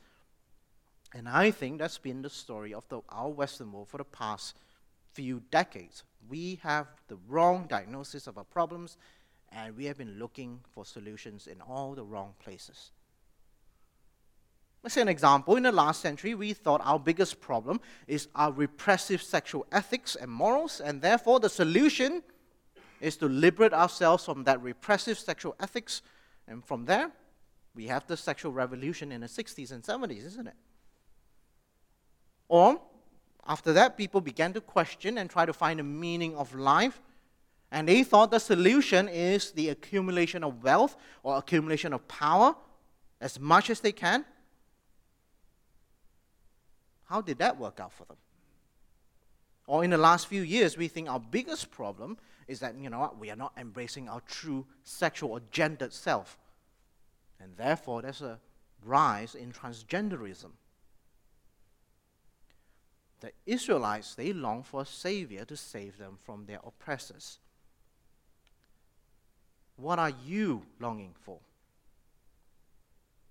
And 1.13 1.29
I 1.29 1.51
think 1.51 1.79
that's 1.79 1.99
been 1.99 2.23
the 2.23 2.31
story 2.31 2.73
of 2.73 2.89
the, 2.89 3.01
our 3.09 3.29
Western 3.29 3.73
world 3.73 3.89
for 3.89 3.99
the 3.99 4.05
past 4.05 4.55
few 5.13 5.43
decades. 5.51 6.05
We 6.29 6.61
have 6.63 6.87
the 7.09 7.19
wrong 7.29 7.67
diagnosis 7.69 8.29
of 8.29 8.39
our 8.39 8.45
problems, 8.45 8.99
and 9.51 9.77
we 9.77 9.87
have 9.87 9.99
been 9.99 10.21
looking 10.21 10.61
for 10.71 10.85
solutions 10.85 11.49
in 11.49 11.61
all 11.61 11.97
the 11.97 12.05
wrong 12.05 12.35
places. 12.39 12.93
Let's 14.85 14.95
say 14.95 15.01
an 15.01 15.09
example. 15.09 15.57
In 15.57 15.65
the 15.65 15.73
last 15.73 16.03
century, 16.03 16.35
we 16.35 16.53
thought 16.53 16.81
our 16.85 17.01
biggest 17.01 17.41
problem 17.41 17.81
is 18.07 18.29
our 18.37 18.53
repressive 18.53 19.21
sexual 19.21 19.67
ethics 19.73 20.15
and 20.15 20.31
morals, 20.31 20.81
and 20.81 21.03
therefore 21.03 21.41
the 21.41 21.49
solution 21.49 22.23
is 23.01 23.17
to 23.19 23.27
liberate 23.27 23.73
ourselves 23.73 24.25
from 24.25 24.45
that 24.45 24.63
repressive 24.63 25.19
sexual 25.19 25.55
ethics. 25.61 26.03
And 26.49 26.65
from 26.65 26.85
there, 26.85 27.11
we 27.75 27.87
have 27.87 28.07
the 28.07 28.17
sexual 28.17 28.53
revolution 28.53 29.13
in 29.13 29.21
the 29.21 29.27
60s 29.27 29.71
and 29.71 29.83
70s, 29.83 30.25
isn't 30.25 30.47
it? 30.47 30.55
Or, 32.49 32.81
after 33.47 33.73
that, 33.75 33.97
people 33.97 34.21
began 34.21 34.53
to 34.55 34.61
question 34.61 35.19
and 35.19 35.29
try 35.29 35.47
to 35.47 35.53
find 35.53 35.79
the 35.79 35.85
meaning 35.85 36.37
of 36.37 36.55
life. 36.55 37.01
And 37.71 37.89
they 37.89 38.05
thought 38.05 38.31
the 38.31 38.39
solution 38.39 39.09
is 39.09 39.51
the 39.51 39.71
accumulation 39.71 40.45
of 40.45 40.63
wealth 40.63 40.97
or 41.23 41.37
accumulation 41.37 41.93
of 41.93 42.07
power 42.09 42.55
as 43.21 43.41
much 43.41 43.71
as 43.71 43.81
they 43.81 43.93
can. 43.93 44.25
How 47.07 47.21
did 47.21 47.39
that 47.39 47.59
work 47.59 47.81
out 47.81 47.93
for 47.93 48.05
them? 48.05 48.17
Or 49.67 49.83
in 49.83 49.91
the 49.91 49.99
last 49.99 50.29
few 50.29 50.43
years, 50.43 50.77
we 50.77 50.89
think 50.89 51.09
our 51.09 51.21
biggest 51.21 51.71
problem 51.71 52.19
is 52.49 52.61
that, 52.61 52.79
you 52.79 52.91
know 52.91 53.01
what, 53.01 53.19
we 53.19 53.31
are 53.31 53.37
not 53.37 53.53
embracing 53.57 54.09
our 54.09 54.21
true 54.21 54.67
sexual 54.85 55.31
or 55.31 55.41
gendered 55.51 55.93
self. 55.93 56.39
And 57.41 57.57
therefore, 57.57 58.03
there's 58.03 58.23
a 58.23 58.39
rise 58.85 59.35
in 59.35 59.53
transgenderism 59.53 60.53
the 63.21 63.33
Israelites, 63.47 64.15
they 64.15 64.33
long 64.33 64.63
for 64.63 64.83
a 64.83 64.87
savior 64.87 65.45
to 65.45 65.57
save 65.57 65.99
them 65.99 66.19
from 66.23 66.47
their 66.47 66.61
oppressors. 66.65 67.39
What 69.77 69.99
are 69.99 70.13
you 70.25 70.63
longing 70.81 71.15
for? 71.23 71.39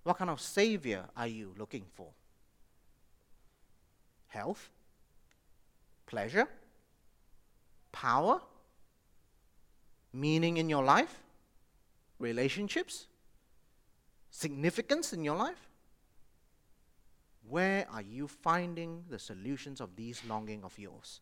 What 0.03 0.18
kind 0.18 0.30
of 0.30 0.41
savior 0.41 1.05
are 1.16 1.28
you 1.28 1.53
looking 1.57 1.86
for? 1.95 2.07
Health? 4.28 4.70
Pleasure? 6.05 6.47
Power? 7.91 8.41
Meaning 10.16 10.55
in 10.55 10.70
your 10.70 10.84
life? 10.84 11.22
Relationships? 12.20 13.07
Significance 14.32 15.11
in 15.11 15.26
your 15.26 15.36
life? 15.36 15.68
Where 17.49 17.86
are 17.91 18.01
you 18.01 18.30
finding 18.30 19.03
the 19.09 19.20
solutions 19.20 19.82
of 19.82 19.97
these 19.97 20.22
longing 20.26 20.63
of 20.63 20.80
yours? 20.80 21.20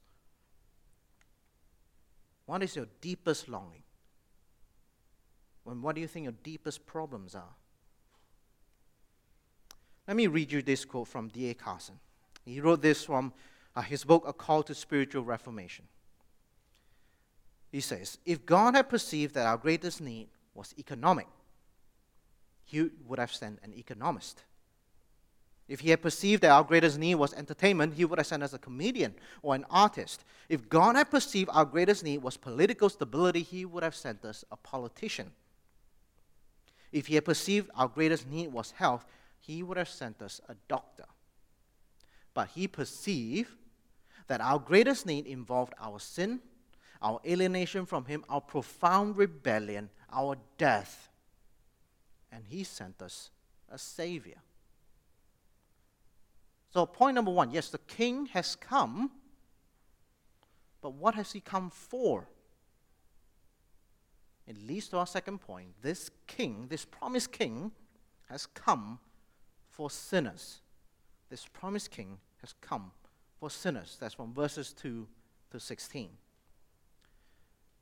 What 2.46 2.62
is 2.62 2.76
your 2.76 2.86
deepest 3.02 3.50
longing? 3.50 3.82
And 5.66 5.82
what 5.82 5.96
do 5.96 6.02
you 6.02 6.08
think 6.08 6.26
your 6.26 6.36
deepest 6.44 6.86
problems 6.86 7.34
are? 7.34 7.56
Let 10.08 10.18
me 10.18 10.28
read 10.28 10.52
you 10.52 10.62
this 10.62 10.86
quote 10.86 11.08
from 11.08 11.30
D.A. 11.30 11.56
Carson. 11.56 11.96
He 12.46 12.62
wrote 12.62 12.84
this 12.84 13.06
from 13.06 13.34
uh, 13.76 13.82
his 13.82 14.04
book, 14.04 14.24
A 14.28 14.34
Call 14.34 14.62
to 14.64 14.76
Spiritual 14.76 15.24
Reformation. 15.24 15.86
He 17.74 17.82
says, 17.82 18.19
If 18.24 18.45
God 18.45 18.76
had 18.76 18.88
perceived 18.88 19.34
that 19.34 19.47
our 19.47 19.57
greatest 19.57 19.99
need 19.99 20.28
was 20.53 20.76
economic, 20.78 21.26
he 22.65 22.88
would 23.07 23.17
have 23.17 23.34
sent 23.34 23.59
an 23.63 23.74
economist. 23.74 24.43
If 25.67 25.80
he 25.80 25.89
had 25.89 26.03
perceived 26.03 26.43
that 26.43 26.51
our 26.51 26.63
greatest 26.63 26.99
need 26.99 27.15
was 27.15 27.34
entertainment, 27.34 27.95
he 27.95 28.05
would 28.05 28.19
have 28.19 28.28
sent 28.28 28.43
us 28.43 28.53
a 28.53 28.59
comedian 28.59 29.15
or 29.41 29.55
an 29.55 29.65
artist. 29.71 30.24
If 30.49 30.69
God 30.69 30.95
had 30.95 31.09
perceived 31.09 31.49
our 31.51 31.65
greatest 31.65 32.03
need 32.03 32.21
was 32.21 32.38
political 32.38 32.89
stability, 32.89 33.41
he 33.41 33.65
would 33.65 33.82
have 33.82 33.95
sent 33.95 34.24
us 34.24 34.45
a 34.51 34.55
politician. 34.55 35.32
If 36.91 37.07
he 37.07 37.15
had 37.15 37.26
perceived 37.26 37.71
our 37.76 37.88
greatest 37.88 38.30
need 38.30 38.53
was 38.53 38.69
health, 38.69 39.03
he 39.39 39.63
would 39.63 39.78
have 39.78 39.89
sent 39.89 40.21
us 40.21 40.39
a 40.47 40.53
doctor. 40.67 41.05
But 42.36 42.49
he 42.49 42.67
perceived 42.67 43.49
that 44.28 44.41
our 44.41 44.59
greatest 44.59 45.07
need 45.07 45.26
involved 45.26 45.74
our 45.82 45.99
sin, 45.99 46.39
our 47.04 47.20
alienation 47.28 47.86
from 47.86 48.06
him, 48.06 48.24
our 48.30 48.41
profound 48.41 49.18
rebellion, 49.18 49.89
our 50.12 50.38
death. 50.58 51.10
And 52.32 52.45
he 52.47 52.64
sent 52.64 53.01
us 53.01 53.30
a 53.70 53.78
savior. 53.78 54.41
So, 56.72 56.86
point 56.88 57.16
number 57.16 57.30
one 57.30 57.51
yes, 57.51 57.70
the 57.70 57.78
king 57.78 58.28
has 58.28 58.56
come, 58.56 59.12
but 60.82 60.93
what 60.93 61.14
has 61.16 61.34
he 61.34 61.41
come 61.41 61.70
for? 61.70 62.28
It 64.47 64.58
leads 64.68 64.88
to 64.89 64.97
our 64.97 65.08
second 65.08 65.39
point. 65.39 65.70
This 65.82 66.10
king, 66.28 66.68
this 66.70 66.84
promised 66.84 67.32
king, 67.32 67.72
has 68.30 68.45
come 68.45 68.99
for 69.70 69.89
sinners. 69.89 70.62
This 71.30 71.45
promised 71.45 71.91
king 71.91 72.18
has 72.41 72.54
come 72.60 72.91
for 73.39 73.49
sinners. 73.49 73.97
That's 73.99 74.16
from 74.16 74.34
verses 74.34 74.74
2 74.74 75.08
to 75.51 75.60
16. 75.60 76.10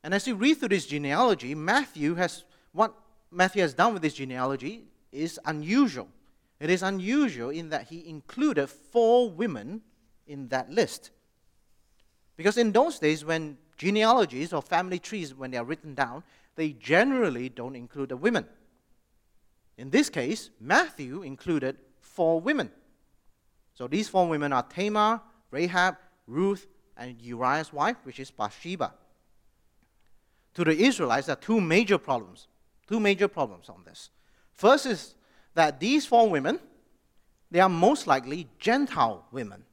And 0.04 0.14
as 0.14 0.26
you 0.26 0.34
read 0.34 0.54
through 0.54 0.68
this 0.68 0.86
genealogy, 0.86 1.54
Matthew 1.54 2.14
has 2.16 2.44
what 2.72 2.94
Matthew 3.30 3.62
has 3.62 3.74
done 3.74 3.92
with 3.92 4.02
this 4.02 4.14
genealogy 4.14 4.84
is 5.10 5.38
unusual. 5.44 6.08
It 6.60 6.70
is 6.70 6.82
unusual 6.82 7.50
in 7.50 7.70
that 7.70 7.88
he 7.88 8.08
included 8.08 8.68
four 8.68 9.30
women 9.30 9.82
in 10.26 10.48
that 10.48 10.70
list. 10.70 11.10
Because 12.36 12.56
in 12.56 12.72
those 12.72 12.98
days, 12.98 13.24
when 13.24 13.58
genealogies 13.76 14.52
or 14.52 14.62
family 14.62 14.98
trees, 14.98 15.34
when 15.34 15.50
they 15.50 15.58
are 15.58 15.64
written 15.64 15.94
down, 15.94 16.22
they 16.54 16.70
generally 16.70 17.48
don't 17.48 17.76
include 17.76 18.10
the 18.10 18.16
women. 18.16 18.46
In 19.76 19.90
this 19.90 20.08
case, 20.08 20.50
Matthew 20.60 21.22
included 21.22 21.78
four 22.00 22.40
women. 22.40 22.70
So 23.74 23.86
these 23.88 24.08
four 24.08 24.28
women 24.28 24.52
are 24.52 24.62
Tamar, 24.62 25.20
Rahab, 25.50 25.96
Ruth, 26.26 26.66
and 26.96 27.20
Uriah's 27.20 27.72
wife, 27.72 27.96
which 28.04 28.20
is 28.20 28.30
Bathsheba. 28.30 28.94
To 30.54 30.64
the 30.64 30.76
Israelites, 30.76 31.26
there 31.26 31.34
are 31.34 31.40
two 31.40 31.60
major 31.60 31.98
problems. 31.98 32.48
Two 32.86 33.00
major 33.00 33.28
problems 33.28 33.68
on 33.68 33.82
this. 33.84 34.10
First 34.52 34.86
is 34.86 35.14
that 35.54 35.80
these 35.80 36.04
four 36.04 36.28
women, 36.28 36.58
they 37.50 37.60
are 37.60 37.68
most 37.68 38.06
likely 38.06 38.48
Gentile 38.58 39.24
women. 39.30 39.64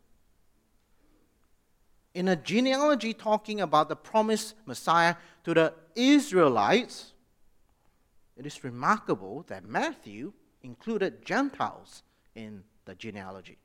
In 2.14 2.28
a 2.28 2.36
genealogy 2.36 3.14
talking 3.14 3.62
about 3.62 3.90
the 3.90 3.96
promised 3.96 4.56
Messiah 4.66 5.16
to 5.44 5.54
the 5.54 5.74
Israelites, 5.96 7.14
it 8.36 8.46
is 8.46 8.64
remarkable 8.64 9.44
that 9.48 9.66
Matthew 9.66 10.34
included 10.64 11.26
Gentiles 11.26 12.04
in 12.36 12.64
the 12.86 12.96
genealogy. 12.96 13.58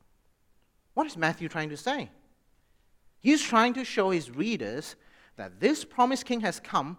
What 0.95 1.07
is 1.07 1.17
Matthew 1.17 1.49
trying 1.49 1.71
to 1.71 1.77
say? 1.77 2.11
He's 3.21 3.43
trying 3.43 3.75
to 3.75 3.85
show 3.85 4.11
his 4.11 4.31
readers 4.31 4.97
that 5.37 5.61
this 5.61 5.85
promised 5.85 6.27
king 6.27 6.41
has 6.41 6.61
come. 6.61 6.99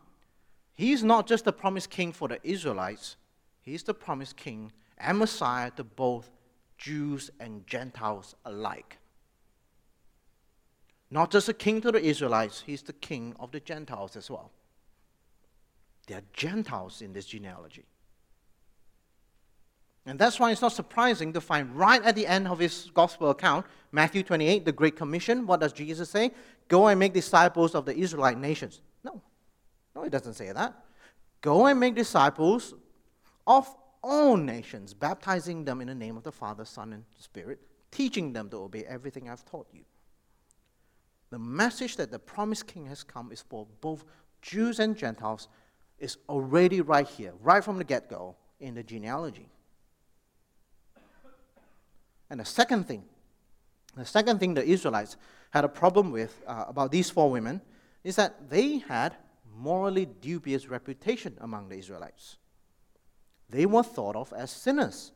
He's 0.76 1.03
not 1.03 1.26
just 1.26 1.45
the 1.45 1.53
promised 1.53 1.89
king 1.89 2.11
for 2.11 2.28
the 2.28 2.39
Israelites, 2.43 3.15
he's 3.61 3.84
the 3.84 3.93
promised 3.93 4.36
king 4.38 4.71
and 4.97 5.17
Messiah 5.17 5.71
to 5.71 5.84
both 5.84 6.30
Jews 6.78 7.32
and 7.39 7.65
Gentiles 7.65 8.36
alike. 8.45 8.97
Not 11.09 11.32
just 11.32 11.47
a 11.47 11.53
king 11.53 11.82
to 11.82 11.91
the 11.91 12.03
Israelites, 12.03 12.63
he's 12.65 12.82
the 12.82 12.93
king 12.93 13.36
of 13.39 13.51
the 13.51 13.59
Gentiles 13.59 14.15
as 14.15 14.30
well. 14.30 14.51
There 16.07 16.17
are 16.17 16.23
Gentiles 16.34 17.01
in 17.01 17.13
this 17.13 17.26
genealogy. 17.26 17.86
And 20.05 20.19
that's 20.19 20.39
why 20.39 20.51
it's 20.51 20.61
not 20.61 20.73
surprising 20.73 21.34
to 21.34 21.41
find 21.41 21.76
right 21.76 22.03
at 22.03 22.15
the 22.15 22.28
end 22.28 22.47
of 22.47 22.59
his 22.59 22.91
gospel 22.93 23.32
account, 23.32 23.65
Matthew 23.91 24.21
28, 24.21 24.65
the 24.65 24.71
Great 24.71 24.95
Commission, 24.95 25.47
what 25.47 25.61
does 25.61 25.73
Jesus 25.73 26.09
say? 26.09 26.32
Go 26.67 26.88
and 26.88 26.99
make 26.99 27.13
disciples 27.13 27.73
of 27.73 27.86
the 27.86 27.95
Israelite 27.95 28.38
nations. 28.38 28.82
No, 29.95 30.03
he 30.03 30.09
doesn't 30.09 30.33
say 30.33 30.51
that. 30.51 30.73
Go 31.41 31.67
and 31.67 31.79
make 31.79 31.95
disciples 31.95 32.73
of 33.47 33.73
all 34.03 34.37
nations, 34.37 34.93
baptizing 34.93 35.65
them 35.65 35.81
in 35.81 35.87
the 35.87 35.95
name 35.95 36.17
of 36.17 36.23
the 36.23 36.31
Father, 36.31 36.65
Son, 36.65 36.93
and 36.93 37.03
Spirit, 37.19 37.59
teaching 37.91 38.33
them 38.33 38.49
to 38.49 38.57
obey 38.57 38.83
everything 38.85 39.29
I've 39.29 39.45
taught 39.45 39.67
you. 39.71 39.81
The 41.29 41.39
message 41.39 41.95
that 41.97 42.11
the 42.11 42.19
promised 42.19 42.67
king 42.67 42.85
has 42.87 43.03
come 43.03 43.31
is 43.31 43.41
for 43.41 43.67
both 43.81 44.05
Jews 44.41 44.79
and 44.79 44.95
Gentiles 44.95 45.47
is 45.97 46.17
already 46.29 46.81
right 46.81 47.07
here, 47.07 47.33
right 47.41 47.63
from 47.63 47.77
the 47.77 47.83
get 47.83 48.09
go 48.09 48.35
in 48.59 48.75
the 48.75 48.83
genealogy. 48.83 49.49
And 52.29 52.39
the 52.39 52.45
second 52.45 52.87
thing, 52.87 53.03
the 53.95 54.05
second 54.05 54.39
thing 54.39 54.53
the 54.53 54.63
Israelites 54.63 55.17
had 55.51 55.63
a 55.63 55.69
problem 55.69 56.11
with 56.11 56.41
uh, 56.45 56.65
about 56.67 56.91
these 56.91 57.09
four 57.09 57.29
women 57.29 57.61
is 58.03 58.15
that 58.17 58.49
they 58.49 58.79
had 58.79 59.15
morally 59.55 60.05
dubious 60.05 60.67
reputation 60.67 61.37
among 61.39 61.69
the 61.69 61.77
Israelites. 61.77 62.37
They 63.49 63.65
were 63.65 63.83
thought 63.83 64.15
of 64.15 64.33
as 64.33 64.51
sinners. 64.51 65.11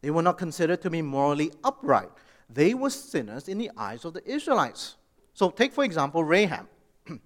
They 0.00 0.10
were 0.10 0.22
not 0.22 0.38
considered 0.38 0.80
to 0.82 0.90
be 0.90 1.02
morally 1.02 1.52
upright. 1.64 2.10
They 2.48 2.74
were 2.74 2.90
sinners 2.90 3.48
in 3.48 3.58
the 3.58 3.70
eyes 3.76 4.04
of 4.04 4.14
the 4.14 4.28
Israelites. 4.28 4.96
So, 5.34 5.50
take 5.50 5.72
for 5.72 5.84
example 5.84 6.24
Rahab. 6.24 6.66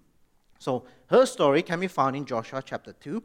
so, 0.59 0.84
her 1.07 1.26
story 1.26 1.62
can 1.62 1.80
be 1.80 1.88
found 1.88 2.16
in 2.16 2.24
Joshua 2.24 2.62
chapter 2.64 2.92
2. 2.92 3.22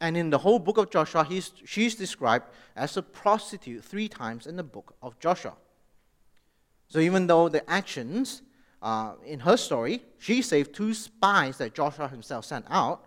And 0.00 0.16
in 0.16 0.30
the 0.30 0.38
whole 0.38 0.58
book 0.58 0.78
of 0.78 0.90
Joshua, 0.90 1.26
she's 1.64 1.94
described 1.94 2.46
as 2.76 2.96
a 2.96 3.02
prostitute 3.02 3.84
three 3.84 4.08
times 4.08 4.46
in 4.46 4.56
the 4.56 4.64
book 4.64 4.94
of 5.02 5.18
Joshua. 5.18 5.54
So, 6.88 6.98
even 6.98 7.26
though 7.26 7.48
the 7.48 7.68
actions 7.70 8.42
uh, 8.84 9.14
in 9.24 9.40
her 9.40 9.56
story, 9.56 10.02
she 10.18 10.42
saved 10.42 10.74
two 10.74 10.92
spies 10.92 11.56
that 11.56 11.74
Joshua 11.74 12.06
himself 12.06 12.44
sent 12.44 12.66
out, 12.68 13.06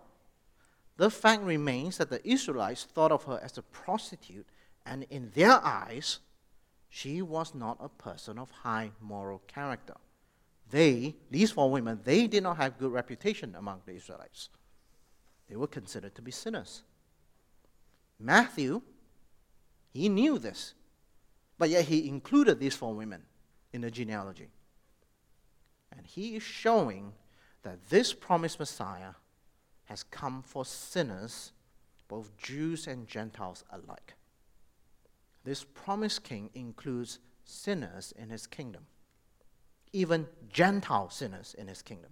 the 0.96 1.08
fact 1.08 1.42
remains 1.42 1.98
that 1.98 2.10
the 2.10 2.28
Israelites 2.28 2.82
thought 2.82 3.12
of 3.12 3.22
her 3.24 3.38
as 3.40 3.56
a 3.56 3.62
prostitute, 3.62 4.48
and 4.84 5.06
in 5.08 5.30
their 5.36 5.64
eyes, 5.64 6.18
she 6.88 7.22
was 7.22 7.54
not 7.54 7.78
a 7.80 7.88
person 7.88 8.40
of 8.40 8.50
high 8.50 8.90
moral 9.00 9.40
character. 9.46 9.94
They, 10.68 11.14
these 11.30 11.52
four 11.52 11.70
women, 11.70 12.00
they 12.02 12.26
did 12.26 12.42
not 12.42 12.56
have 12.56 12.78
good 12.78 12.90
reputation 12.90 13.54
among 13.56 13.82
the 13.86 13.94
Israelites. 13.94 14.48
They 15.48 15.54
were 15.54 15.68
considered 15.68 16.16
to 16.16 16.22
be 16.22 16.32
sinners. 16.32 16.82
Matthew, 18.18 18.82
he 19.92 20.08
knew 20.08 20.40
this, 20.40 20.74
but 21.56 21.70
yet 21.70 21.84
he 21.84 22.08
included 22.08 22.58
these 22.58 22.74
four 22.74 22.94
women 22.94 23.22
in 23.72 23.82
the 23.82 23.92
genealogy. 23.92 24.48
And 25.98 26.06
he 26.06 26.36
is 26.36 26.42
showing 26.42 27.12
that 27.64 27.88
this 27.90 28.14
promised 28.14 28.60
Messiah 28.60 29.14
has 29.86 30.04
come 30.04 30.42
for 30.42 30.64
sinners, 30.64 31.52
both 32.06 32.36
Jews 32.38 32.86
and 32.86 33.08
Gentiles 33.08 33.64
alike. 33.72 34.14
This 35.44 35.64
promised 35.64 36.22
king 36.22 36.50
includes 36.54 37.18
sinners 37.44 38.14
in 38.16 38.30
his 38.30 38.46
kingdom, 38.46 38.86
even 39.92 40.26
Gentile 40.52 41.10
sinners 41.10 41.54
in 41.58 41.66
his 41.66 41.82
kingdom. 41.82 42.10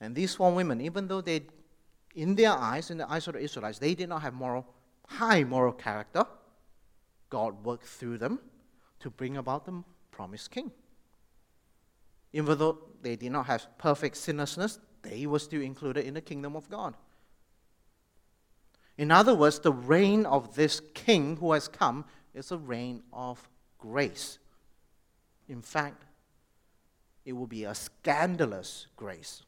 And 0.00 0.14
these 0.14 0.34
four 0.34 0.52
women, 0.52 0.80
even 0.80 1.06
though 1.06 1.20
they, 1.20 1.42
in 2.14 2.34
their 2.34 2.52
eyes, 2.52 2.90
in 2.90 2.98
the 2.98 3.10
eyes 3.10 3.28
of 3.28 3.34
the 3.34 3.40
Israelites, 3.40 3.78
they 3.78 3.94
did 3.94 4.08
not 4.08 4.22
have 4.22 4.34
moral, 4.34 4.66
high 5.06 5.44
moral 5.44 5.72
character, 5.72 6.24
God 7.30 7.64
worked 7.64 7.86
through 7.86 8.18
them 8.18 8.40
to 9.00 9.10
bring 9.10 9.36
about 9.36 9.66
the 9.66 9.84
promised 10.10 10.50
king. 10.50 10.72
Even 12.32 12.58
though 12.58 12.78
they 13.02 13.16
did 13.16 13.32
not 13.32 13.46
have 13.46 13.66
perfect 13.78 14.16
sinlessness, 14.16 14.78
they 15.02 15.26
were 15.26 15.38
still 15.38 15.62
included 15.62 16.04
in 16.04 16.14
the 16.14 16.20
kingdom 16.20 16.56
of 16.56 16.68
God. 16.68 16.94
In 18.96 19.10
other 19.10 19.34
words, 19.34 19.60
the 19.60 19.72
reign 19.72 20.26
of 20.26 20.54
this 20.56 20.80
king 20.94 21.36
who 21.36 21.52
has 21.52 21.68
come 21.68 22.04
is 22.34 22.50
a 22.50 22.58
reign 22.58 23.02
of 23.12 23.48
grace. 23.78 24.38
In 25.48 25.62
fact, 25.62 26.04
it 27.24 27.32
will 27.32 27.46
be 27.46 27.64
a 27.64 27.74
scandalous 27.74 28.86
grace. 28.96 29.42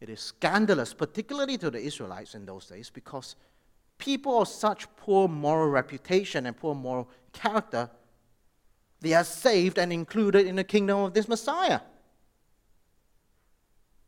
It 0.00 0.08
is 0.08 0.20
scandalous, 0.20 0.94
particularly 0.94 1.58
to 1.58 1.70
the 1.70 1.80
Israelites 1.80 2.34
in 2.34 2.46
those 2.46 2.66
days, 2.66 2.90
because 2.90 3.36
people 3.98 4.42
of 4.42 4.48
such 4.48 4.86
poor 4.96 5.28
moral 5.28 5.68
reputation 5.68 6.46
and 6.46 6.56
poor 6.56 6.74
moral 6.74 7.08
character, 7.32 7.90
they 9.04 9.12
are 9.14 9.24
saved 9.24 9.78
and 9.78 9.92
included 9.92 10.46
in 10.46 10.56
the 10.56 10.64
kingdom 10.64 10.98
of 10.98 11.14
this 11.14 11.28
Messiah. 11.28 11.80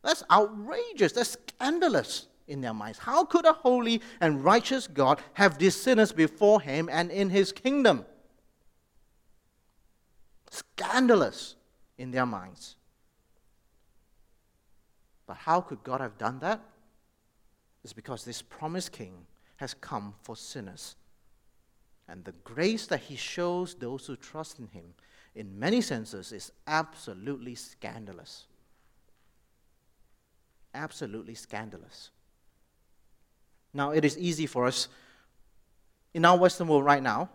That's 0.03 0.23
outrageous. 0.31 1.11
That's 1.11 1.31
scandalous 1.31 2.27
in 2.47 2.61
their 2.61 2.73
minds. 2.73 2.97
How 2.97 3.25
could 3.25 3.45
a 3.45 3.53
holy 3.53 4.01
and 4.19 4.43
righteous 4.43 4.87
God 4.87 5.21
have 5.33 5.57
these 5.57 5.75
sinners 5.75 6.11
before 6.11 6.61
him 6.61 6.89
and 6.91 7.11
in 7.11 7.29
his 7.29 7.51
kingdom? 7.51 8.05
Scandalous 10.49 11.55
in 11.97 12.11
their 12.11 12.25
minds. 12.25 12.75
But 15.27 15.37
how 15.37 15.61
could 15.61 15.83
God 15.83 16.01
have 16.01 16.17
done 16.17 16.39
that? 16.39 16.61
It's 17.83 17.93
because 17.93 18.23
this 18.23 18.41
promised 18.41 18.91
king 18.91 19.27
has 19.57 19.73
come 19.73 20.15
for 20.23 20.35
sinners. 20.35 20.95
And 22.09 22.23
the 22.23 22.33
grace 22.43 22.87
that 22.87 23.01
he 23.01 23.15
shows 23.15 23.75
those 23.75 24.05
who 24.05 24.15
trust 24.15 24.59
in 24.59 24.67
him, 24.67 24.93
in 25.35 25.59
many 25.59 25.81
senses, 25.81 26.31
is 26.31 26.51
absolutely 26.65 27.55
scandalous. 27.55 28.45
Absolutely 30.73 31.35
scandalous. 31.35 32.11
Now, 33.73 33.91
it 33.91 34.05
is 34.05 34.17
easy 34.17 34.45
for 34.45 34.65
us 34.65 34.87
in 36.13 36.23
our 36.25 36.37
Western 36.37 36.67
world 36.67 36.85
right 36.85 37.03
now 37.03 37.29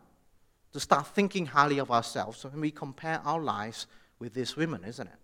to 0.73 0.81
start 0.81 1.07
thinking 1.09 1.47
highly 1.47 1.79
of 1.79 1.91
ourselves 1.91 2.45
when 2.45 2.61
we 2.61 2.71
compare 2.71 3.21
our 3.25 3.41
lives 3.41 3.87
with 4.19 4.35
these 4.35 4.57
women, 4.57 4.85
isn't 4.85 5.07
it? 5.07 5.19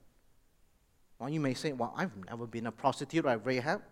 Well, 1.18 1.30
you 1.30 1.40
may 1.40 1.54
say, 1.54 1.72
Well, 1.72 1.92
I've 1.96 2.12
never 2.26 2.46
been 2.46 2.66
a 2.66 2.72
prostitute 2.72 3.24
like 3.24 3.44
Rahab. 3.44 3.82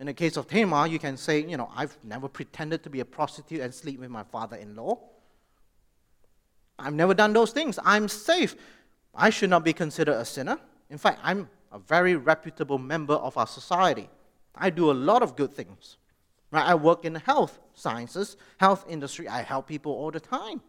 In 0.00 0.06
the 0.06 0.14
case 0.14 0.38
of 0.38 0.48
Tamar, 0.48 0.86
you 0.86 0.98
can 0.98 1.18
say, 1.18 1.44
you 1.44 1.58
know, 1.58 1.70
I've 1.76 1.94
never 2.02 2.26
pretended 2.26 2.82
to 2.84 2.90
be 2.90 3.00
a 3.00 3.04
prostitute 3.04 3.60
and 3.60 3.72
sleep 3.72 4.00
with 4.00 4.08
my 4.08 4.22
father 4.22 4.56
in 4.56 4.74
law. 4.74 4.98
I've 6.78 6.94
never 6.94 7.12
done 7.12 7.34
those 7.34 7.52
things. 7.52 7.78
I'm 7.84 8.08
safe. 8.08 8.56
I 9.14 9.28
should 9.28 9.50
not 9.50 9.62
be 9.62 9.74
considered 9.74 10.14
a 10.14 10.24
sinner. 10.24 10.58
In 10.88 10.96
fact, 10.96 11.20
I'm 11.22 11.50
a 11.70 11.78
very 11.78 12.16
reputable 12.16 12.78
member 12.78 13.12
of 13.12 13.36
our 13.36 13.46
society. 13.46 14.08
I 14.54 14.70
do 14.70 14.90
a 14.90 14.92
lot 14.92 15.22
of 15.22 15.36
good 15.36 15.52
things. 15.52 15.98
Right? 16.50 16.64
I 16.64 16.74
work 16.74 17.04
in 17.04 17.12
the 17.12 17.18
health 17.18 17.58
sciences, 17.74 18.38
health 18.56 18.86
industry. 18.88 19.28
I 19.28 19.42
help 19.42 19.68
people 19.68 19.92
all 19.92 20.10
the 20.10 20.18
time. 20.18 20.62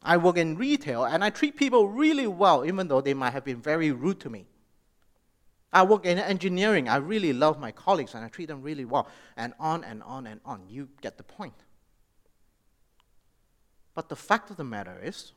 I 0.00 0.16
work 0.16 0.36
in 0.36 0.56
retail 0.56 1.04
and 1.04 1.24
I 1.24 1.30
treat 1.30 1.56
people 1.56 1.88
really 1.88 2.28
well, 2.28 2.64
even 2.64 2.86
though 2.86 3.00
they 3.00 3.14
might 3.14 3.32
have 3.32 3.44
been 3.44 3.60
very 3.60 3.90
rude 3.90 4.20
to 4.20 4.30
me. 4.30 4.46
I 5.72 5.82
work 5.82 6.06
in 6.06 6.18
engineering. 6.18 6.88
I 6.88 6.96
really 6.96 7.32
love 7.32 7.58
my 7.60 7.72
colleagues 7.72 8.14
and 8.14 8.24
I 8.24 8.28
treat 8.28 8.46
them 8.46 8.62
really 8.62 8.84
well. 8.84 9.08
And 9.36 9.52
on 9.60 9.84
and 9.84 10.02
on 10.02 10.26
and 10.26 10.40
on. 10.44 10.62
You 10.68 10.88
get 11.02 11.18
the 11.18 11.24
point. 11.24 11.64
But 13.94 14.08
the 14.08 14.16
fact 14.16 14.50
of 14.50 14.56
the 14.56 14.64
matter 14.64 14.98
is, 15.02 15.32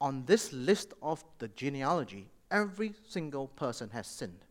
on 0.00 0.24
this 0.26 0.52
list 0.52 0.94
of 1.02 1.24
the 1.38 1.48
genealogy, 1.48 2.30
every 2.50 2.94
single 3.08 3.48
person 3.48 3.90
has 3.90 4.06
sinned. 4.06 4.44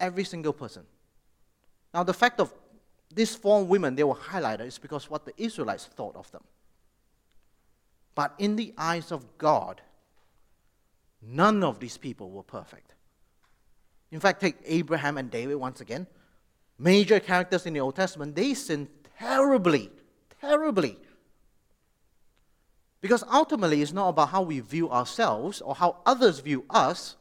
Every 0.00 0.24
single 0.24 0.52
person. 0.52 0.82
Now, 1.94 2.02
the 2.02 2.14
fact 2.14 2.40
of 2.40 2.52
these 3.14 3.34
four 3.34 3.64
women, 3.64 3.94
they 3.94 4.04
were 4.04 4.14
highlighted, 4.14 4.66
is 4.66 4.78
because 4.78 5.08
what 5.08 5.24
the 5.24 5.32
Israelites 5.36 5.86
thought 5.86 6.16
of 6.16 6.30
them. 6.32 6.42
But 8.14 8.34
in 8.38 8.56
the 8.56 8.74
eyes 8.76 9.12
of 9.12 9.38
God, 9.38 9.80
none 11.22 11.62
of 11.62 11.78
these 11.78 11.96
people 11.96 12.30
were 12.30 12.42
perfect. 12.42 12.94
In 14.10 14.20
fact, 14.20 14.40
take 14.40 14.56
Abraham 14.66 15.16
and 15.16 15.30
David 15.30 15.54
once 15.56 15.80
again. 15.80 16.06
Major 16.78 17.20
characters 17.20 17.64
in 17.64 17.72
the 17.72 17.80
Old 17.80 17.96
Testament, 17.96 18.34
they 18.34 18.54
sinned 18.54 18.88
terribly, 19.18 19.90
terribly. 20.40 20.98
Because 23.00 23.24
ultimately, 23.32 23.82
it's 23.82 23.92
not 23.92 24.08
about 24.08 24.28
how 24.28 24.42
we 24.42 24.60
view 24.60 24.90
ourselves 24.90 25.60
or 25.60 25.74
how 25.74 25.96
others 26.06 26.40
view 26.40 26.64
us, 26.70 27.16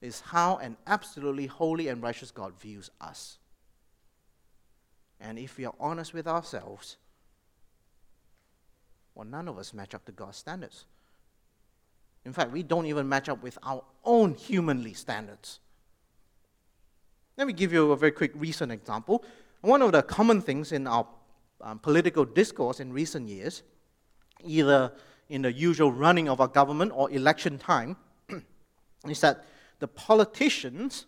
it's 0.00 0.20
how 0.20 0.56
an 0.58 0.76
absolutely 0.86 1.46
holy 1.46 1.88
and 1.88 2.02
righteous 2.02 2.30
God 2.30 2.58
views 2.58 2.90
us. 3.00 3.38
And 5.20 5.38
if 5.38 5.58
we 5.58 5.66
are 5.66 5.74
honest 5.78 6.14
with 6.14 6.26
ourselves, 6.26 6.96
well, 9.14 9.26
none 9.26 9.48
of 9.48 9.58
us 9.58 9.74
match 9.74 9.94
up 9.94 10.04
to 10.06 10.12
God's 10.12 10.38
standards. 10.38 10.86
In 12.24 12.32
fact, 12.32 12.52
we 12.52 12.62
don't 12.62 12.86
even 12.86 13.08
match 13.08 13.28
up 13.28 13.42
with 13.42 13.58
our 13.62 13.82
own 14.04 14.34
humanly 14.34 14.92
standards. 14.92 15.60
Let 17.36 17.46
me 17.46 17.52
give 17.52 17.72
you 17.72 17.92
a 17.92 17.96
very 17.96 18.12
quick 18.12 18.32
recent 18.34 18.70
example. 18.70 19.24
One 19.62 19.82
of 19.82 19.92
the 19.92 20.02
common 20.02 20.42
things 20.42 20.72
in 20.72 20.86
our 20.86 21.06
um, 21.62 21.78
political 21.78 22.24
discourse 22.24 22.80
in 22.80 22.92
recent 22.92 23.28
years, 23.28 23.62
either 24.44 24.92
in 25.28 25.42
the 25.42 25.52
usual 25.52 25.92
running 25.92 26.28
of 26.28 26.40
our 26.40 26.48
government 26.48 26.92
or 26.94 27.10
election 27.10 27.58
time, 27.58 27.96
is 29.08 29.20
that 29.20 29.44
the 29.78 29.88
politicians 29.88 31.06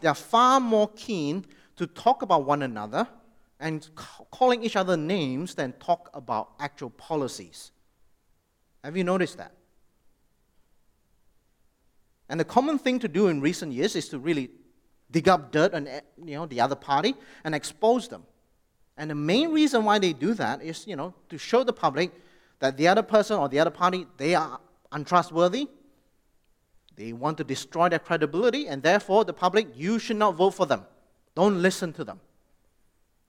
they 0.00 0.08
are 0.08 0.14
far 0.14 0.60
more 0.60 0.88
keen 0.96 1.44
to 1.76 1.86
talk 1.86 2.22
about 2.22 2.44
one 2.44 2.62
another 2.62 3.06
and 3.58 3.88
calling 4.30 4.62
each 4.62 4.76
other 4.76 4.96
names 4.96 5.54
than 5.54 5.72
talk 5.74 6.10
about 6.12 6.50
actual 6.60 6.90
policies. 6.90 7.72
Have 8.84 8.96
you 8.96 9.04
noticed 9.04 9.38
that? 9.38 9.52
And 12.28 12.40
the 12.40 12.44
common 12.44 12.78
thing 12.78 12.98
to 13.00 13.08
do 13.08 13.28
in 13.28 13.40
recent 13.40 13.72
years 13.72 13.96
is 13.96 14.08
to 14.08 14.18
really 14.18 14.50
dig 15.10 15.28
up 15.28 15.52
dirt 15.52 15.74
on 15.74 15.86
eh, 15.86 16.00
you 16.24 16.34
know, 16.34 16.46
the 16.46 16.60
other 16.60 16.74
party 16.74 17.14
and 17.44 17.54
expose 17.54 18.08
them. 18.08 18.24
And 18.96 19.10
the 19.10 19.14
main 19.14 19.52
reason 19.52 19.84
why 19.84 19.98
they 19.98 20.12
do 20.12 20.34
that 20.34 20.62
is 20.62 20.86
you 20.86 20.96
know, 20.96 21.14
to 21.28 21.38
show 21.38 21.62
the 21.62 21.72
public 21.72 22.10
that 22.58 22.76
the 22.76 22.88
other 22.88 23.02
person 23.02 23.38
or 23.38 23.48
the 23.48 23.60
other 23.60 23.70
party, 23.70 24.06
they 24.16 24.34
are 24.34 24.58
untrustworthy. 24.92 25.68
They 26.96 27.12
want 27.12 27.36
to 27.38 27.44
destroy 27.44 27.90
their 27.90 27.98
credibility, 27.98 28.68
and 28.68 28.82
therefore, 28.82 29.26
the 29.26 29.34
public, 29.34 29.68
you 29.76 29.98
should 29.98 30.16
not 30.16 30.34
vote 30.34 30.52
for 30.52 30.64
them. 30.64 30.86
Don't 31.34 31.60
listen 31.60 31.92
to 31.92 32.04
them. 32.04 32.20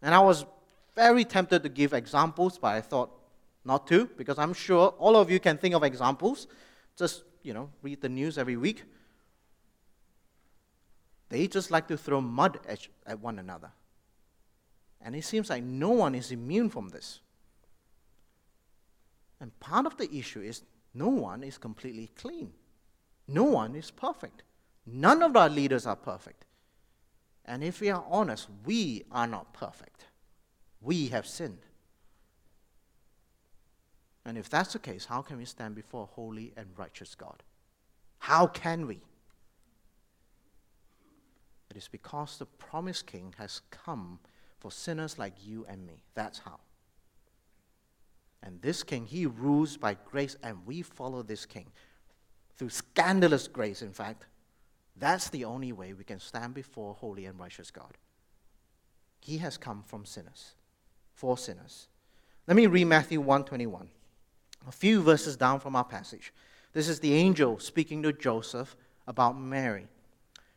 And 0.02 0.16
I 0.16 0.20
was 0.20 0.46
very 0.96 1.26
tempted 1.26 1.64
to 1.64 1.70
give 1.70 1.92
examples, 1.92 2.58
but 2.58 2.70
I 2.70 2.82
thought 2.82 3.12
not 3.66 3.86
to, 3.88 4.06
because 4.18 4.40
I'm 4.40 4.54
sure 4.54 4.90
all 4.98 5.18
of 5.18 5.30
you 5.30 5.40
can 5.42 5.58
think 5.58 5.76
of 5.76 5.84
examples. 5.84 6.48
Just, 6.98 7.24
you 7.48 7.54
know, 7.54 7.70
read 7.82 8.02
the 8.02 8.10
news 8.10 8.38
every 8.38 8.58
week. 8.58 8.84
They 11.30 11.48
just 11.48 11.72
like 11.72 11.88
to 11.88 11.98
throw 11.98 12.20
mud 12.20 12.60
at, 12.68 12.88
at 13.06 13.22
one 13.22 13.40
another. 13.40 13.72
And 15.02 15.16
it 15.16 15.24
seems 15.24 15.50
like 15.50 15.64
no 15.64 15.90
one 15.90 16.14
is 16.14 16.32
immune 16.32 16.70
from 16.70 16.90
this. 16.90 17.22
And 19.40 19.58
part 19.62 19.86
of 19.86 19.96
the 19.98 20.14
issue 20.14 20.42
is 20.42 20.64
no 20.94 21.08
one 21.08 21.42
is 21.42 21.58
completely 21.58 22.10
clean. 22.18 22.52
No 23.28 23.44
one 23.44 23.76
is 23.76 23.92
perfect. 23.92 24.44
None 24.86 25.22
of 25.24 25.36
our 25.38 25.50
leaders 25.50 25.86
are 25.86 25.96
perfect. 25.96 26.46
And 27.46 27.64
if 27.64 27.80
we 27.80 27.90
are 27.90 28.04
honest, 28.10 28.48
we 28.66 29.04
are 29.12 29.28
not 29.28 29.54
perfect. 29.54 30.06
We 30.82 31.08
have 31.10 31.26
sinned. 31.26 31.67
And 34.28 34.38
if 34.38 34.50
that's 34.50 34.74
the 34.74 34.80
case, 34.80 35.06
how 35.06 35.22
can 35.22 35.38
we 35.38 35.46
stand 35.46 35.74
before 35.74 36.04
a 36.04 36.14
holy 36.14 36.54
and 36.58 36.68
righteous 36.78 37.16
God? 37.16 37.44
How 38.20 38.46
can 38.46 38.86
we? 38.86 39.00
It 41.72 41.78
is 41.78 41.88
because 41.88 42.38
the 42.38 42.46
promised 42.46 43.08
king 43.08 43.34
has 43.38 43.62
come 43.72 44.20
for 44.60 44.70
sinners 44.70 45.18
like 45.18 45.34
you 45.46 45.66
and 45.70 45.88
me. 45.88 46.04
That's 46.14 46.40
how. 46.40 46.60
And 48.44 48.62
this 48.62 48.84
king, 48.84 49.06
he 49.06 49.26
rules 49.26 49.78
by 49.78 49.96
grace, 50.06 50.36
and 50.44 50.66
we 50.66 50.82
follow 50.82 51.24
this 51.24 51.46
king 51.46 51.68
through 52.58 52.70
scandalous 52.70 53.48
grace, 53.48 53.82
in 53.82 53.94
fact. 53.94 54.26
That's 54.98 55.30
the 55.30 55.46
only 55.46 55.72
way 55.72 55.94
we 55.94 56.04
can 56.04 56.20
stand 56.20 56.54
before 56.54 56.96
holy 56.96 57.26
and 57.26 57.40
righteous 57.40 57.72
God. 57.72 57.98
He 59.22 59.38
has 59.38 59.58
come 59.58 59.84
from 59.84 60.06
sinners, 60.06 60.56
for 61.14 61.38
sinners. 61.38 61.88
Let 62.46 62.58
me 62.58 62.68
read 62.68 62.86
Matthew 62.86 63.20
121, 63.20 63.90
a 64.66 64.72
few 64.72 65.02
verses 65.02 65.36
down 65.36 65.60
from 65.60 65.76
our 65.76 65.84
passage. 65.84 66.34
This 66.74 66.88
is 66.88 67.00
the 67.00 67.14
angel 67.14 67.60
speaking 67.60 68.04
to 68.04 68.14
Joseph 68.14 68.76
about 69.08 69.40
Mary. 69.40 69.88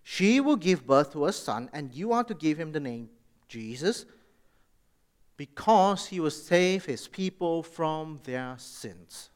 She 0.03 0.41
will 0.41 0.57
give 0.57 0.87
birth 0.87 1.13
to 1.13 1.27
a 1.27 1.33
son, 1.33 1.71
and 1.73 1.95
you 1.95 2.13
are 2.13 2.25
to 2.25 2.35
give 2.35 2.59
him 2.59 2.73
the 2.73 2.81
name 2.81 3.11
Jesus 3.49 4.07
because 5.37 6.07
he 6.07 6.21
will 6.21 6.31
save 6.31 6.85
his 6.85 7.09
people 7.09 7.63
from 7.63 8.21
their 8.25 8.55
sins. 8.59 9.31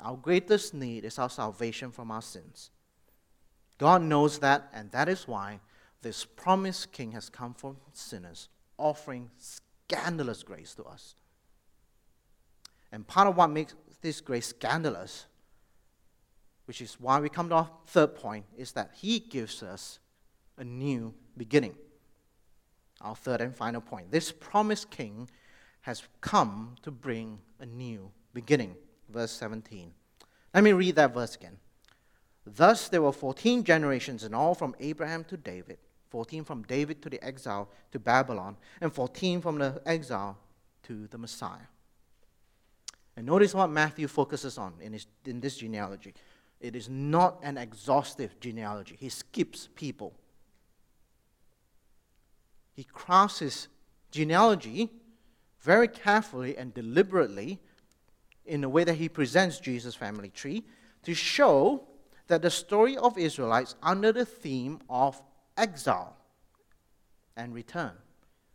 Our 0.00 0.16
greatest 0.16 0.74
need 0.74 1.04
is 1.04 1.18
our 1.18 1.30
salvation 1.30 1.90
from 1.90 2.10
our 2.10 2.20
sins. 2.20 2.70
God 3.78 4.02
knows 4.02 4.38
that, 4.40 4.68
and 4.74 4.90
that 4.90 5.08
is 5.08 5.26
why 5.26 5.60
this 6.02 6.24
promised 6.24 6.92
king 6.92 7.12
has 7.12 7.30
come 7.30 7.54
from 7.54 7.78
sinners, 7.92 8.48
offering 8.76 9.30
scandalous 9.38 10.42
grace 10.42 10.74
to 10.74 10.84
us. 10.84 11.14
And 12.96 13.06
part 13.06 13.28
of 13.28 13.36
what 13.36 13.50
makes 13.50 13.74
this 14.00 14.22
grace 14.22 14.46
scandalous, 14.46 15.26
which 16.64 16.80
is 16.80 16.96
why 16.98 17.20
we 17.20 17.28
come 17.28 17.50
to 17.50 17.56
our 17.56 17.70
third 17.88 18.14
point, 18.14 18.46
is 18.56 18.72
that 18.72 18.92
he 18.94 19.18
gives 19.18 19.62
us 19.62 19.98
a 20.56 20.64
new 20.64 21.12
beginning 21.36 21.74
our 23.02 23.14
third 23.14 23.42
and 23.42 23.54
final 23.54 23.82
point. 23.82 24.10
This 24.10 24.32
promised 24.32 24.90
king 24.90 25.28
has 25.82 26.04
come 26.22 26.76
to 26.80 26.90
bring 26.90 27.38
a 27.60 27.66
new 27.66 28.10
beginning. 28.32 28.74
Verse 29.10 29.32
17. 29.32 29.92
Let 30.54 30.64
me 30.64 30.72
read 30.72 30.96
that 30.96 31.12
verse 31.12 31.34
again. 31.34 31.58
Thus 32.46 32.88
there 32.88 33.02
were 33.02 33.12
14 33.12 33.62
generations 33.62 34.24
in 34.24 34.32
all 34.32 34.54
from 34.54 34.74
Abraham 34.80 35.22
to 35.24 35.36
David, 35.36 35.76
14 36.08 36.44
from 36.44 36.62
David 36.62 37.02
to 37.02 37.10
the 37.10 37.22
exile 37.22 37.68
to 37.92 37.98
Babylon, 37.98 38.56
and 38.80 38.90
14 38.90 39.42
from 39.42 39.58
the 39.58 39.82
exile 39.84 40.38
to 40.84 41.06
the 41.08 41.18
Messiah. 41.18 41.68
And 43.16 43.26
notice 43.26 43.54
what 43.54 43.70
Matthew 43.70 44.08
focuses 44.08 44.58
on 44.58 44.74
in, 44.80 44.92
his, 44.92 45.06
in 45.24 45.40
this 45.40 45.56
genealogy. 45.56 46.14
It 46.60 46.76
is 46.76 46.88
not 46.88 47.38
an 47.42 47.56
exhaustive 47.56 48.38
genealogy, 48.40 48.96
he 48.98 49.08
skips 49.08 49.68
people 49.74 50.14
he 52.76 52.84
crafts 52.84 53.38
his 53.38 53.68
genealogy 54.10 54.90
very 55.60 55.88
carefully 55.88 56.56
and 56.56 56.74
deliberately 56.74 57.58
in 58.44 58.60
the 58.60 58.68
way 58.68 58.84
that 58.84 58.94
he 58.94 59.08
presents 59.08 59.58
Jesus' 59.58 59.94
family 59.94 60.28
tree 60.28 60.62
to 61.02 61.14
show 61.14 61.84
that 62.28 62.42
the 62.42 62.50
story 62.50 62.96
of 62.98 63.16
Israelites 63.16 63.74
under 63.82 64.12
the 64.12 64.26
theme 64.26 64.78
of 64.90 65.20
exile 65.56 66.16
and 67.36 67.54
return. 67.54 67.92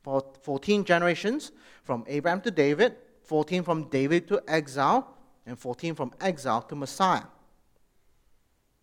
For 0.03 0.24
14 0.43 0.86
generations 0.86 1.51
from 1.84 2.05
Abraham 2.07 2.41
to 2.41 2.51
David, 2.51 2.95
14 3.32 3.64
from 3.64 3.84
David 3.86 4.28
to 4.28 4.44
exile, 4.46 5.08
and 5.46 5.58
14 5.58 5.96
from 5.96 6.12
exile 6.20 6.62
to 6.64 6.76
Messiah. 6.76 7.24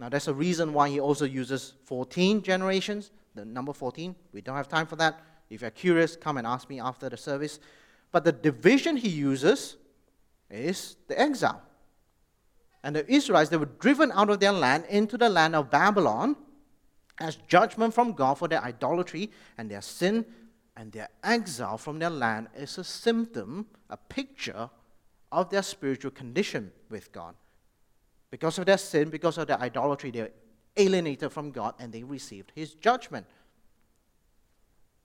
Now, 0.00 0.08
that's 0.08 0.26
a 0.26 0.32
reason 0.32 0.72
why 0.72 0.88
he 0.88 0.98
also 1.00 1.26
uses 1.26 1.74
14 1.84 2.40
generations, 2.40 3.10
the 3.34 3.44
number 3.44 3.74
14. 3.74 4.16
We 4.32 4.40
don't 4.40 4.56
have 4.56 4.66
time 4.66 4.86
for 4.86 4.96
that. 4.96 5.20
If 5.50 5.60
you're 5.60 5.70
curious, 5.70 6.16
come 6.16 6.38
and 6.38 6.46
ask 6.46 6.70
me 6.70 6.80
after 6.80 7.10
the 7.10 7.16
service. 7.18 7.60
But 8.10 8.24
the 8.24 8.32
division 8.32 8.96
he 8.96 9.10
uses 9.10 9.76
is 10.50 10.96
the 11.08 11.20
exile. 11.20 11.60
And 12.82 12.96
the 12.96 13.06
Israelites, 13.12 13.50
they 13.50 13.58
were 13.58 13.66
driven 13.66 14.10
out 14.12 14.30
of 14.30 14.40
their 14.40 14.52
land 14.52 14.86
into 14.88 15.18
the 15.18 15.28
land 15.28 15.56
of 15.56 15.68
Babylon 15.68 16.36
as 17.20 17.36
judgment 17.48 17.92
from 17.92 18.14
God 18.14 18.38
for 18.38 18.48
their 18.48 18.64
idolatry 18.64 19.30
and 19.58 19.70
their 19.70 19.82
sin, 19.82 20.24
and 20.78 20.92
their 20.92 21.08
exile 21.24 21.76
from 21.76 21.98
their 21.98 22.08
land 22.08 22.46
is 22.56 22.78
a 22.78 22.84
symptom, 22.84 23.66
a 23.90 23.96
picture 23.96 24.70
of 25.32 25.50
their 25.50 25.62
spiritual 25.62 26.12
condition 26.12 26.70
with 26.88 27.10
God. 27.10 27.34
Because 28.30 28.58
of 28.58 28.66
their 28.66 28.78
sin, 28.78 29.10
because 29.10 29.38
of 29.38 29.48
their 29.48 29.58
idolatry, 29.58 30.12
they're 30.12 30.30
alienated 30.76 31.32
from 31.32 31.50
God 31.50 31.74
and 31.80 31.92
they 31.92 32.04
received 32.04 32.52
his 32.54 32.74
judgment. 32.74 33.26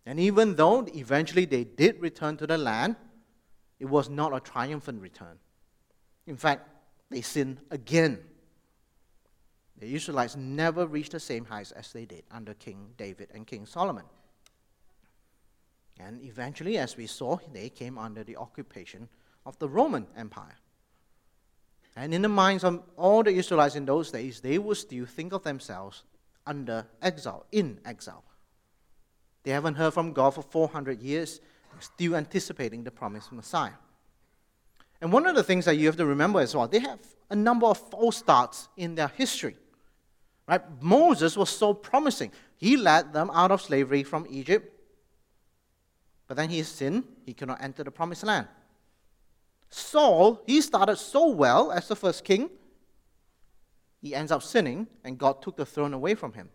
And 0.05 0.19
even 0.19 0.55
though 0.55 0.85
eventually 0.93 1.45
they 1.45 1.63
did 1.63 1.99
return 1.99 2.37
to 2.37 2.45
the 2.45 2.57
land, 2.57 2.95
it 3.79 3.85
was 3.85 4.09
not 4.09 4.35
a 4.35 4.39
triumphant 4.39 5.01
return. 5.01 5.39
In 6.27 6.37
fact, 6.37 6.69
they 7.09 7.21
sinned 7.21 7.59
again. 7.71 8.19
The 9.79 9.95
Israelites 9.95 10.35
never 10.35 10.85
reached 10.85 11.13
the 11.13 11.19
same 11.19 11.45
heights 11.45 11.71
as 11.71 11.91
they 11.91 12.05
did 12.05 12.23
under 12.29 12.53
King 12.53 12.89
David 12.95 13.29
and 13.33 13.47
King 13.47 13.65
Solomon. 13.65 14.03
And 15.99 16.21
eventually, 16.23 16.77
as 16.77 16.97
we 16.97 17.07
saw, 17.07 17.37
they 17.53 17.69
came 17.69 17.97
under 17.97 18.23
the 18.23 18.37
occupation 18.37 19.07
of 19.45 19.57
the 19.59 19.69
Roman 19.69 20.07
Empire. 20.17 20.57
And 21.95 22.13
in 22.13 22.23
the 22.23 22.29
minds 22.29 22.63
of 22.63 22.81
all 22.97 23.21
the 23.23 23.31
Israelites 23.31 23.75
in 23.75 23.85
those 23.85 24.11
days, 24.11 24.39
they 24.39 24.57
would 24.57 24.77
still 24.77 25.05
think 25.05 25.33
of 25.33 25.43
themselves 25.43 26.03
under 26.45 26.87
exile, 27.01 27.45
in 27.51 27.79
exile. 27.85 28.23
They 29.43 29.51
haven't 29.51 29.75
heard 29.75 29.93
from 29.93 30.13
God 30.13 30.31
for 30.31 30.41
400 30.41 31.01
years, 31.01 31.39
still 31.79 32.15
anticipating 32.15 32.83
the 32.83 32.91
promised 32.91 33.31
Messiah. 33.31 33.73
And 35.01 35.11
one 35.11 35.27
of 35.27 35.35
the 35.35 35.43
things 35.43 35.65
that 35.65 35.75
you 35.75 35.85
have 35.87 35.97
to 35.97 36.05
remember 36.05 36.39
as 36.39 36.55
well, 36.55 36.67
they 36.67 36.79
have 36.79 36.99
a 37.29 37.35
number 37.35 37.67
of 37.67 37.77
false 37.77 38.17
starts 38.17 38.69
in 38.77 38.95
their 38.95 39.09
history. 39.09 39.57
Right? 40.47 40.61
Moses 40.81 41.37
was 41.37 41.49
so 41.49 41.73
promising. 41.73 42.31
He 42.57 42.77
led 42.77 43.13
them 43.13 43.29
out 43.33 43.51
of 43.51 43.61
slavery 43.61 44.03
from 44.03 44.25
Egypt, 44.29 44.72
but 46.27 46.37
then 46.37 46.49
he 46.49 46.63
sinned, 46.63 47.03
he 47.25 47.33
could 47.33 47.47
not 47.47 47.61
enter 47.61 47.83
the 47.83 47.91
promised 47.91 48.23
land. 48.23 48.47
Saul, 49.69 50.41
he 50.45 50.61
started 50.61 50.97
so 50.97 51.29
well 51.29 51.71
as 51.71 51.87
the 51.87 51.95
first 51.95 52.23
king, 52.23 52.49
he 54.01 54.13
ends 54.13 54.31
up 54.31 54.43
sinning, 54.43 54.87
and 55.03 55.17
God 55.17 55.41
took 55.41 55.55
the 55.55 55.65
throne 55.65 55.93
away 55.93 56.13
from 56.13 56.33
him. 56.33 56.49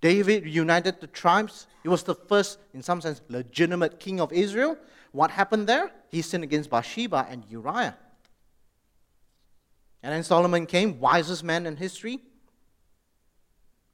David 0.00 0.46
united 0.46 1.00
the 1.00 1.06
tribes. 1.06 1.66
He 1.82 1.88
was 1.88 2.02
the 2.04 2.14
first, 2.14 2.58
in 2.72 2.82
some 2.82 3.00
sense, 3.00 3.20
legitimate 3.28 4.00
king 4.00 4.20
of 4.20 4.32
Israel. 4.32 4.78
What 5.12 5.30
happened 5.30 5.66
there? 5.66 5.90
He 6.10 6.22
sinned 6.22 6.44
against 6.44 6.70
Bathsheba 6.70 7.26
and 7.28 7.44
Uriah. 7.48 7.96
And 10.02 10.12
then 10.12 10.22
Solomon 10.22 10.66
came, 10.66 11.00
wisest 11.00 11.42
man 11.42 11.66
in 11.66 11.76
history. 11.76 12.20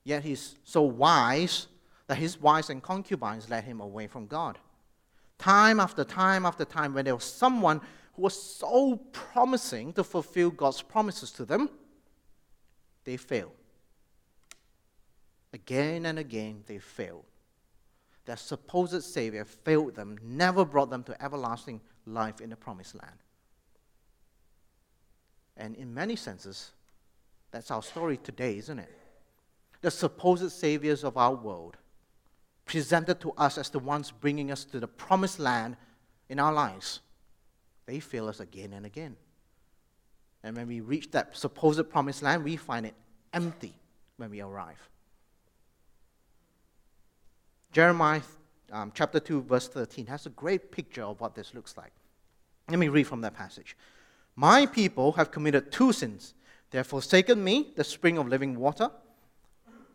Yet 0.05 0.23
he's 0.23 0.57
so 0.65 0.83
wise 0.83 1.67
that 2.07 2.19
his 2.19 2.41
wives 2.41 2.71
and 2.71 2.83
concubines 2.83 3.49
led 3.49 3.65
him 3.65 3.81
away 3.81 4.07
from 4.07 4.27
God. 4.27 4.59
Time 5.39 5.81
after 5.81 6.05
time 6.05 6.47
after 6.47 6.65
time, 6.65 6.95
when 6.95 7.05
there 7.05 7.15
was 7.15 7.25
someone 7.25 7.81
who 8.15 8.23
was 8.23 8.41
so 8.41 8.97
promising 9.13 9.93
to 9.95 10.05
fulfill 10.05 10.51
God's 10.51 10.83
promises 10.83 11.31
to 11.33 11.45
them, 11.45 11.69
they 13.05 13.17
failed. 13.17 13.53
Again 15.53 16.07
and 16.07 16.19
again, 16.19 16.65
they 16.67 16.79
failed. 16.79 17.25
Their 18.25 18.37
supposed 18.37 19.03
Savior 19.03 19.45
failed 19.45 19.95
them, 19.95 20.19
never 20.23 20.65
brought 20.65 20.91
them 20.91 21.03
to 21.05 21.23
everlasting 21.23 21.81
life 22.07 22.41
in 22.41 22.51
the 22.51 22.57
promised 22.57 22.95
land. 22.95 23.17
And 25.57 25.77
in 25.77 25.93
many 25.93 26.17
senses, 26.17 26.73
that's 27.51 27.71
our 27.71 27.83
story 27.83 28.17
today, 28.17 28.59
isn't 28.59 28.79
it? 28.79 28.91
The 29.81 29.91
supposed 29.91 30.51
saviors 30.51 31.05
of 31.05 31.17
our 31.17 31.35
world, 31.35 31.77
presented 32.65 33.21
to 33.21 33.33
us 33.33 33.59
as 33.59 33.71
the 33.71 33.79
ones 33.79 34.11
bringing 34.11 34.51
us 34.51 34.65
to 34.65 34.81
the 34.81 34.89
promised 34.89 35.39
land 35.39 35.77
in 36.29 36.39
our 36.39 36.53
lives, 36.53 37.01
they 37.87 38.01
fail 38.01 38.29
us 38.29 38.41
again 38.41 38.73
and 38.73 38.87
again. 38.87 39.17
And 40.43 40.57
when 40.57 40.69
we 40.69 40.81
reach 40.81 41.11
that 41.13 41.37
supposed 41.37 41.89
promised 41.91 42.23
land, 42.23 42.45
we 42.45 42.57
find 42.57 42.87
it 42.87 42.95
empty 43.33 43.75
when 44.17 44.31
we 44.31 44.41
arrive. 44.41 44.89
Jeremiah 47.73 48.21
um, 48.73 48.93
chapter 48.95 49.21
2, 49.21 49.43
verse 49.43 49.69
13 49.69 50.07
has 50.07 50.27
a 50.27 50.31
great 50.31 50.71
picture 50.71 51.03
of 51.03 51.21
what 51.21 51.35
this 51.35 51.55
looks 51.55 51.77
like. 51.77 51.93
Let 52.69 52.79
me 52.79 52.89
read 52.89 53.07
from 53.07 53.21
that 53.23 53.35
passage. 53.35 53.77
My 54.37 54.67
people 54.67 55.13
have 55.13 55.31
committed 55.31 55.71
two 55.71 55.93
sins. 55.93 56.35
They 56.71 56.79
have 56.79 56.87
forsaken 56.87 57.43
me, 57.43 57.73
the 57.77 57.85
spring 57.85 58.19
of 58.19 58.29
living 58.29 58.59
water. 58.59 58.91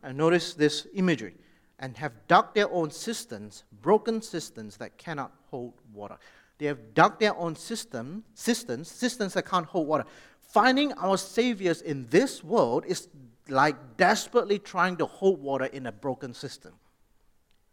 And 0.02 0.18
notice 0.18 0.54
this 0.54 0.88
imagery. 0.94 1.36
And 1.80 1.96
have 1.98 2.12
dug 2.28 2.54
their 2.54 2.70
own 2.70 2.92
cisterns, 2.92 3.64
broken 3.82 4.22
cisterns 4.22 4.78
that 4.78 4.98
cannot 4.98 5.32
hold 5.50 5.74
water. 5.94 6.18
They 6.58 6.66
have 6.66 6.94
dug 6.94 7.20
their 7.20 7.36
own 7.38 7.56
system, 7.56 8.26
cisterns, 8.34 8.92
cisterns 8.92 9.34
that 9.34 9.46
can't 9.46 9.66
hold 9.66 9.88
water. 9.88 10.04
Finding 10.42 10.92
our 10.94 11.18
saviors 11.18 11.82
in 11.82 12.06
this 12.10 12.44
world 12.44 12.84
is 12.86 13.08
like 13.48 13.98
desperately 13.98 14.60
trying 14.60 14.98
to 14.98 15.06
hold 15.06 15.42
water 15.42 15.66
in 15.66 15.88
a 15.88 15.92
broken 15.92 16.34
cistern. 16.34 16.74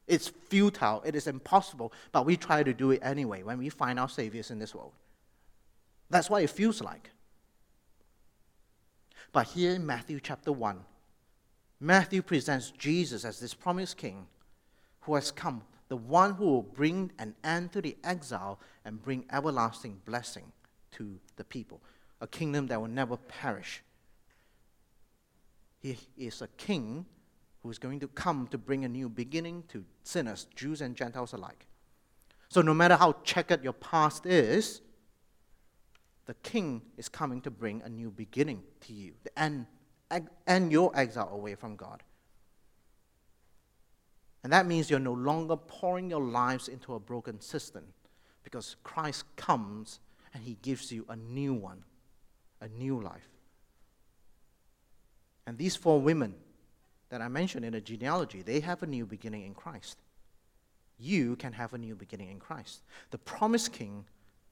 It's 0.07 0.28
futile, 0.28 1.02
it 1.04 1.16
is 1.16 1.26
impossible, 1.26 1.92
but 2.12 2.24
we 2.24 2.36
try 2.36 2.62
to 2.62 2.72
do 2.72 2.92
it 2.92 3.00
anyway 3.02 3.42
when 3.42 3.59
we 3.59 3.68
find 3.68 3.98
our 3.98 4.09
saviors 4.09 4.52
in 4.52 4.59
this 4.59 4.74
world. 4.74 4.92
That's 6.11 6.30
what 6.30 6.44
it 6.44 6.50
feels 6.50 6.80
like. 6.80 7.11
But 9.32 9.48
here 9.48 9.72
in 9.72 9.84
Matthew 9.84 10.20
chapter 10.22 10.52
1, 10.52 10.78
Matthew 11.81 12.22
presents 12.22 12.70
Jesus 12.70 13.24
as 13.24 13.39
this 13.39 13.55
promised 13.55 13.97
king 13.97 14.27
who 15.01 15.14
has 15.14 15.31
come, 15.31 15.62
the 15.89 15.97
one 15.97 16.35
who 16.35 16.45
will 16.47 16.62
bring 16.62 17.12
an 17.18 17.35
end 17.45 17.72
to 17.72 17.83
the 17.83 17.97
exile 18.03 18.59
and 18.85 19.03
bring 19.03 19.24
everlasting 19.31 20.01
blessing 20.05 20.53
to 20.93 21.18
the 21.37 21.45
people, 21.45 21.81
a 22.20 22.27
kingdom 22.27 22.66
that 22.68 22.81
will 22.81 22.89
never 22.89 23.16
perish. 23.16 23.83
He 25.81 25.99
is 26.16 26.41
a 26.43 26.49
king 26.57 27.05
who 27.62 27.70
is 27.70 27.79
going 27.79 28.01
to 28.01 28.09
come 28.09 28.49
to 28.49 28.59
bring 28.59 28.85
a 28.85 28.89
new 28.89 29.09
beginning 29.09 29.64
to 29.68 29.85
sinners, 30.03 30.47
Jews 30.55 30.81
and 30.81 30.97
Gentiles 30.97 31.33
alike. 31.33 31.66
So, 32.49 32.62
no 32.62 32.72
matter 32.72 32.97
how 32.97 33.16
checkered 33.24 33.62
your 33.62 33.72
past 33.72 34.24
is, 34.24 34.81
the 36.27 36.35
king 36.35 36.83
is 36.97 37.09
coming 37.09 37.41
to 37.43 37.51
bring 37.51 37.83
a 37.83 37.89
new 37.89 38.11
beginning 38.11 38.62
to 38.83 38.93
you 38.93 39.12
and, 39.37 39.66
and 40.46 40.72
your 40.72 40.92
exile 40.94 41.30
away 41.32 41.54
from 41.54 41.76
God. 41.76 42.02
And 44.44 44.52
that 44.52 44.66
means 44.66 44.90
you're 44.90 45.00
no 45.00 45.12
longer 45.12 45.57
pouring 45.57 46.09
your 46.09 46.20
lives 46.20 46.68
into 46.68 46.94
a 46.94 47.00
broken 47.00 47.40
cistern 47.40 47.84
because 48.44 48.76
Christ 48.84 49.24
comes 49.34 49.98
and 50.32 50.44
he 50.44 50.57
gives 50.62 50.92
you 50.92 51.04
a 51.09 51.16
new 51.16 51.52
one, 51.52 51.82
a 52.61 52.68
new 52.68 53.00
life. 53.00 53.28
And 55.46 55.59
these 55.59 55.74
four 55.74 56.00
women 56.00 56.34
that 57.09 57.20
I 57.20 57.28
mentioned 57.28 57.64
in 57.64 57.72
the 57.72 57.80
genealogy, 57.80 58.42
they 58.42 58.61
have 58.61 58.82
a 58.82 58.86
new 58.86 59.07
beginning 59.07 59.44
in 59.44 59.54
Christ. 59.54 59.98
You 60.98 61.36
can 61.36 61.52
have 61.52 61.74
a 61.74 61.78
new 61.78 61.94
beginning 61.94 62.30
in 62.30 62.38
Christ. 62.38 62.82
The 63.11 63.18
promised 63.18 63.72
king 63.72 64.04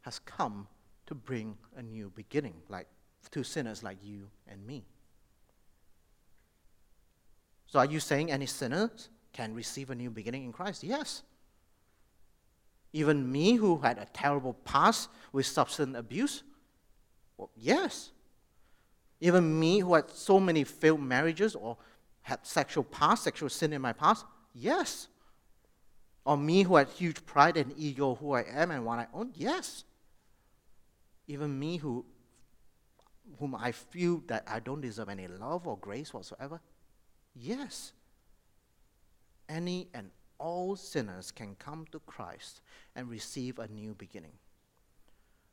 has 0.02 0.18
come 0.18 0.66
to 1.06 1.14
bring 1.14 1.56
a 1.76 1.82
new 1.82 2.10
beginning, 2.14 2.54
like 2.68 2.88
to 3.30 3.44
sinners 3.44 3.82
like 3.82 3.98
you 4.02 4.28
and 4.48 4.64
me. 4.66 4.84
So, 7.74 7.80
are 7.80 7.86
you 7.86 7.98
saying 7.98 8.30
any 8.30 8.46
sinners 8.46 9.08
can 9.32 9.52
receive 9.52 9.90
a 9.90 9.96
new 9.96 10.08
beginning 10.08 10.44
in 10.44 10.52
Christ? 10.52 10.84
Yes. 10.84 11.24
Even 12.92 13.32
me, 13.32 13.54
who 13.54 13.78
had 13.78 13.98
a 13.98 14.04
terrible 14.12 14.52
past 14.64 15.08
with 15.32 15.44
substance 15.44 15.96
abuse? 15.98 16.44
Well, 17.36 17.50
yes. 17.56 18.12
Even 19.20 19.58
me, 19.58 19.80
who 19.80 19.94
had 19.94 20.08
so 20.08 20.38
many 20.38 20.62
failed 20.62 21.02
marriages 21.02 21.56
or 21.56 21.76
had 22.22 22.46
sexual 22.46 22.84
past, 22.84 23.24
sexual 23.24 23.48
sin 23.48 23.72
in 23.72 23.82
my 23.82 23.92
past? 23.92 24.24
Yes. 24.52 25.08
Or 26.24 26.36
me, 26.36 26.62
who 26.62 26.76
had 26.76 26.90
huge 26.90 27.26
pride 27.26 27.56
and 27.56 27.74
ego, 27.76 28.14
who 28.14 28.34
I 28.34 28.44
am 28.48 28.70
and 28.70 28.86
what 28.86 29.00
I 29.00 29.08
own? 29.12 29.32
Yes 29.34 29.82
even 31.26 31.58
me 31.58 31.78
who 31.78 32.04
whom 33.38 33.54
I 33.54 33.72
feel 33.72 34.22
that 34.26 34.44
I 34.46 34.60
don't 34.60 34.82
deserve 34.82 35.08
any 35.08 35.26
love 35.26 35.66
or 35.66 35.78
grace 35.78 36.12
whatsoever? 36.12 36.60
Yes. 37.34 37.92
Any 39.48 39.88
and 39.94 40.10
all 40.38 40.76
sinners 40.76 41.30
can 41.30 41.56
come 41.56 41.86
to 41.92 41.98
Christ 42.00 42.60
and 42.96 43.08
receive 43.08 43.58
a 43.58 43.68
new 43.68 43.94
beginning. 43.94 44.32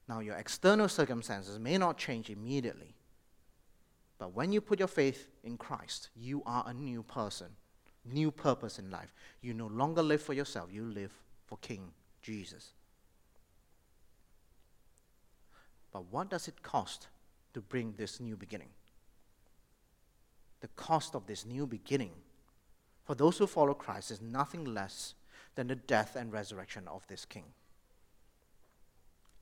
Now, 0.08 0.20
your 0.20 0.36
external 0.36 0.90
circumstances 0.90 1.60
may 1.60 1.78
not 1.78 1.98
change 1.98 2.30
immediately, 2.30 2.96
But 4.22 4.36
when 4.36 4.52
you 4.52 4.62
put 4.62 4.78
your 4.78 4.88
faith 4.88 5.30
in 5.44 5.58
Christ, 5.58 6.10
you 6.16 6.44
are 6.46 6.64
a 6.68 6.76
new 6.76 7.02
person, 7.02 7.48
new 8.06 8.30
purpose 8.30 8.78
in 8.78 8.92
life. 8.92 9.12
You 9.42 9.56
no 9.56 9.66
longer 9.66 10.04
live 10.04 10.22
for 10.22 10.34
yourself, 10.34 10.70
you 10.72 10.86
live 10.86 11.12
for 11.48 11.58
King 11.58 11.92
Jesus. 12.22 12.74
But 15.92 16.06
what 16.12 16.30
does 16.30 16.48
it 16.48 16.62
cost 16.62 17.08
to 17.56 17.62
bring 17.62 17.96
this 17.98 18.20
new 18.20 18.36
beginning? 18.36 18.70
The 20.62 20.70
cost 20.70 21.16
of 21.16 21.28
this 21.28 21.46
new 21.46 21.68
beginning 21.68 22.12
for 23.04 23.16
those 23.16 23.38
who 23.38 23.48
follow 23.48 23.74
Christ 23.74 24.12
is 24.12 24.22
nothing 24.22 24.64
less 24.64 25.16
than 25.56 25.68
the 25.68 25.76
death 25.76 26.16
and 26.16 26.32
resurrection 26.32 26.88
of 26.88 27.06
this 27.08 27.26
king. 27.26 27.46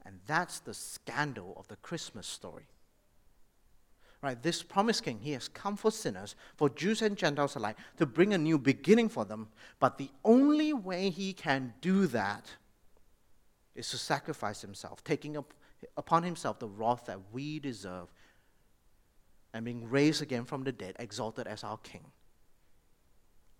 And 0.06 0.20
that's 0.26 0.60
the 0.60 0.74
scandal 0.74 1.54
of 1.58 1.68
the 1.68 1.76
Christmas 1.76 2.26
story. 2.26 2.68
Right, 4.22 4.42
this 4.42 4.64
promised 4.64 5.04
king, 5.04 5.20
he 5.22 5.32
has 5.32 5.48
come 5.48 5.78
for 5.78 5.92
sinners, 5.92 6.36
for 6.58 6.70
Jews 6.70 7.02
and 7.02 7.16
Gentiles 7.16 7.56
alike, 7.56 7.78
to 7.98 8.06
bring 8.06 8.34
a 8.34 8.38
new 8.38 8.58
beginning 8.58 9.08
for 9.08 9.24
them. 9.24 9.48
But 9.80 9.98
the 9.98 10.10
only 10.26 10.74
way 10.74 11.10
he 11.10 11.32
can 11.32 11.74
do 11.80 12.06
that 12.08 12.46
is 13.76 13.90
to 13.92 13.98
sacrifice 13.98 14.62
himself, 14.62 15.04
taking 15.06 15.38
up, 15.38 15.54
upon 15.96 16.24
himself 16.24 16.60
the 16.60 16.68
wrath 16.68 17.06
that 17.06 17.20
we 17.32 17.60
deserve, 17.60 18.12
and 19.54 19.66
being 19.66 19.90
raised 19.90 20.22
again 20.22 20.46
from 20.46 20.64
the 20.64 20.72
dead, 20.72 20.96
exalted 21.00 21.48
as 21.48 21.64
our 21.64 21.78
king. 21.78 22.06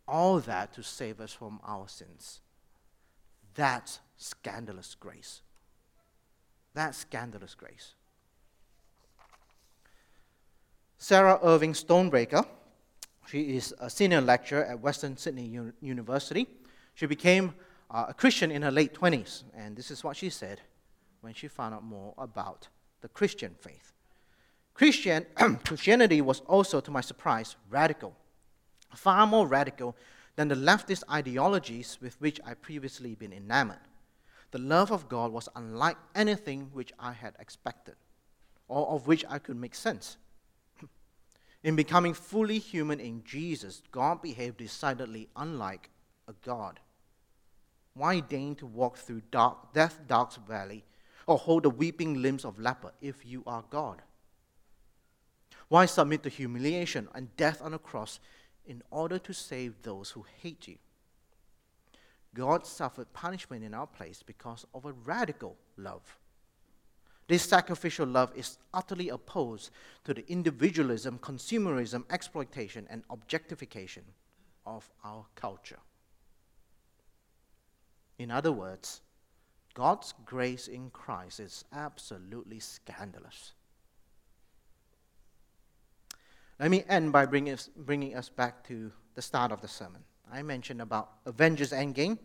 All 0.08 0.40
that 0.40 0.74
to 0.74 0.84
save 0.84 1.20
us 1.20 1.34
from 1.34 1.60
our 1.66 1.88
sins. 1.88 2.42
That's 3.56 4.00
scandalous 4.18 4.96
grace. 5.00 5.42
That's 6.74 6.98
scandalous 6.98 7.56
grace. 7.56 7.94
Sarah 10.98 11.40
Irving 11.44 11.74
Stonebraker, 11.74 12.46
she 13.28 13.56
is 13.56 13.74
a 13.80 13.90
senior 13.90 14.22
lecturer 14.22 14.66
at 14.66 14.80
Western 14.80 15.16
Sydney 15.16 15.46
U- 15.46 15.74
University. 15.82 16.48
She 16.94 17.06
became 17.06 17.54
uh, 17.90 18.08
a 18.10 18.14
Christian 18.14 18.52
in 18.52 18.62
her 18.62 18.72
late 18.72 18.94
20s, 18.94 19.44
and 19.56 19.76
this 19.76 19.92
is 19.92 20.04
what 20.04 20.18
she 20.18 20.30
said 20.30 20.62
when 21.22 21.34
she 21.34 21.48
found 21.48 21.74
out 21.74 21.84
more 21.84 22.14
about 22.18 22.68
the 23.02 23.08
Christian 23.08 23.56
faith. 23.60 23.94
Christian, 24.80 25.26
Christianity 25.66 26.22
was 26.22 26.40
also, 26.48 26.80
to 26.80 26.90
my 26.90 27.02
surprise, 27.02 27.58
radical, 27.70 28.16
far 28.96 29.28
more 29.28 29.46
radical 29.46 29.94
than 30.38 30.48
the 30.48 30.56
leftist 30.56 31.04
ideologies 31.12 31.98
with 32.00 32.16
which 32.22 32.40
I 32.46 32.54
previously 32.54 33.14
been 33.14 33.34
enamored. 33.34 33.82
The 34.52 34.60
love 34.60 34.90
of 34.90 35.10
God 35.10 35.34
was 35.34 35.50
unlike 35.54 35.98
anything 36.16 36.70
which 36.72 36.94
I 36.98 37.12
had 37.12 37.36
expected, 37.40 37.96
or 38.70 38.88
of 38.88 39.06
which 39.06 39.26
I 39.30 39.38
could 39.38 39.58
make 39.58 39.76
sense. 39.76 40.16
In 41.62 41.76
becoming 41.76 42.14
fully 42.14 42.58
human 42.58 43.02
in 43.02 43.26
Jesus, 43.26 43.82
God 43.92 44.22
behaved 44.22 44.56
decidedly 44.56 45.28
unlike 45.36 45.90
a 46.26 46.34
God. 46.46 46.80
Why 47.96 48.22
deign 48.22 48.56
to 48.56 48.66
walk 48.66 48.96
through 48.96 49.24
dark, 49.30 49.74
death 49.74 50.00
dark 50.08 50.34
valley, 50.48 50.86
or 51.28 51.38
hold 51.38 51.64
the 51.64 51.70
weeping 51.70 52.22
limbs 52.22 52.46
of 52.46 52.58
leper 52.60 52.94
if 53.02 53.26
you 53.26 53.44
are 53.46 53.66
God? 53.70 54.04
Why 55.70 55.86
submit 55.86 56.24
to 56.24 56.30
humiliation 56.30 57.08
and 57.16 57.36
death 57.38 57.62
on 57.62 57.74
a 57.74 57.80
cross 57.80 58.20
in 58.66 58.82
order 58.92 59.20
to 59.20 59.34
save 59.34 59.82
those 59.84 60.12
who 60.12 60.26
hate 60.42 60.68
you? 60.68 60.78
God 62.34 62.66
suffered 62.66 63.14
punishment 63.14 63.64
in 63.64 63.74
our 63.74 63.88
place 63.88 64.24
because 64.24 64.66
of 64.74 64.86
a 64.86 64.92
radical 64.92 65.58
love. 65.78 66.18
This 67.28 67.44
sacrificial 67.44 68.08
love 68.08 68.32
is 68.36 68.58
utterly 68.74 69.10
opposed 69.10 69.70
to 70.04 70.16
the 70.16 70.28
individualism, 70.32 71.20
consumerism, 71.20 72.04
exploitation, 72.10 72.88
and 72.90 73.04
objectification 73.12 74.04
of 74.66 74.90
our 75.04 75.26
culture. 75.36 75.80
In 78.18 78.32
other 78.32 78.52
words, 78.52 79.02
God's 79.76 80.14
grace 80.26 80.68
in 80.68 80.90
Christ 80.90 81.40
is 81.40 81.66
absolutely 81.72 82.60
scandalous. 82.60 83.54
Let 86.60 86.72
me 86.72 86.84
end 86.90 87.14
by 87.14 87.26
bringing 87.26 87.54
us, 87.54 87.70
bringing 87.76 88.16
us 88.16 88.28
back 88.28 88.68
to 88.68 88.92
the 89.16 89.22
start 89.22 89.52
of 89.54 89.62
the 89.62 89.68
sermon. 89.68 90.04
I 90.32 90.42
mentioned 90.42 90.82
about 90.82 91.10
Avengers 91.26 91.72
Endgame, 91.72 92.18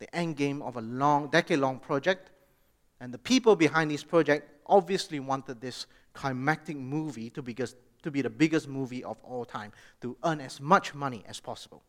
the 0.00 0.08
endgame 0.08 0.60
of 0.62 0.76
a 0.76 0.80
long, 0.80 1.28
decade 1.28 1.60
long 1.60 1.78
project. 1.78 2.30
And 3.00 3.14
the 3.14 3.18
people 3.18 3.54
behind 3.54 3.90
this 3.90 4.02
project 4.02 4.50
obviously 4.66 5.20
wanted 5.20 5.60
this 5.60 5.86
climactic 6.12 6.76
movie 6.76 7.30
to, 7.30 7.42
biggest, 7.42 7.76
to 8.02 8.10
be 8.10 8.20
the 8.20 8.30
biggest 8.30 8.66
movie 8.68 9.04
of 9.04 9.16
all 9.22 9.44
time, 9.44 9.72
to 10.00 10.16
earn 10.24 10.40
as 10.40 10.60
much 10.60 10.94
money 10.94 11.22
as 11.28 11.38
possible. 11.38 11.82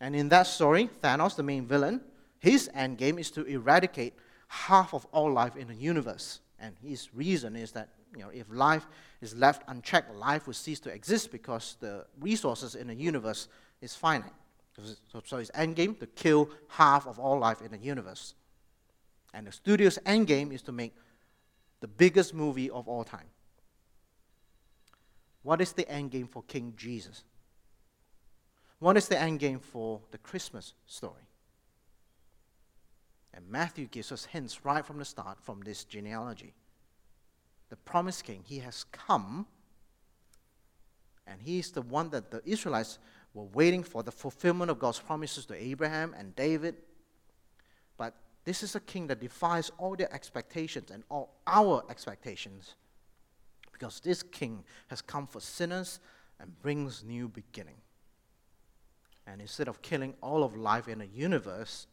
And 0.00 0.16
in 0.16 0.30
that 0.30 0.46
story, 0.46 0.88
Thanos, 1.02 1.36
the 1.36 1.42
main 1.42 1.66
villain, 1.66 2.00
his 2.38 2.70
endgame 2.74 3.20
is 3.20 3.30
to 3.32 3.44
eradicate 3.44 4.14
half 4.48 4.94
of 4.94 5.04
all 5.12 5.30
life 5.30 5.56
in 5.56 5.68
the 5.68 5.74
universe. 5.74 6.40
And 6.58 6.74
his 6.82 7.14
reason 7.14 7.54
is 7.54 7.72
that 7.72 7.90
you 8.14 8.22
know, 8.22 8.30
if 8.30 8.46
life 8.50 8.86
is 9.20 9.34
left 9.34 9.62
unchecked, 9.68 10.14
life 10.14 10.46
will 10.46 10.54
cease 10.54 10.80
to 10.80 10.90
exist 10.90 11.30
because 11.30 11.76
the 11.80 12.06
resources 12.20 12.74
in 12.74 12.88
the 12.88 12.94
universe 12.94 13.48
is 13.80 13.94
finite. 13.94 14.32
So, 15.12 15.22
so 15.24 15.36
his 15.38 15.50
end 15.54 15.76
game 15.76 15.94
to 15.96 16.06
kill 16.06 16.50
half 16.68 17.06
of 17.06 17.18
all 17.18 17.38
life 17.38 17.60
in 17.60 17.70
the 17.70 17.78
universe. 17.78 18.34
And 19.34 19.46
the 19.46 19.52
studio's 19.52 19.98
end 20.06 20.26
game 20.26 20.52
is 20.52 20.62
to 20.62 20.72
make 20.72 20.94
the 21.80 21.88
biggest 21.88 22.34
movie 22.34 22.70
of 22.70 22.88
all 22.88 23.04
time. 23.04 23.28
What 25.42 25.60
is 25.60 25.72
the 25.72 25.88
end 25.88 26.10
game 26.10 26.26
for 26.26 26.42
King 26.42 26.74
Jesus? 26.76 27.24
What 28.78 28.96
is 28.96 29.08
the 29.08 29.18
end 29.18 29.40
game 29.40 29.60
for 29.60 30.00
the 30.10 30.18
Christmas 30.18 30.74
story? 30.86 31.28
And 33.32 33.48
Matthew 33.48 33.86
gives 33.86 34.10
us 34.10 34.24
hints 34.24 34.64
right 34.64 34.84
from 34.84 34.98
the 34.98 35.04
start 35.04 35.38
from 35.40 35.60
this 35.60 35.84
genealogy 35.84 36.54
the 37.70 37.76
promised 37.76 38.24
king. 38.24 38.42
He 38.44 38.58
has 38.58 38.84
come, 38.92 39.46
and 41.26 41.40
he's 41.40 41.70
the 41.70 41.82
one 41.82 42.10
that 42.10 42.30
the 42.30 42.42
Israelites 42.44 42.98
were 43.32 43.44
waiting 43.44 43.82
for 43.82 44.02
the 44.02 44.12
fulfillment 44.12 44.70
of 44.70 44.78
God's 44.78 44.98
promises 44.98 45.46
to 45.46 45.54
Abraham 45.54 46.14
and 46.18 46.34
David. 46.34 46.74
But 47.96 48.14
this 48.44 48.62
is 48.62 48.74
a 48.74 48.80
king 48.80 49.06
that 49.06 49.20
defies 49.20 49.70
all 49.78 49.94
their 49.94 50.12
expectations 50.12 50.90
and 50.90 51.04
all 51.08 51.36
our 51.46 51.84
expectations. 51.88 52.74
Because 53.72 54.00
this 54.00 54.22
king 54.22 54.64
has 54.88 55.00
come 55.00 55.26
for 55.26 55.40
sinners 55.40 56.00
and 56.40 56.60
brings 56.60 57.04
new 57.04 57.28
beginning. 57.28 57.76
And 59.26 59.40
instead 59.40 59.68
of 59.68 59.80
killing 59.80 60.14
all 60.20 60.42
of 60.42 60.56
life 60.56 60.88
in 60.88 60.98
the 60.98 61.06
universe, 61.06 61.86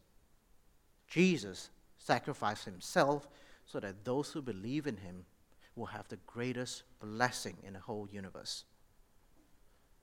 Jesus 1.06 1.70
sacrificed 1.98 2.64
himself 2.64 3.28
so 3.64 3.78
that 3.78 4.04
those 4.04 4.32
who 4.32 4.42
believe 4.42 4.86
in 4.86 4.96
him 4.96 5.24
will 5.78 5.86
have 5.86 6.08
the 6.08 6.18
greatest 6.26 6.82
blessing 7.00 7.56
in 7.64 7.72
the 7.74 7.78
whole 7.78 8.08
universe. 8.10 8.64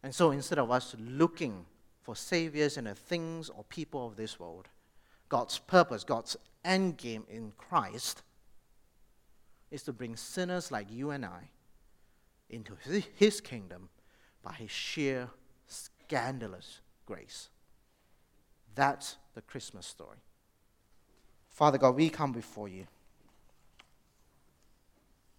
And 0.01 0.13
so 0.13 0.31
instead 0.31 0.59
of 0.59 0.71
us 0.71 0.95
looking 0.99 1.65
for 2.01 2.15
saviors 2.15 2.77
in 2.77 2.85
the 2.85 2.95
things 2.95 3.49
or 3.49 3.63
people 3.65 4.07
of 4.07 4.15
this 4.15 4.39
world, 4.39 4.69
God's 5.29 5.59
purpose, 5.59 6.03
God's 6.03 6.37
end 6.63 6.97
game 6.97 7.25
in 7.29 7.51
Christ 7.57 8.23
is 9.71 9.83
to 9.83 9.93
bring 9.93 10.15
sinners 10.15 10.71
like 10.71 10.87
you 10.91 11.09
and 11.09 11.25
I 11.25 11.49
into 12.49 12.77
his 13.15 13.41
kingdom 13.41 13.89
by 14.43 14.53
his 14.53 14.71
sheer 14.71 15.29
scandalous 15.67 16.81
grace. 17.05 17.49
That's 18.75 19.17
the 19.33 19.41
Christmas 19.41 19.85
story. 19.87 20.19
Father 21.49 21.77
God, 21.77 21.95
we 21.95 22.09
come 22.09 22.31
before 22.31 22.67
you. 22.67 22.85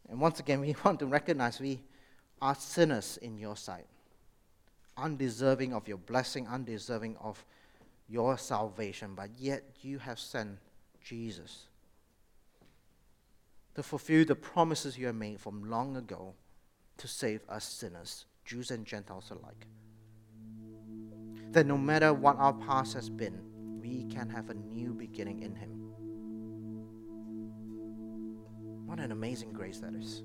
And 0.09 0.21
once 0.21 0.41
again, 0.41 0.61
we 0.61 0.75
want 0.85 0.99
to 1.01 1.07
recognize 1.07 1.61
we 1.61 1.81
are 2.41 2.55
sinners 2.55 3.19
in 3.23 3.39
your 3.39 3.57
sight, 3.57 3.87
undeserving 4.97 5.73
of 5.73 5.89
your 5.89 5.99
blessing, 5.99 6.47
undeserving 6.47 7.17
of 7.21 7.45
your 8.09 8.39
salvation, 8.39 9.15
but 9.15 9.31
yet 9.39 9.65
you 9.81 9.99
have 9.99 10.19
sent 10.19 10.59
Jesus 11.03 11.67
to 13.75 13.83
fulfill 13.83 14.25
the 14.25 14.35
promises 14.35 14.97
you 14.97 15.07
have 15.07 15.15
made 15.15 15.41
from 15.41 15.69
long 15.69 15.97
ago 15.97 16.35
to 16.97 17.09
save 17.09 17.41
us 17.49 17.65
sinners, 17.65 18.25
Jews 18.45 18.71
and 18.71 18.87
Gentiles 18.87 19.31
alike. 19.31 19.67
That 21.53 21.67
no 21.67 21.77
matter 21.77 22.15
what 22.15 22.37
our 22.39 22.55
past 22.55 22.95
has 22.95 23.11
been, 23.11 23.39
we 23.81 24.05
can 24.05 24.31
have 24.31 24.51
a 24.51 24.55
new 24.55 24.95
beginning 24.95 25.43
in 25.43 25.55
Him. 25.55 25.86
What 28.87 28.99
an 28.99 29.13
amazing 29.13 29.53
grace 29.53 29.79
that 29.81 29.95
is. 29.95 30.23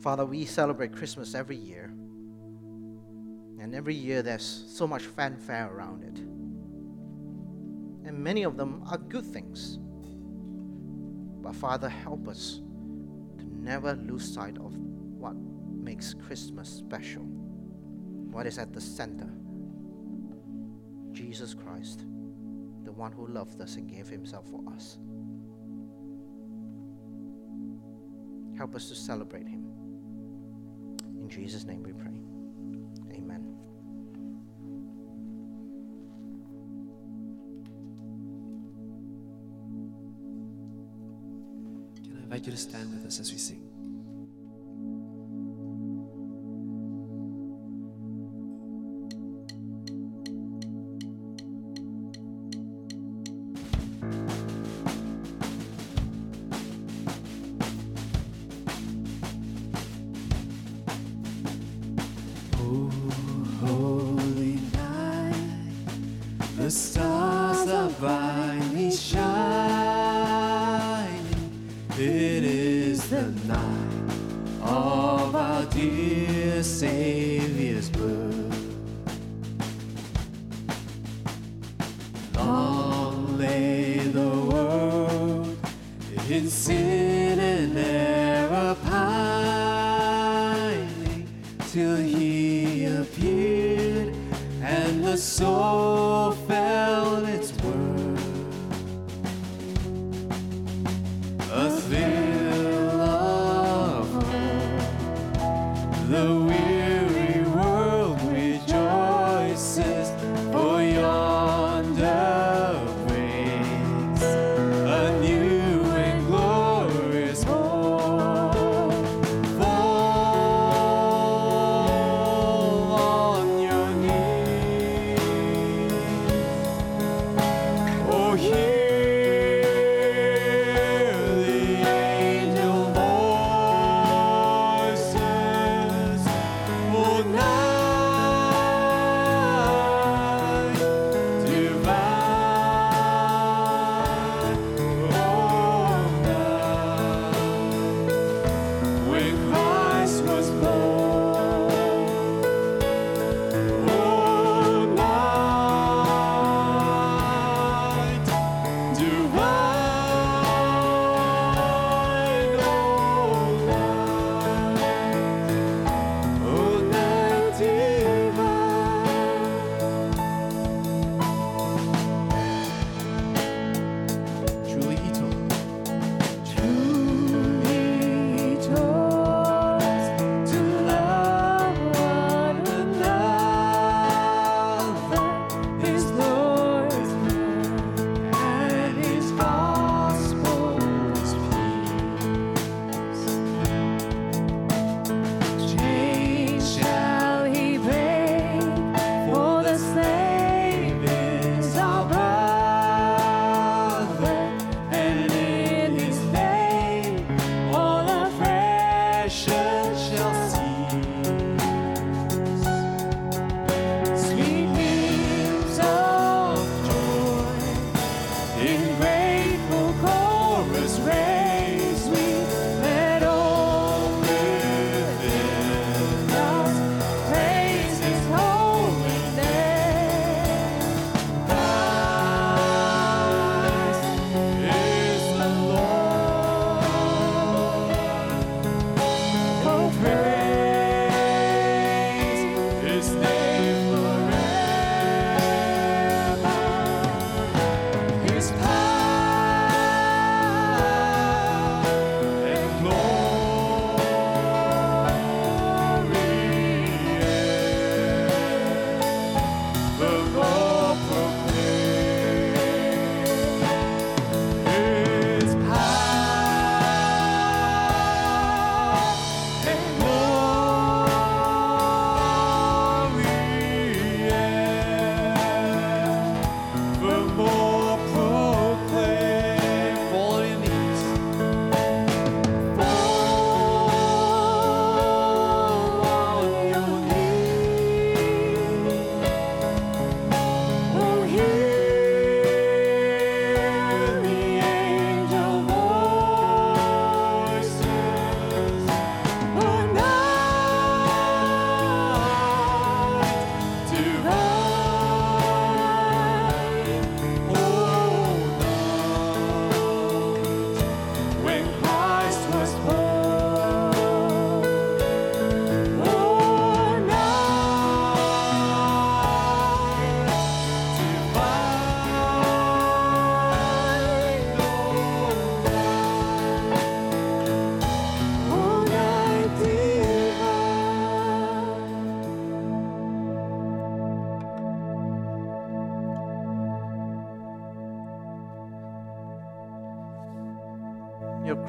Father, 0.00 0.24
we 0.24 0.46
celebrate 0.46 0.92
Christmas 0.92 1.34
every 1.34 1.56
year. 1.56 1.92
And 3.60 3.74
every 3.74 3.94
year 3.94 4.22
there's 4.22 4.64
so 4.66 4.86
much 4.86 5.04
fanfare 5.04 5.70
around 5.72 6.02
it. 6.02 6.18
And 8.08 8.18
many 8.18 8.42
of 8.42 8.56
them 8.56 8.82
are 8.90 8.98
good 8.98 9.26
things. 9.26 9.78
But 11.42 11.54
Father, 11.54 11.88
help 11.88 12.26
us 12.26 12.60
to 13.38 13.44
never 13.44 13.94
lose 13.94 14.32
sight 14.32 14.56
of 14.58 14.74
what 14.76 15.36
makes 15.36 16.14
Christmas 16.14 16.68
special, 16.68 17.22
what 17.22 18.46
is 18.46 18.58
at 18.58 18.72
the 18.72 18.80
center 18.80 19.28
Jesus 21.12 21.54
Christ, 21.54 22.04
the 22.84 22.92
one 22.92 23.12
who 23.12 23.26
loved 23.28 23.60
us 23.60 23.76
and 23.76 23.88
gave 23.88 24.08
himself 24.08 24.48
for 24.48 24.62
us. 24.74 24.98
Help 28.62 28.76
us 28.76 28.88
to 28.88 28.94
celebrate 28.94 29.48
him. 29.48 29.66
In 31.18 31.28
Jesus' 31.28 31.64
name 31.64 31.82
we 31.82 31.92
pray. 31.92 32.12
Amen. 33.12 33.56
Can 42.04 42.18
I 42.18 42.22
invite 42.22 42.46
you 42.46 42.52
to 42.52 42.56
stand 42.56 42.92
with 42.94 43.04
us 43.04 43.18
as 43.18 43.32
we 43.32 43.38
sing? 43.38 43.71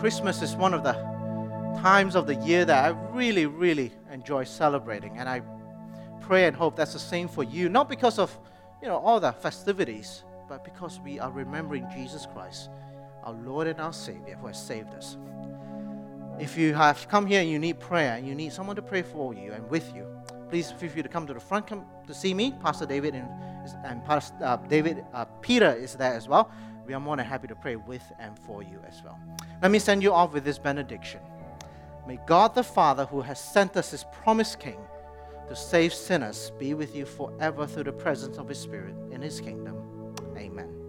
Christmas 0.03 0.41
is 0.41 0.53
one 0.57 0.73
of 0.73 0.83
the 0.83 0.91
times 1.81 2.17
of 2.17 2.27
the 2.27 2.35
year 2.35 2.65
that 2.65 2.83
I 2.83 2.89
really, 3.15 3.45
really 3.45 3.93
enjoy 4.11 4.43
celebrating. 4.43 5.17
And 5.17 5.29
I 5.29 5.41
pray 6.19 6.45
and 6.45 6.53
hope 6.53 6.75
that's 6.75 6.91
the 6.91 6.99
same 6.99 7.29
for 7.29 7.41
you, 7.41 7.69
not 7.69 7.87
because 7.87 8.19
of 8.19 8.37
you 8.81 8.89
know 8.89 8.97
all 8.97 9.21
the 9.21 9.31
festivities, 9.31 10.25
but 10.49 10.65
because 10.65 10.99
we 10.99 11.21
are 11.21 11.31
remembering 11.31 11.87
Jesus 11.95 12.27
Christ, 12.33 12.69
our 13.23 13.31
Lord 13.31 13.65
and 13.65 13.79
our 13.79 13.93
Savior, 13.93 14.35
who 14.35 14.47
has 14.47 14.61
saved 14.61 14.93
us. 14.93 15.15
If 16.37 16.57
you 16.57 16.73
have 16.73 17.07
come 17.07 17.25
here 17.25 17.39
and 17.39 17.49
you 17.49 17.57
need 17.57 17.79
prayer 17.79 18.17
and 18.17 18.27
you 18.27 18.35
need 18.35 18.51
someone 18.51 18.75
to 18.75 18.81
pray 18.81 19.03
for 19.03 19.33
you 19.33 19.53
and 19.53 19.69
with 19.69 19.95
you, 19.95 20.05
please 20.49 20.69
feel 20.69 20.89
free 20.89 21.03
to 21.03 21.07
come 21.07 21.25
to 21.27 21.33
the 21.33 21.39
front 21.39 21.65
come 21.65 21.85
to 22.07 22.13
see 22.13 22.33
me. 22.33 22.53
Pastor 22.61 22.85
David 22.85 23.15
and, 23.15 23.29
and 23.85 24.03
Pastor 24.03 24.35
uh, 24.43 24.57
David 24.57 25.05
uh, 25.13 25.23
Peter 25.39 25.71
is 25.71 25.95
there 25.95 26.13
as 26.13 26.27
well. 26.27 26.51
We 26.85 26.93
are 26.93 26.99
more 26.99 27.15
than 27.15 27.25
happy 27.25 27.47
to 27.47 27.55
pray 27.55 27.75
with 27.75 28.03
and 28.19 28.37
for 28.37 28.61
you 28.61 28.79
as 28.87 29.01
well. 29.03 29.19
Let 29.61 29.71
me 29.71 29.79
send 29.79 30.03
you 30.03 30.13
off 30.13 30.33
with 30.33 30.43
this 30.43 30.57
benediction. 30.57 31.21
May 32.05 32.19
God 32.27 32.53
the 32.53 32.63
Father, 32.63 33.05
who 33.05 33.21
has 33.21 33.39
sent 33.39 33.77
us 33.77 33.91
his 33.91 34.03
promised 34.11 34.59
King 34.59 34.79
to 35.47 35.55
save 35.55 35.93
sinners, 35.93 36.51
be 36.59 36.73
with 36.73 36.95
you 36.95 37.05
forever 37.05 37.65
through 37.65 37.85
the 37.85 37.93
presence 37.93 38.37
of 38.37 38.49
his 38.49 38.59
Spirit 38.59 38.95
in 39.11 39.21
his 39.21 39.39
kingdom. 39.39 40.13
Amen. 40.37 40.82